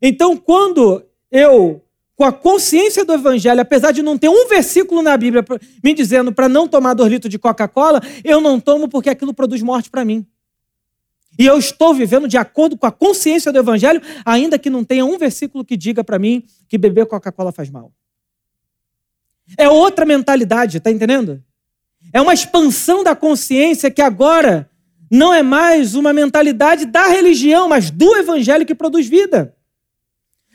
Então, 0.00 0.36
quando 0.36 1.04
eu, 1.30 1.84
com 2.16 2.24
a 2.24 2.32
consciência 2.32 3.04
do 3.04 3.12
Evangelho, 3.12 3.60
apesar 3.60 3.92
de 3.92 4.02
não 4.02 4.16
ter 4.16 4.30
um 4.30 4.48
versículo 4.48 5.02
na 5.02 5.14
Bíblia 5.16 5.44
me 5.84 5.92
dizendo 5.92 6.32
para 6.32 6.48
não 6.48 6.66
tomar 6.66 6.94
dois 6.94 7.12
litros 7.12 7.30
de 7.30 7.38
Coca-Cola, 7.38 8.00
eu 8.24 8.40
não 8.40 8.58
tomo 8.58 8.88
porque 8.88 9.10
aquilo 9.10 9.34
produz 9.34 9.60
morte 9.60 9.90
para 9.90 10.04
mim. 10.04 10.26
E 11.38 11.44
eu 11.44 11.58
estou 11.58 11.92
vivendo 11.92 12.26
de 12.26 12.38
acordo 12.38 12.78
com 12.78 12.86
a 12.86 12.90
consciência 12.90 13.52
do 13.52 13.58
Evangelho, 13.58 14.00
ainda 14.24 14.58
que 14.58 14.70
não 14.70 14.82
tenha 14.82 15.04
um 15.04 15.18
versículo 15.18 15.62
que 15.62 15.76
diga 15.76 16.02
para 16.02 16.18
mim 16.18 16.42
que 16.66 16.78
beber 16.78 17.04
Coca-Cola 17.04 17.52
faz 17.52 17.68
mal. 17.68 17.92
É 19.58 19.68
outra 19.68 20.06
mentalidade, 20.06 20.80
tá 20.80 20.90
entendendo? 20.90 21.42
É 22.12 22.20
uma 22.20 22.32
expansão 22.32 23.04
da 23.04 23.14
consciência 23.14 23.90
que 23.90 24.00
agora 24.00 24.70
não 25.10 25.34
é 25.34 25.42
mais 25.42 25.94
uma 25.94 26.12
mentalidade 26.12 26.86
da 26.86 27.06
religião, 27.06 27.68
mas 27.68 27.90
do 27.90 28.16
Evangelho 28.16 28.64
que 28.64 28.74
produz 28.74 29.06
vida. 29.06 29.55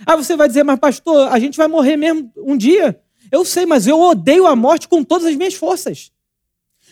Aí 0.05 0.15
você 0.15 0.35
vai 0.35 0.47
dizer, 0.47 0.63
mas 0.63 0.79
pastor, 0.79 1.27
a 1.31 1.39
gente 1.39 1.57
vai 1.57 1.67
morrer 1.67 1.95
mesmo 1.97 2.31
um 2.37 2.57
dia. 2.57 3.01
Eu 3.31 3.45
sei, 3.45 3.65
mas 3.65 3.87
eu 3.87 3.99
odeio 3.99 4.45
a 4.45 4.55
morte 4.55 4.87
com 4.87 5.03
todas 5.03 5.27
as 5.27 5.35
minhas 5.35 5.53
forças. 5.53 6.11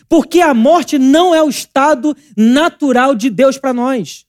Porque 0.08 0.40
a 0.40 0.54
morte 0.54 0.98
não 0.98 1.34
é 1.34 1.42
o 1.42 1.48
estado 1.48 2.16
natural 2.36 3.14
de 3.14 3.30
Deus 3.30 3.58
para 3.58 3.72
nós. 3.72 4.26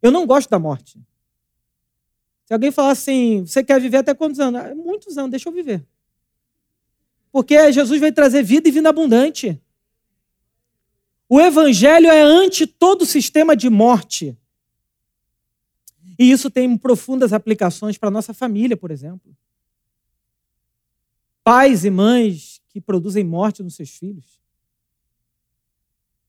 Eu 0.00 0.10
não 0.10 0.26
gosto 0.26 0.50
da 0.50 0.58
morte. 0.58 0.98
Se 2.44 2.52
alguém 2.52 2.70
falar 2.70 2.90
assim, 2.90 3.44
você 3.46 3.64
quer 3.64 3.80
viver 3.80 3.98
até 3.98 4.14
quantos 4.14 4.38
anos? 4.38 4.60
Ah, 4.60 4.74
muitos 4.74 5.16
anos, 5.16 5.30
deixa 5.30 5.48
eu 5.48 5.52
viver. 5.52 5.84
Porque 7.32 7.72
Jesus 7.72 8.00
vai 8.00 8.12
trazer 8.12 8.42
vida 8.42 8.68
e 8.68 8.72
vida 8.72 8.88
abundante. 8.88 9.60
O 11.28 11.40
evangelho 11.40 12.08
é 12.08 12.20
ante 12.20 12.66
todo 12.66 13.06
sistema 13.06 13.56
de 13.56 13.68
morte. 13.70 14.38
E 16.18 16.30
isso 16.30 16.50
tem 16.50 16.76
profundas 16.76 17.32
aplicações 17.32 17.98
para 17.98 18.08
a 18.08 18.12
nossa 18.12 18.32
família, 18.32 18.76
por 18.76 18.90
exemplo. 18.90 19.36
Pais 21.42 21.84
e 21.84 21.90
mães 21.90 22.60
que 22.68 22.80
produzem 22.80 23.24
morte 23.24 23.62
nos 23.62 23.74
seus 23.74 23.90
filhos. 23.90 24.40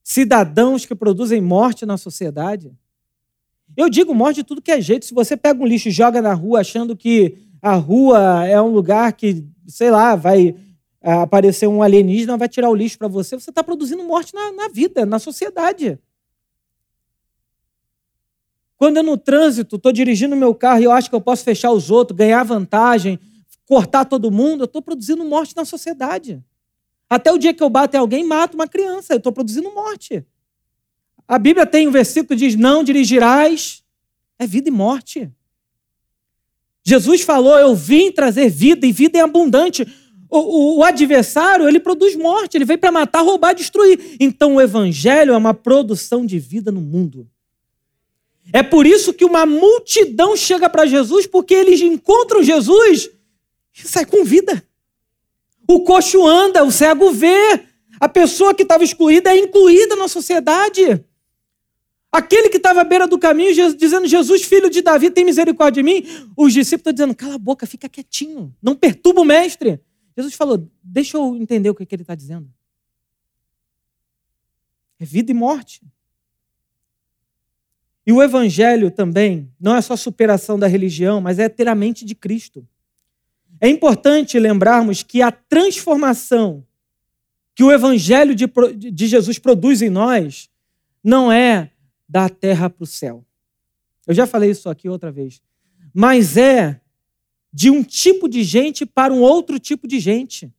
Cidadãos 0.03 0.85
que 0.85 0.93
produzem 0.93 1.41
morte 1.41 1.85
na 1.85 1.97
sociedade. 1.97 2.71
Eu 3.75 3.89
digo 3.89 4.13
morte 4.13 4.37
de 4.37 4.43
tudo 4.43 4.61
que 4.61 4.71
é 4.71 4.79
jeito. 4.79 5.05
Se 5.05 5.13
você 5.13 5.35
pega 5.35 5.61
um 5.61 5.65
lixo 5.65 5.87
e 5.87 5.91
joga 5.91 6.21
na 6.21 6.33
rua 6.33 6.61
achando 6.61 6.95
que 6.95 7.37
a 7.61 7.75
rua 7.75 8.45
é 8.45 8.61
um 8.61 8.69
lugar 8.69 9.11
que, 9.13 9.43
sei 9.67 9.89
lá, 9.89 10.15
vai 10.15 10.55
é, 11.01 11.13
aparecer 11.13 11.67
um 11.67 11.81
alienígena, 11.81 12.37
vai 12.37 12.47
tirar 12.49 12.69
o 12.69 12.75
lixo 12.75 12.97
para 12.97 13.07
você, 13.07 13.39
você 13.39 13.49
está 13.49 13.63
produzindo 13.63 14.03
morte 14.03 14.33
na, 14.33 14.51
na 14.51 14.67
vida, 14.67 15.05
na 15.05 15.17
sociedade. 15.17 15.99
Quando 18.77 18.97
eu 18.97 19.03
no 19.03 19.17
trânsito 19.17 19.77
estou 19.77 19.91
dirigindo 19.91 20.35
meu 20.35 20.53
carro 20.53 20.81
e 20.81 20.83
eu 20.83 20.91
acho 20.91 21.09
que 21.09 21.15
eu 21.15 21.21
posso 21.21 21.43
fechar 21.43 21.71
os 21.71 21.89
outros, 21.89 22.17
ganhar 22.17 22.43
vantagem, 22.43 23.19
cortar 23.65 24.05
todo 24.05 24.31
mundo, 24.31 24.63
eu 24.63 24.65
estou 24.65 24.81
produzindo 24.81 25.23
morte 25.23 25.55
na 25.55 25.65
sociedade. 25.65 26.43
Até 27.09 27.31
o 27.31 27.37
dia 27.37 27.53
que 27.53 27.63
eu 27.63 27.69
bato 27.69 27.95
em 27.95 27.99
alguém, 27.99 28.23
mato 28.23 28.55
uma 28.55 28.67
criança, 28.67 29.13
eu 29.13 29.17
estou 29.17 29.31
produzindo 29.31 29.73
morte. 29.73 30.25
A 31.27 31.39
Bíblia 31.39 31.65
tem 31.65 31.87
um 31.87 31.91
versículo 31.91 32.29
que 32.29 32.35
diz: 32.35 32.55
Não 32.55 32.83
dirigirás, 32.83 33.83
é 34.37 34.45
vida 34.45 34.69
e 34.69 34.71
morte. 34.71 35.31
Jesus 36.83 37.21
falou: 37.21 37.57
Eu 37.57 37.75
vim 37.75 38.11
trazer 38.11 38.49
vida 38.49 38.85
e 38.85 38.91
vida 38.91 39.17
é 39.17 39.21
abundante. 39.21 39.87
O, 40.29 40.37
o, 40.39 40.77
o 40.79 40.83
adversário, 40.83 41.67
ele 41.67 41.79
produz 41.79 42.15
morte, 42.15 42.57
ele 42.57 42.65
veio 42.65 42.79
para 42.79 42.91
matar, 42.91 43.21
roubar, 43.21 43.53
destruir. 43.53 44.17
Então 44.19 44.55
o 44.55 44.61
evangelho 44.61 45.33
é 45.33 45.37
uma 45.37 45.53
produção 45.53 46.25
de 46.25 46.37
vida 46.37 46.71
no 46.71 46.81
mundo. 46.81 47.27
É 48.53 48.63
por 48.63 48.85
isso 48.85 49.13
que 49.13 49.25
uma 49.25 49.45
multidão 49.45 50.35
chega 50.35 50.69
para 50.69 50.85
Jesus, 50.85 51.27
porque 51.27 51.53
eles 51.53 51.81
encontram 51.81 52.43
Jesus 52.43 53.09
e 53.75 53.87
sai 53.87 54.05
com 54.05 54.23
vida. 54.23 54.65
O 55.67 55.81
coxo 55.81 56.25
anda, 56.25 56.63
o 56.63 56.71
cego 56.71 57.11
vê, 57.11 57.65
a 57.99 58.07
pessoa 58.07 58.53
que 58.53 58.63
estava 58.63 58.83
excluída 58.83 59.31
é 59.31 59.39
incluída 59.39 59.95
na 59.95 60.07
sociedade. 60.07 61.03
Aquele 62.11 62.49
que 62.49 62.57
estava 62.57 62.81
à 62.81 62.83
beira 62.83 63.07
do 63.07 63.19
caminho, 63.19 63.75
dizendo: 63.75 64.07
Jesus, 64.07 64.43
filho 64.43 64.69
de 64.69 64.81
Davi, 64.81 65.09
tem 65.09 65.25
misericórdia 65.25 65.83
de 65.83 65.89
mim. 65.91 66.05
Os 66.37 66.53
discípulos 66.53 66.81
estão 66.81 66.93
dizendo: 66.93 67.15
cala 67.15 67.35
a 67.35 67.39
boca, 67.39 67.65
fica 67.65 67.89
quietinho, 67.89 68.55
não 68.61 68.75
perturba 68.75 69.21
o 69.21 69.25
mestre. 69.25 69.81
Jesus 70.15 70.33
falou: 70.33 70.69
deixa 70.81 71.17
eu 71.17 71.35
entender 71.35 71.69
o 71.69 71.75
que, 71.75 71.85
que 71.85 71.93
ele 71.93 72.03
está 72.03 72.15
dizendo. 72.15 72.47
É 74.97 75.03
vida 75.03 75.31
e 75.31 75.33
morte. 75.33 75.81
E 78.05 78.13
o 78.13 78.21
evangelho 78.21 78.91
também 78.91 79.51
não 79.59 79.75
é 79.75 79.81
só 79.81 79.95
superação 79.95 80.59
da 80.59 80.67
religião, 80.67 81.19
mas 81.19 81.39
é 81.39 81.49
ter 81.49 81.67
a 81.67 81.73
mente 81.73 82.05
de 82.05 82.13
Cristo. 82.13 82.67
É 83.59 83.67
importante 83.67 84.37
lembrarmos 84.37 85.01
que 85.01 85.21
a 85.21 85.31
transformação 85.31 86.63
que 87.55 87.63
o 87.63 87.71
evangelho 87.71 88.35
de, 88.35 88.45
de 88.91 89.07
Jesus 89.07 89.39
produz 89.39 89.81
em 89.81 89.89
nós 89.89 90.49
não 91.01 91.31
é 91.31 91.71
da 92.07 92.27
terra 92.27 92.69
para 92.69 92.83
o 92.83 92.87
céu. 92.87 93.25
Eu 94.05 94.13
já 94.13 94.27
falei 94.27 94.51
isso 94.51 94.69
aqui 94.69 94.89
outra 94.89 95.09
vez. 95.09 95.41
Mas 95.93 96.35
é 96.35 96.81
de 97.51 97.69
um 97.69 97.81
tipo 97.81 98.27
de 98.27 98.43
gente 98.43 98.85
para 98.85 99.13
um 99.13 99.21
outro 99.21 99.57
tipo 99.57 99.87
de 99.87 99.99
gente. 99.99 100.53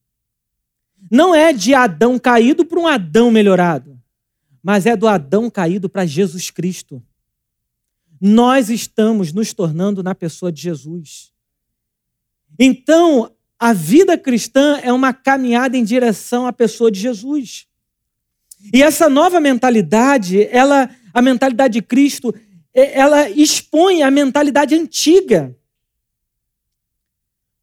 Não 1.11 1.35
é 1.35 1.53
de 1.53 1.75
Adão 1.75 2.19
caído 2.19 2.65
para 2.65 2.81
um 2.81 2.87
Adão 2.87 3.31
melhorado, 3.31 4.01
mas 4.63 4.87
é 4.87 4.97
do 4.97 5.07
Adão 5.07 5.51
caído 5.51 5.91
para 5.91 6.07
Jesus 6.07 6.51
Cristo 6.51 7.03
nós 8.21 8.71
estamos 8.71 9.33
nos 9.33 9.53
tornando 9.53 10.03
na 10.03 10.15
pessoa 10.15 10.51
de 10.51 10.63
Jesus. 10.63 11.33
Então, 12.59 13.31
a 13.59 13.73
vida 13.73 14.17
cristã 14.17 14.79
é 14.83 14.93
uma 14.93 15.13
caminhada 15.13 15.77
em 15.77 15.85
direção 15.85 16.47
à 16.47 16.53
pessoa 16.53 16.91
de 16.91 17.01
Jesus. 17.01 17.67
E 18.73 18.83
essa 18.83 19.09
nova 19.09 19.41
mentalidade, 19.41 20.47
ela, 20.51 20.91
a 21.13 21.23
mentalidade 21.23 21.75
de 21.75 21.83
Cristo, 21.83 22.35
ela 22.73 23.29
expõe 23.31 24.03
a 24.03 24.11
mentalidade 24.11 24.75
antiga. 24.75 25.57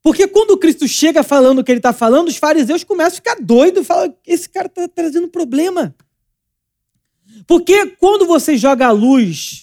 Porque 0.01 0.27
quando 0.27 0.57
Cristo 0.57 0.87
chega 0.87 1.23
falando 1.23 1.59
o 1.59 1.63
que 1.63 1.71
ele 1.71 1.79
está 1.79 1.93
falando, 1.93 2.27
os 2.27 2.37
fariseus 2.37 2.83
começam 2.83 3.13
a 3.13 3.15
ficar 3.15 3.35
doidos, 3.35 3.87
falam, 3.87 4.15
esse 4.25 4.49
cara 4.49 4.67
está 4.67 4.87
trazendo 4.87 5.27
problema. 5.29 5.95
Porque 7.47 7.87
quando 7.97 8.25
você 8.25 8.57
joga 8.57 8.87
a 8.87 8.91
luz 8.91 9.62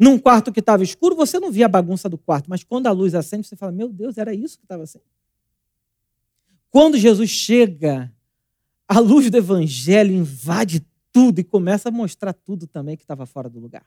num 0.00 0.18
quarto 0.18 0.50
que 0.50 0.60
estava 0.60 0.82
escuro, 0.82 1.14
você 1.14 1.38
não 1.38 1.52
via 1.52 1.66
a 1.66 1.68
bagunça 1.68 2.08
do 2.08 2.16
quarto, 2.16 2.48
mas 2.48 2.64
quando 2.64 2.86
a 2.86 2.90
luz 2.90 3.14
acende, 3.14 3.46
você 3.46 3.54
fala: 3.54 3.70
Meu 3.70 3.90
Deus, 3.90 4.16
era 4.16 4.32
isso 4.32 4.56
que 4.56 4.64
estava 4.64 4.84
assim. 4.84 4.98
Quando 6.70 6.96
Jesus 6.96 7.28
chega, 7.28 8.10
a 8.88 8.98
luz 8.98 9.28
do 9.28 9.36
Evangelho 9.36 10.14
invade 10.14 10.86
tudo 11.12 11.40
e 11.40 11.44
começa 11.44 11.90
a 11.90 11.92
mostrar 11.92 12.32
tudo 12.32 12.66
também 12.66 12.96
que 12.96 13.02
estava 13.02 13.26
fora 13.26 13.50
do 13.50 13.60
lugar. 13.60 13.84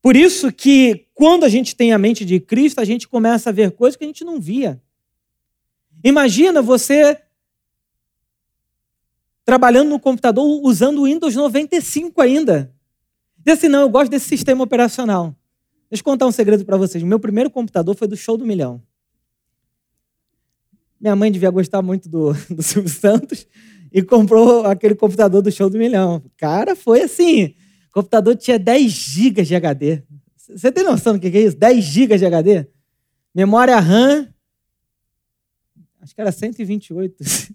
Por 0.00 0.16
isso 0.16 0.52
que 0.52 1.06
quando 1.14 1.44
a 1.44 1.48
gente 1.48 1.76
tem 1.76 1.92
a 1.92 1.98
mente 1.98 2.24
de 2.24 2.40
Cristo, 2.40 2.80
a 2.80 2.84
gente 2.84 3.06
começa 3.06 3.50
a 3.50 3.52
ver 3.52 3.70
coisas 3.70 3.96
que 3.96 4.02
a 4.02 4.08
gente 4.08 4.24
não 4.24 4.40
via. 4.40 4.82
Imagina 6.02 6.60
você 6.60 7.22
trabalhando 9.44 9.90
no 9.90 10.00
computador 10.00 10.44
usando 10.64 11.02
o 11.02 11.04
Windows 11.04 11.36
95 11.36 12.20
ainda. 12.20 12.74
Diz 13.44 13.58
assim, 13.58 13.68
não, 13.68 13.80
eu 13.80 13.88
gosto 13.88 14.10
desse 14.10 14.26
sistema 14.26 14.62
operacional. 14.62 15.34
Deixa 15.90 16.00
eu 16.00 16.04
contar 16.04 16.26
um 16.26 16.32
segredo 16.32 16.64
para 16.64 16.76
vocês. 16.76 17.02
Meu 17.02 17.18
primeiro 17.18 17.50
computador 17.50 17.94
foi 17.94 18.08
do 18.08 18.16
Show 18.16 18.36
do 18.36 18.46
Milhão. 18.46 18.82
Minha 21.00 21.16
mãe 21.16 21.32
devia 21.32 21.50
gostar 21.50 21.82
muito 21.82 22.08
do, 22.08 22.32
do 22.48 22.62
Silvio 22.62 22.90
Santos 22.90 23.46
e 23.92 24.02
comprou 24.02 24.64
aquele 24.64 24.94
computador 24.94 25.42
do 25.42 25.50
Show 25.50 25.68
do 25.68 25.76
Milhão. 25.76 26.22
Cara, 26.36 26.76
foi 26.76 27.02
assim. 27.02 27.54
O 27.90 27.92
computador 27.92 28.36
tinha 28.36 28.58
10 28.58 28.90
GB 28.90 29.42
de 29.42 29.54
HD. 29.54 30.02
Você 30.36 30.70
tem 30.70 30.84
noção 30.84 31.14
do 31.14 31.20
que 31.20 31.26
é 31.26 31.42
isso? 31.42 31.56
10 31.56 31.84
GB 31.84 32.18
de 32.18 32.26
HD? 32.26 32.66
Memória 33.34 33.78
RAM, 33.78 34.32
acho 36.00 36.14
que 36.14 36.20
era 36.20 36.32
128. 36.32 37.16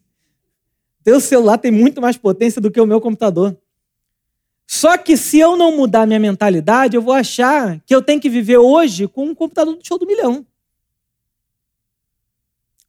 Teu 1.04 1.20
celular 1.20 1.58
tem 1.58 1.72
muito 1.72 2.02
mais 2.02 2.18
potência 2.18 2.60
do 2.60 2.70
que 2.70 2.82
o 2.82 2.86
meu 2.86 3.00
computador. 3.00 3.58
Só 4.68 4.98
que 4.98 5.16
se 5.16 5.40
eu 5.40 5.56
não 5.56 5.78
mudar 5.78 6.06
minha 6.06 6.20
mentalidade, 6.20 6.98
eu 6.98 7.02
vou 7.02 7.14
achar 7.14 7.80
que 7.86 7.96
eu 7.96 8.02
tenho 8.02 8.20
que 8.20 8.30
viver 8.30 8.58
hoje 8.58 9.08
com 9.08 9.26
um 9.26 9.34
computador 9.34 9.76
do 9.76 9.88
show 9.88 9.98
do 9.98 10.06
milhão. 10.06 10.46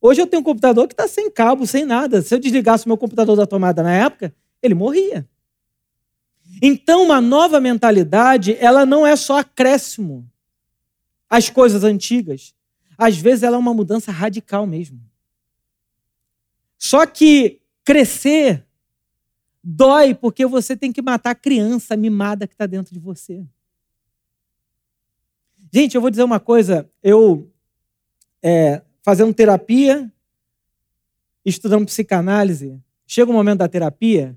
Hoje 0.00 0.20
eu 0.20 0.26
tenho 0.26 0.40
um 0.40 0.44
computador 0.44 0.88
que 0.88 0.94
está 0.94 1.06
sem 1.06 1.30
cabo, 1.30 1.66
sem 1.66 1.84
nada. 1.84 2.20
Se 2.20 2.34
eu 2.34 2.40
desligasse 2.40 2.84
o 2.84 2.88
meu 2.88 2.96
computador 2.96 3.36
da 3.36 3.46
tomada 3.46 3.82
na 3.82 3.92
época, 3.92 4.34
ele 4.60 4.74
morria. 4.74 5.28
Então, 6.60 7.04
uma 7.04 7.20
nova 7.20 7.60
mentalidade, 7.60 8.56
ela 8.58 8.84
não 8.84 9.06
é 9.06 9.14
só 9.14 9.38
acréscimo 9.38 10.28
às 11.30 11.48
coisas 11.48 11.84
antigas. 11.84 12.54
Às 12.96 13.16
vezes 13.16 13.44
ela 13.44 13.56
é 13.56 13.58
uma 13.58 13.74
mudança 13.74 14.10
radical 14.10 14.66
mesmo. 14.66 15.00
Só 16.76 17.06
que 17.06 17.60
crescer 17.84 18.64
Dói 19.70 20.14
porque 20.14 20.46
você 20.46 20.74
tem 20.74 20.90
que 20.90 21.02
matar 21.02 21.32
a 21.32 21.34
criança 21.34 21.94
mimada 21.94 22.46
que 22.46 22.54
está 22.54 22.64
dentro 22.64 22.94
de 22.94 22.98
você. 22.98 23.44
Gente, 25.70 25.94
eu 25.94 26.00
vou 26.00 26.08
dizer 26.08 26.22
uma 26.22 26.40
coisa. 26.40 26.90
Eu, 27.02 27.52
é, 28.42 28.80
fazendo 29.02 29.34
terapia, 29.34 30.10
estudando 31.44 31.84
psicanálise, 31.84 32.80
chega 33.06 33.30
um 33.30 33.34
momento 33.34 33.58
da 33.58 33.68
terapia 33.68 34.34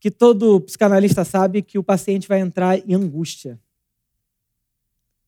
que 0.00 0.10
todo 0.10 0.60
psicanalista 0.62 1.24
sabe 1.24 1.62
que 1.62 1.78
o 1.78 1.84
paciente 1.84 2.26
vai 2.26 2.40
entrar 2.40 2.76
em 2.76 2.92
angústia. 2.92 3.56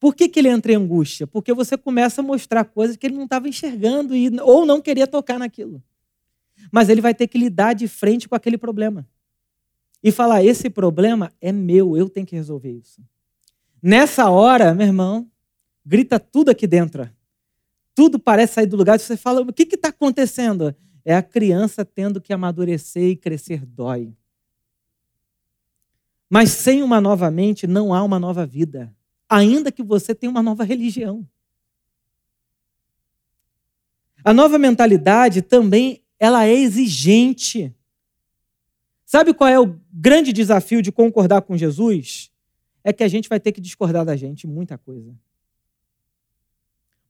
Por 0.01 0.13
que, 0.13 0.27
que 0.27 0.39
ele 0.39 0.49
entra 0.49 0.73
em 0.73 0.75
angústia? 0.75 1.25
Porque 1.25 1.53
você 1.53 1.77
começa 1.77 2.19
a 2.19 2.23
mostrar 2.25 2.65
coisas 2.65 2.97
que 2.97 3.07
ele 3.07 3.15
não 3.15 3.23
estava 3.23 3.47
enxergando 3.47 4.13
e, 4.13 4.29
ou 4.41 4.65
não 4.65 4.81
queria 4.81 5.07
tocar 5.07 5.39
naquilo 5.39 5.81
mas 6.71 6.89
ele 6.89 7.01
vai 7.01 7.13
ter 7.13 7.27
que 7.27 7.37
lidar 7.37 7.73
de 7.73 7.87
frente 7.87 8.27
com 8.27 8.35
aquele 8.35 8.57
problema. 8.57 9.07
E 10.03 10.11
falar: 10.11 10.43
esse 10.43 10.69
problema 10.69 11.31
é 11.39 11.51
meu, 11.51 11.95
eu 11.95 12.09
tenho 12.09 12.25
que 12.25 12.35
resolver 12.35 12.71
isso. 12.71 13.01
Nessa 13.81 14.29
hora, 14.29 14.73
meu 14.73 14.87
irmão, 14.87 15.29
grita 15.85 16.19
tudo 16.19 16.49
aqui 16.49 16.67
dentro. 16.67 17.09
Tudo 17.95 18.17
parece 18.17 18.53
sair 18.53 18.65
do 18.65 18.77
lugar. 18.77 18.99
Você 18.99 19.15
fala: 19.15 19.41
o 19.41 19.53
que 19.53 19.63
está 19.63 19.89
acontecendo? 19.89 20.75
É 21.05 21.15
a 21.15 21.21
criança 21.21 21.83
tendo 21.83 22.21
que 22.21 22.33
amadurecer 22.33 23.09
e 23.09 23.15
crescer 23.15 23.65
dói. 23.65 24.13
Mas 26.29 26.49
sem 26.49 26.81
uma 26.81 26.99
nova 26.99 27.29
mente 27.29 27.67
não 27.67 27.93
há 27.93 28.01
uma 28.01 28.17
nova 28.17 28.45
vida, 28.45 28.93
ainda 29.29 29.71
que 29.71 29.83
você 29.83 30.15
tenha 30.15 30.31
uma 30.31 30.41
nova 30.41 30.63
religião. 30.63 31.27
A 34.25 34.33
nova 34.33 34.57
mentalidade 34.57 35.41
também 35.41 36.02
ela 36.23 36.45
é 36.45 36.53
exigente. 36.53 37.73
Sabe 39.05 39.33
qual 39.33 39.49
é 39.49 39.59
o 39.59 39.79
grande 39.91 40.31
desafio 40.31 40.81
de 40.81 40.91
concordar 40.91 41.41
com 41.41 41.57
Jesus? 41.57 42.31
é 42.83 42.91
que 42.91 43.03
a 43.03 43.07
gente 43.07 43.29
vai 43.29 43.39
ter 43.39 43.51
que 43.51 43.61
discordar 43.61 44.03
da 44.03 44.15
gente 44.15 44.45
muita 44.45 44.77
coisa. 44.77 45.15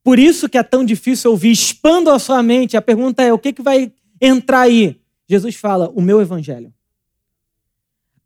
Por 0.04 0.20
isso 0.20 0.48
que 0.48 0.58
é 0.58 0.64
tão 0.64 0.86
difícil 0.86 1.32
ouvir, 1.32 1.52
expanda 1.52 2.14
a 2.14 2.20
sua 2.20 2.44
mente. 2.44 2.78
A 2.78 2.82
pergunta 2.82 3.24
é: 3.24 3.34
o 3.34 3.40
que, 3.40 3.54
que 3.54 3.62
vai 3.62 3.92
entrar 4.22 4.62
aí? 4.62 5.02
Jesus 5.28 5.56
fala: 5.56 5.90
o 5.90 6.02
meu 6.02 6.22
evangelho. 6.22 6.74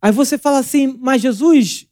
Aí 0.02 0.12
você 0.12 0.38
fala 0.38 0.60
assim, 0.60 0.96
mas 1.00 1.22
Jesus, 1.22 1.88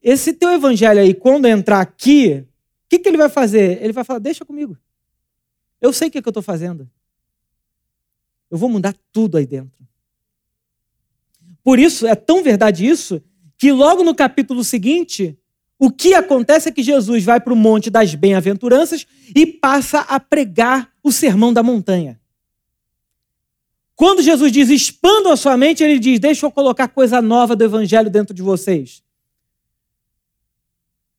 esse 0.00 0.32
teu 0.32 0.50
evangelho 0.50 1.00
aí, 1.00 1.12
quando 1.12 1.46
entrar 1.46 1.80
aqui, 1.80 2.46
o 2.86 2.88
que, 2.88 2.98
que 2.98 3.08
ele 3.08 3.18
vai 3.18 3.28
fazer? 3.28 3.82
Ele 3.82 3.92
vai 3.92 4.04
falar: 4.04 4.18
deixa 4.18 4.44
comigo. 4.44 4.76
Eu 5.80 5.92
sei 5.92 6.08
o 6.08 6.10
que, 6.10 6.20
que 6.20 6.28
eu 6.28 6.30
estou 6.30 6.42
fazendo. 6.42 6.88
Eu 8.50 8.58
vou 8.58 8.68
mudar 8.68 8.94
tudo 9.12 9.36
aí 9.36 9.46
dentro. 9.46 9.86
Por 11.62 11.78
isso, 11.78 12.06
é 12.06 12.14
tão 12.14 12.42
verdade 12.42 12.86
isso, 12.86 13.22
que 13.56 13.70
logo 13.70 14.02
no 14.02 14.14
capítulo 14.14 14.64
seguinte, 14.64 15.38
o 15.78 15.90
que 15.90 16.14
acontece 16.14 16.68
é 16.68 16.72
que 16.72 16.82
Jesus 16.82 17.24
vai 17.24 17.40
para 17.40 17.52
o 17.52 17.56
Monte 17.56 17.90
das 17.90 18.14
Bem-aventuranças 18.14 19.06
e 19.34 19.46
passa 19.46 20.00
a 20.00 20.18
pregar 20.18 20.90
o 21.02 21.12
sermão 21.12 21.52
da 21.52 21.62
montanha. 21.62 22.20
Quando 23.94 24.22
Jesus 24.22 24.50
diz 24.50 24.70
expandam 24.70 25.30
a 25.30 25.36
sua 25.36 25.58
mente, 25.58 25.84
ele 25.84 25.98
diz: 25.98 26.18
deixa 26.18 26.46
eu 26.46 26.50
colocar 26.50 26.88
coisa 26.88 27.20
nova 27.20 27.54
do 27.54 27.62
evangelho 27.62 28.10
dentro 28.10 28.34
de 28.34 28.40
vocês. 28.40 29.02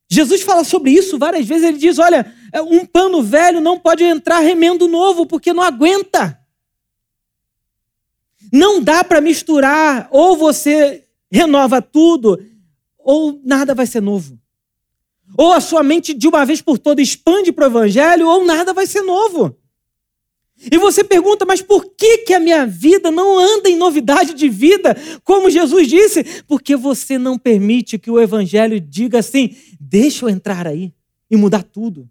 Jesus 0.10 0.42
fala 0.42 0.64
sobre 0.64 0.90
isso 0.90 1.18
várias 1.18 1.46
vezes. 1.46 1.64
Ele 1.64 1.78
diz: 1.78 2.00
olha, 2.00 2.34
um 2.68 2.84
pano 2.84 3.22
velho 3.22 3.62
não 3.62 3.80
pode 3.80 4.04
entrar 4.04 4.40
remendo 4.40 4.88
novo, 4.88 5.28
porque 5.28 5.54
não 5.54 5.62
aguenta. 5.62 6.41
Não 8.52 8.82
dá 8.82 9.04
para 9.04 9.22
misturar, 9.22 10.08
ou 10.12 10.36
você 10.36 11.06
renova 11.32 11.82
tudo, 11.82 12.44
ou 12.98 13.40
nada 13.44 13.74
vai 13.74 13.86
ser 13.86 14.02
novo. 14.02 14.38
Ou 15.38 15.54
a 15.54 15.62
sua 15.62 15.82
mente 15.82 16.14
de 16.14 16.28
uma 16.28 16.46
vez 16.46 16.62
por 16.62 16.78
toda 16.78 17.02
expande 17.02 17.52
para 17.52 17.66
o 17.66 17.68
evangelho, 17.68 18.28
ou 18.28 18.46
nada 18.46 18.74
vai 18.74 18.86
ser 18.86 19.02
novo. 19.02 19.58
E 20.70 20.78
você 20.78 21.04
pergunta, 21.04 21.46
mas 21.46 21.62
por 21.62 21.86
que, 21.96 22.20
que 22.20 22.34
a 22.34 22.40
minha 22.40 22.68
vida 22.68 23.10
não 23.10 23.40
anda 23.40 23.70
em 23.70 23.76
novidade 23.76 24.34
de 24.34 24.48
vida? 24.48 24.96
Como 25.24 25.50
Jesus 25.50 25.88
disse, 25.88 26.44
porque 26.44 26.76
você 26.76 27.18
não 27.18 27.38
permite 27.38 27.98
que 27.98 28.12
o 28.12 28.20
evangelho 28.20 28.80
diga 28.80 29.20
assim: 29.20 29.56
deixa 29.80 30.26
eu 30.26 30.30
entrar 30.30 30.68
aí 30.68 30.94
e 31.30 31.36
mudar 31.36 31.64
tudo. 31.64 32.08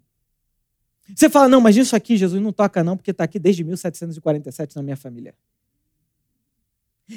Você 1.15 1.29
fala, 1.29 1.47
não, 1.47 1.61
mas 1.61 1.77
isso 1.77 1.95
aqui 1.95 2.17
Jesus 2.17 2.41
não 2.41 2.51
toca, 2.51 2.83
não, 2.83 2.97
porque 2.97 3.11
está 3.11 3.23
aqui 3.23 3.37
desde 3.37 3.63
1747 3.63 4.75
na 4.75 4.81
minha 4.81 4.97
família. 4.97 5.33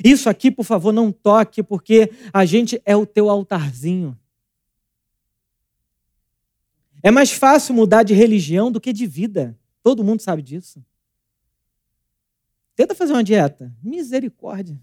Isso 0.03 0.29
aqui, 0.29 0.51
por 0.51 0.65
favor, 0.65 0.93
não 0.93 1.13
toque, 1.13 1.63
porque 1.63 2.11
a 2.33 2.45
gente 2.45 2.81
é 2.85 2.97
o 2.97 3.07
teu 3.07 3.29
altarzinho. 3.29 4.19
É 7.03 7.11
mais 7.11 7.31
fácil 7.31 7.75
mudar 7.75 8.03
de 8.03 8.15
religião 8.15 8.73
do 8.73 8.81
que 8.81 8.93
de 8.93 9.07
vida. 9.07 9.59
Todo 9.83 10.03
mundo 10.03 10.21
sabe 10.21 10.41
disso. 10.41 10.83
Tenta 12.75 12.95
fazer 12.95 13.13
uma 13.13 13.23
dieta. 13.23 13.71
Misericórdia. 13.83 14.83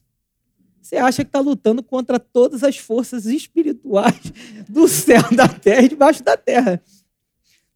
Você 0.81 0.97
acha 0.97 1.23
que 1.23 1.29
está 1.29 1.39
lutando 1.39 1.83
contra 1.83 2.19
todas 2.19 2.63
as 2.63 2.77
forças 2.77 3.25
espirituais 3.25 4.21
do 4.69 4.87
céu, 4.87 5.21
da 5.35 5.47
terra 5.47 5.81
e 5.81 5.89
debaixo 5.89 6.23
da 6.23 6.37
terra. 6.37 6.81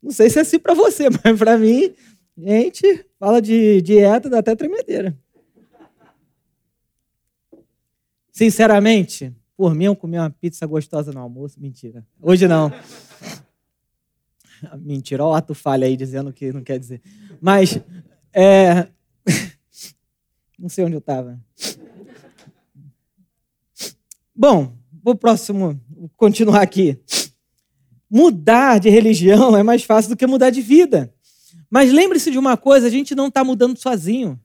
Não 0.02 0.12
sei 0.12 0.30
se 0.30 0.40
é 0.40 0.42
assim 0.42 0.60
para 0.60 0.74
você, 0.74 1.08
mas 1.24 1.38
para 1.38 1.58
mim, 1.58 1.94
gente, 2.38 3.06
fala 3.20 3.42
de 3.42 3.82
dieta, 3.82 4.30
dá 4.30 4.40
até 4.40 4.56
tremedeira. 4.56 5.18
Sinceramente, 8.36 9.34
por 9.56 9.74
mim, 9.74 9.86
eu 9.86 9.96
comi 9.96 10.18
uma 10.18 10.30
pizza 10.30 10.66
gostosa 10.68 11.14
no 11.14 11.22
almoço. 11.22 11.58
Mentira. 11.58 12.06
Hoje 12.22 12.50
não. 12.50 12.70
Mentira, 14.78 15.24
olha 15.24 15.32
o 15.32 15.36
ato 15.36 15.54
falha 15.56 15.88
aí 15.88 15.96
dizendo 15.96 16.34
que 16.34 16.52
não 16.52 16.62
quer 16.62 16.78
dizer. 16.78 17.02
Mas, 17.40 17.80
é... 18.34 18.90
não 20.60 20.68
sei 20.68 20.84
onde 20.84 20.96
eu 20.96 21.00
estava. 21.00 21.40
Bom, 24.36 24.76
o 25.06 25.16
próximo, 25.16 25.80
vou 25.90 26.12
continuar 26.18 26.62
aqui. 26.62 27.00
Mudar 28.12 28.82
de 28.82 28.90
religião 28.90 29.56
é 29.56 29.64
mais 29.64 29.86
fácil 29.86 30.10
do 30.10 30.18
que 30.18 30.28
mudar 30.28 30.50
de 30.50 30.62
vida. 30.62 31.10
Mas 31.70 31.90
lembre-se 31.90 32.30
de 32.32 32.38
uma 32.38 32.58
coisa: 32.58 32.88
a 32.88 32.92
gente 32.92 33.16
não 33.16 33.28
está 33.28 33.46
mudando 33.46 33.78
sozinho. 33.78 34.38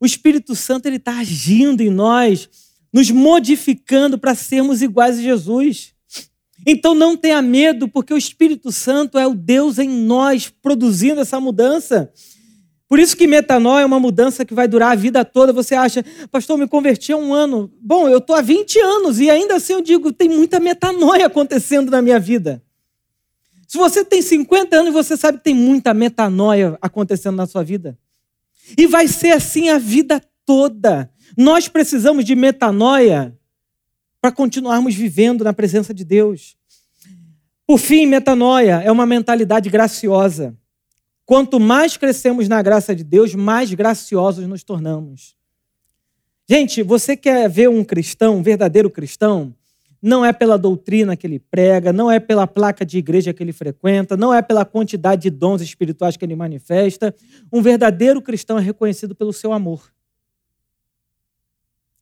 O 0.00 0.06
Espírito 0.06 0.56
Santo 0.56 0.86
ele 0.86 0.96
está 0.96 1.18
agindo 1.18 1.82
em 1.82 1.90
nós, 1.90 2.48
nos 2.92 3.10
modificando 3.10 4.18
para 4.18 4.34
sermos 4.34 4.82
iguais 4.82 5.18
a 5.18 5.22
Jesus. 5.22 5.94
Então 6.66 6.94
não 6.94 7.16
tenha 7.16 7.40
medo, 7.42 7.88
porque 7.88 8.12
o 8.14 8.18
Espírito 8.18 8.70
Santo 8.70 9.18
é 9.18 9.26
o 9.26 9.34
Deus 9.34 9.78
em 9.78 9.88
nós 9.88 10.48
produzindo 10.48 11.20
essa 11.20 11.40
mudança. 11.40 12.12
Por 12.92 12.98
isso 12.98 13.16
que 13.16 13.26
metanoia 13.26 13.84
é 13.84 13.86
uma 13.86 13.98
mudança 13.98 14.44
que 14.44 14.52
vai 14.52 14.68
durar 14.68 14.92
a 14.92 14.94
vida 14.94 15.24
toda. 15.24 15.50
Você 15.52 15.74
acha, 15.74 16.04
pastor, 16.30 16.58
me 16.58 16.68
converti 16.68 17.10
há 17.10 17.16
um 17.16 17.32
ano. 17.32 17.72
Bom, 17.80 18.06
eu 18.06 18.18
estou 18.18 18.36
há 18.36 18.42
20 18.42 18.78
anos 18.78 19.18
e 19.18 19.30
ainda 19.30 19.56
assim 19.56 19.72
eu 19.72 19.80
digo, 19.80 20.12
tem 20.12 20.28
muita 20.28 20.60
metanoia 20.60 21.24
acontecendo 21.26 21.90
na 21.90 22.02
minha 22.02 22.20
vida. 22.20 22.62
Se 23.66 23.78
você 23.78 24.04
tem 24.04 24.20
50 24.20 24.76
anos, 24.76 24.92
você 24.92 25.16
sabe 25.16 25.38
que 25.38 25.44
tem 25.44 25.54
muita 25.54 25.94
metanoia 25.94 26.76
acontecendo 26.82 27.36
na 27.36 27.46
sua 27.46 27.64
vida. 27.64 27.98
E 28.76 28.86
vai 28.86 29.08
ser 29.08 29.30
assim 29.30 29.70
a 29.70 29.78
vida 29.78 30.20
toda. 30.44 31.10
Nós 31.36 31.68
precisamos 31.68 32.24
de 32.24 32.34
metanoia 32.34 33.36
para 34.20 34.30
continuarmos 34.32 34.94
vivendo 34.94 35.42
na 35.42 35.52
presença 35.52 35.92
de 35.92 36.04
Deus. 36.04 36.56
Por 37.66 37.78
fim, 37.78 38.06
metanoia 38.06 38.82
é 38.82 38.92
uma 38.92 39.06
mentalidade 39.06 39.68
graciosa. 39.70 40.56
Quanto 41.24 41.58
mais 41.58 41.96
crescemos 41.96 42.48
na 42.48 42.60
graça 42.60 42.94
de 42.94 43.02
Deus, 43.02 43.34
mais 43.34 43.72
graciosos 43.72 44.46
nos 44.46 44.62
tornamos. 44.62 45.34
Gente, 46.48 46.82
você 46.82 47.16
quer 47.16 47.48
ver 47.48 47.68
um 47.68 47.82
cristão, 47.82 48.36
um 48.36 48.42
verdadeiro 48.42 48.90
cristão? 48.90 49.54
Não 50.02 50.24
é 50.24 50.32
pela 50.32 50.58
doutrina 50.58 51.16
que 51.16 51.26
ele 51.26 51.38
prega, 51.38 51.92
não 51.92 52.10
é 52.10 52.18
pela 52.18 52.46
placa 52.46 52.84
de 52.84 52.98
igreja 52.98 53.32
que 53.32 53.42
ele 53.42 53.52
frequenta, 53.52 54.16
não 54.16 54.34
é 54.34 54.42
pela 54.42 54.64
quantidade 54.64 55.22
de 55.22 55.30
dons 55.30 55.62
espirituais 55.62 56.16
que 56.16 56.24
ele 56.24 56.34
manifesta. 56.34 57.14
Um 57.52 57.62
verdadeiro 57.62 58.20
cristão 58.20 58.58
é 58.58 58.60
reconhecido 58.60 59.14
pelo 59.14 59.32
seu 59.32 59.52
amor. 59.52 59.92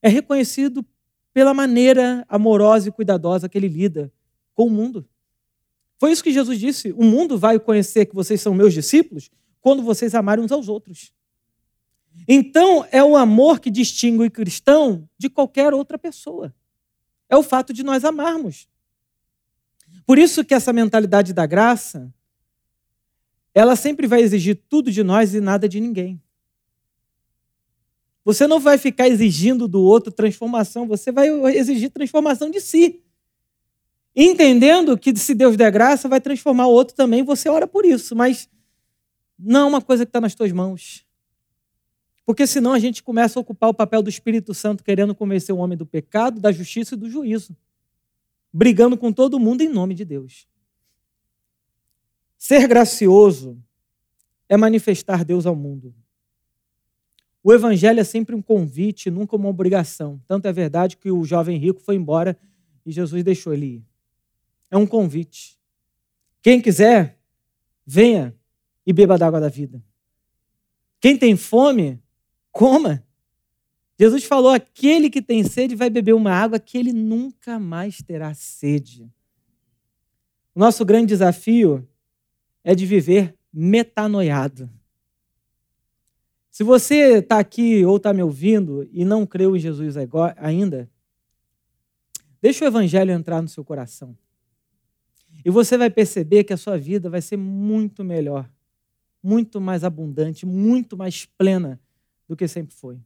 É 0.02 0.08
reconhecido 0.08 0.84
pela 1.32 1.54
maneira 1.54 2.24
amorosa 2.28 2.88
e 2.88 2.92
cuidadosa 2.92 3.48
que 3.48 3.56
ele 3.56 3.68
lida 3.68 4.12
com 4.54 4.66
o 4.66 4.70
mundo. 4.70 5.06
Foi 5.98 6.10
isso 6.10 6.24
que 6.24 6.32
Jesus 6.32 6.58
disse: 6.58 6.92
o 6.92 7.04
mundo 7.04 7.38
vai 7.38 7.58
conhecer 7.58 8.06
que 8.06 8.14
vocês 8.14 8.40
são 8.40 8.54
meus 8.54 8.72
discípulos 8.72 9.30
quando 9.60 9.82
vocês 9.82 10.14
amarem 10.14 10.44
uns 10.44 10.52
aos 10.52 10.68
outros. 10.68 11.12
Então, 12.26 12.86
é 12.90 13.02
o 13.02 13.16
amor 13.16 13.60
que 13.60 13.70
distingue 13.70 14.24
o 14.24 14.30
cristão 14.30 15.08
de 15.16 15.28
qualquer 15.28 15.72
outra 15.72 15.98
pessoa. 15.98 16.54
É 17.28 17.36
o 17.36 17.42
fato 17.42 17.72
de 17.72 17.82
nós 17.82 18.04
amarmos. 18.04 18.68
Por 20.06 20.18
isso 20.18 20.44
que 20.44 20.54
essa 20.54 20.72
mentalidade 20.72 21.32
da 21.32 21.46
graça, 21.46 22.12
ela 23.54 23.76
sempre 23.76 24.06
vai 24.06 24.22
exigir 24.22 24.60
tudo 24.68 24.90
de 24.90 25.04
nós 25.04 25.34
e 25.34 25.40
nada 25.40 25.68
de 25.68 25.80
ninguém. 25.80 26.20
Você 28.24 28.46
não 28.46 28.60
vai 28.60 28.76
ficar 28.76 29.08
exigindo 29.08 29.66
do 29.66 29.82
outro 29.82 30.12
transformação, 30.12 30.86
você 30.86 31.10
vai 31.10 31.28
exigir 31.56 31.90
transformação 31.90 32.50
de 32.50 32.60
si. 32.60 33.02
Entendendo 34.14 34.98
que 34.98 35.16
se 35.16 35.34
Deus 35.34 35.56
der 35.56 35.70
graça, 35.70 36.08
vai 36.08 36.20
transformar 36.20 36.66
o 36.66 36.72
outro 36.72 36.94
também, 36.94 37.22
você 37.22 37.48
ora 37.48 37.66
por 37.66 37.84
isso, 37.84 38.14
mas 38.14 38.48
não 39.38 39.60
é 39.60 39.64
uma 39.64 39.80
coisa 39.80 40.04
que 40.04 40.10
está 40.10 40.20
nas 40.20 40.34
tuas 40.34 40.52
mãos. 40.52 41.06
Porque 42.26 42.46
senão 42.46 42.72
a 42.72 42.78
gente 42.78 43.02
começa 43.02 43.38
a 43.38 43.42
ocupar 43.42 43.70
o 43.70 43.74
papel 43.74 44.02
do 44.02 44.10
Espírito 44.10 44.52
Santo 44.52 44.84
querendo 44.84 45.14
convencer 45.14 45.54
o 45.54 45.58
homem 45.58 45.76
do 45.76 45.86
pecado, 45.86 46.40
da 46.40 46.52
justiça 46.52 46.94
e 46.94 46.98
do 46.98 47.08
juízo, 47.08 47.56
brigando 48.52 48.96
com 48.96 49.12
todo 49.12 49.40
mundo 49.40 49.62
em 49.62 49.68
nome 49.68 49.94
de 49.94 50.04
Deus. 50.04 50.46
Ser 52.36 52.68
gracioso 52.68 53.58
é 54.48 54.56
manifestar 54.56 55.24
Deus 55.24 55.46
ao 55.46 55.56
mundo. 55.56 55.94
O 57.42 57.52
evangelho 57.52 58.00
é 58.00 58.04
sempre 58.04 58.34
um 58.34 58.42
convite, 58.42 59.10
nunca 59.10 59.36
uma 59.36 59.48
obrigação. 59.48 60.20
Tanto 60.26 60.46
é 60.46 60.52
verdade 60.52 60.96
que 60.96 61.10
o 61.10 61.24
jovem 61.24 61.56
rico 61.56 61.80
foi 61.80 61.96
embora 61.96 62.38
e 62.84 62.92
Jesus 62.92 63.22
deixou 63.24 63.52
ele 63.52 63.66
ir. 63.66 63.84
É 64.70 64.76
um 64.76 64.86
convite. 64.86 65.58
Quem 66.42 66.60
quiser, 66.60 67.18
venha 67.86 68.34
e 68.86 68.92
beba 68.92 69.16
da 69.16 69.26
água 69.26 69.40
da 69.40 69.48
vida. 69.48 69.82
Quem 71.00 71.16
tem 71.16 71.36
fome, 71.36 71.98
coma. 72.52 73.02
Jesus 73.98 74.24
falou: 74.24 74.50
aquele 74.50 75.08
que 75.08 75.22
tem 75.22 75.42
sede 75.42 75.74
vai 75.74 75.90
beber 75.90 76.14
uma 76.14 76.32
água 76.32 76.58
que 76.58 76.76
ele 76.76 76.92
nunca 76.92 77.58
mais 77.58 77.98
terá 78.02 78.34
sede. 78.34 79.10
O 80.54 80.60
nosso 80.60 80.84
grande 80.84 81.06
desafio 81.06 81.88
é 82.62 82.74
de 82.74 82.84
viver 82.84 83.34
metanoiado. 83.52 84.70
Se 86.50 86.64
você 86.64 87.18
está 87.18 87.38
aqui 87.38 87.84
ou 87.84 87.96
está 87.96 88.12
me 88.12 88.22
ouvindo 88.22 88.88
e 88.92 89.04
não 89.04 89.24
creu 89.24 89.56
em 89.56 89.60
Jesus 89.60 89.94
ainda, 90.36 90.90
deixa 92.42 92.64
o 92.64 92.68
Evangelho 92.68 93.12
entrar 93.12 93.40
no 93.40 93.48
seu 93.48 93.64
coração. 93.64 94.16
E 95.44 95.50
você 95.50 95.78
vai 95.78 95.88
perceber 95.88 96.44
que 96.44 96.52
a 96.52 96.56
sua 96.56 96.76
vida 96.76 97.08
vai 97.08 97.22
ser 97.22 97.36
muito 97.36 98.02
melhor, 98.02 98.50
muito 99.22 99.60
mais 99.60 99.84
abundante, 99.84 100.44
muito 100.44 100.96
mais 100.96 101.24
plena 101.24 101.80
do 102.28 102.36
que 102.36 102.48
sempre 102.48 102.74
foi. 102.74 102.98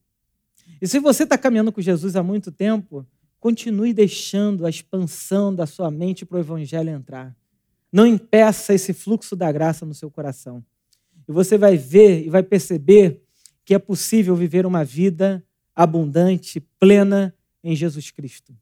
E 0.80 0.88
se 0.88 0.99
você 0.99 1.24
está 1.24 1.36
caminhando 1.36 1.70
com 1.70 1.80
Jesus 1.80 2.16
há 2.16 2.22
muito 2.22 2.51
tempo, 2.51 3.07
continue 3.38 3.92
deixando 3.92 4.64
a 4.64 4.70
expansão 4.70 5.55
da 5.55 5.66
sua 5.66 5.90
mente 5.90 6.24
para 6.24 6.38
o 6.38 6.40
Evangelho 6.40 6.88
entrar. 6.88 7.36
Não 7.92 8.07
impeça 8.07 8.74
esse 8.74 8.92
fluxo 8.92 9.36
da 9.36 9.53
graça 9.53 9.84
no 9.84 9.95
seu 9.95 10.11
coração. 10.11 10.64
E 11.28 11.32
você 11.32 11.57
vai 11.57 11.76
ver 11.76 12.24
e 12.26 12.30
vai 12.30 12.42
perceber 12.42 13.23
que 13.64 13.74
é 13.74 13.78
possível 13.78 14.36
viver 14.36 14.66
uma 14.66 14.84
vida 14.84 15.44
abundante, 15.74 16.60
plena 16.60 17.34
em 17.62 17.74
Jesus 17.74 18.10
Cristo. 18.10 18.56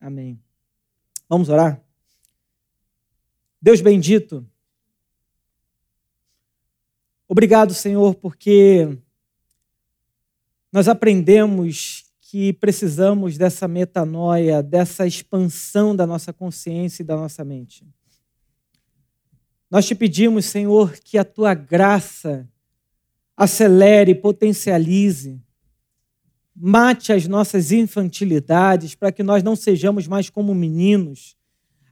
Amém. 0.00 0.40
Vamos 1.28 1.48
orar? 1.48 1.80
Deus 3.60 3.80
bendito, 3.80 4.46
obrigado, 7.26 7.72
Senhor, 7.72 8.14
porque 8.14 8.98
nós 10.70 10.86
aprendemos 10.86 12.04
que 12.20 12.52
precisamos 12.52 13.38
dessa 13.38 13.66
metanoia, 13.66 14.62
dessa 14.62 15.06
expansão 15.06 15.96
da 15.96 16.06
nossa 16.06 16.32
consciência 16.32 17.02
e 17.02 17.06
da 17.06 17.16
nossa 17.16 17.44
mente. 17.44 17.86
Nós 19.70 19.86
te 19.86 19.94
pedimos, 19.94 20.44
Senhor, 20.44 20.92
que 20.98 21.16
a 21.16 21.24
tua 21.24 21.54
graça 21.54 22.46
acelere, 23.36 24.14
potencialize, 24.14 25.40
mate 26.54 27.12
as 27.12 27.26
nossas 27.26 27.72
infantilidades 27.72 28.94
para 28.94 29.10
que 29.10 29.22
nós 29.22 29.42
não 29.42 29.56
sejamos 29.56 30.06
mais 30.06 30.30
como 30.30 30.54
meninos 30.54 31.36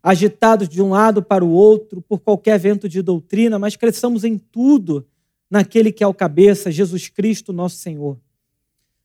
agitados 0.02 0.68
de 0.68 0.82
um 0.82 0.90
lado 0.90 1.22
para 1.22 1.44
o 1.44 1.50
outro 1.50 2.02
por 2.02 2.20
qualquer 2.20 2.58
vento 2.58 2.88
de 2.88 3.00
doutrina, 3.00 3.58
mas 3.58 3.76
cresçamos 3.76 4.24
em 4.24 4.36
tudo 4.36 5.06
naquele 5.48 5.92
que 5.92 6.02
é 6.02 6.06
o 6.06 6.14
cabeça, 6.14 6.72
Jesus 6.72 7.08
Cristo, 7.08 7.52
nosso 7.52 7.76
Senhor. 7.76 8.18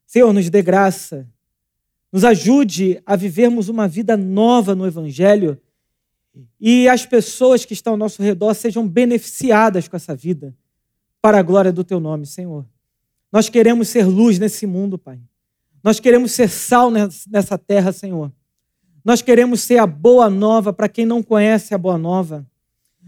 Senhor, 0.06 0.34
nos 0.34 0.50
dê 0.50 0.62
graça, 0.62 1.28
nos 2.12 2.24
ajude 2.24 3.02
a 3.06 3.16
vivermos 3.16 3.70
uma 3.70 3.88
vida 3.88 4.18
nova 4.18 4.74
no 4.74 4.88
Evangelho 4.88 5.60
e 6.60 6.88
as 6.88 7.06
pessoas 7.06 7.66
que 7.66 7.74
estão 7.74 7.94
ao 7.94 7.98
nosso 7.98 8.22
redor 8.22 8.54
sejam 8.54 8.88
beneficiadas 8.88 9.88
com 9.88 9.96
essa 9.96 10.16
vida, 10.16 10.56
para 11.22 11.40
a 11.40 11.44
glória 11.44 11.72
do 11.72 11.84
Teu 11.84 12.00
nome, 12.00 12.26
Senhor. 12.26 12.66
Nós 13.32 13.50
queremos 13.50 13.90
ser 13.90 14.06
luz 14.06 14.40
nesse 14.40 14.66
mundo, 14.66 14.98
Pai. 14.98 15.20
Nós 15.84 16.00
queremos 16.00 16.32
ser 16.32 16.50
sal 16.50 16.92
nessa 16.92 17.58
terra, 17.58 17.92
Senhor. 17.92 18.32
Nós 19.04 19.22
queremos 19.22 19.62
ser 19.62 19.78
a 19.78 19.88
boa 19.88 20.30
nova 20.30 20.74
para 20.74 20.90
quem 20.90 21.06
não 21.06 21.24
conhece 21.24 21.74
a 21.74 21.78
boa 21.78 21.98
nova. 21.98 22.46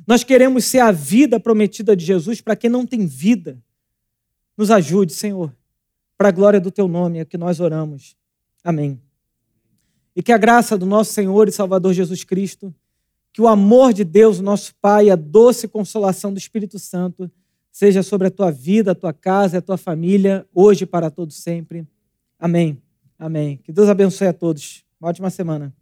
Nós 0.08 0.24
queremos 0.24 0.66
ser 0.66 0.80
a 0.80 0.92
vida 0.92 1.40
prometida 1.40 1.96
de 1.96 2.06
Jesus 2.06 2.42
para 2.42 2.56
quem 2.56 2.70
não 2.70 2.86
tem 2.86 3.06
vida. 3.06 3.62
Nos 4.58 4.72
ajude, 4.72 5.14
Senhor, 5.14 5.56
para 6.18 6.30
a 6.30 6.32
glória 6.32 6.60
do 6.60 6.72
teu 6.72 6.88
nome 6.88 7.20
é 7.20 7.26
que 7.26 7.38
nós 7.38 7.60
oramos. 7.60 8.16
Amém. 8.64 9.00
E 10.16 10.24
que 10.24 10.32
a 10.32 10.38
graça 10.38 10.78
do 10.78 10.86
nosso 10.86 11.14
Senhor 11.14 11.48
e 11.48 11.52
Salvador 11.52 11.94
Jesus 11.94 12.24
Cristo, 12.24 12.74
que 13.32 13.42
o 13.42 13.48
amor 13.48 13.94
de 13.94 14.04
Deus, 14.04 14.40
nosso 14.40 14.74
Pai, 14.82 15.10
a 15.10 15.16
doce 15.16 15.68
consolação 15.68 16.34
do 16.34 16.38
Espírito 16.38 16.80
Santo 16.80 17.32
seja 17.72 18.04
sobre 18.04 18.28
a 18.28 18.32
tua 18.32 18.52
vida, 18.52 18.92
a 18.92 18.96
tua 18.96 19.14
casa, 19.14 19.58
a 19.58 19.62
tua 19.62 19.78
família, 19.78 20.46
hoje 20.54 20.84
e 20.84 20.88
para 20.88 21.10
todos 21.10 21.36
sempre. 21.38 21.88
Amém. 22.40 22.82
Amém. 23.18 23.58
Que 23.58 23.72
Deus 23.72 23.90
abençoe 23.90 24.28
a 24.28 24.34
todos. 24.34 24.84
Uma 25.00 25.10
ótima 25.10 25.30
semana. 25.30 25.74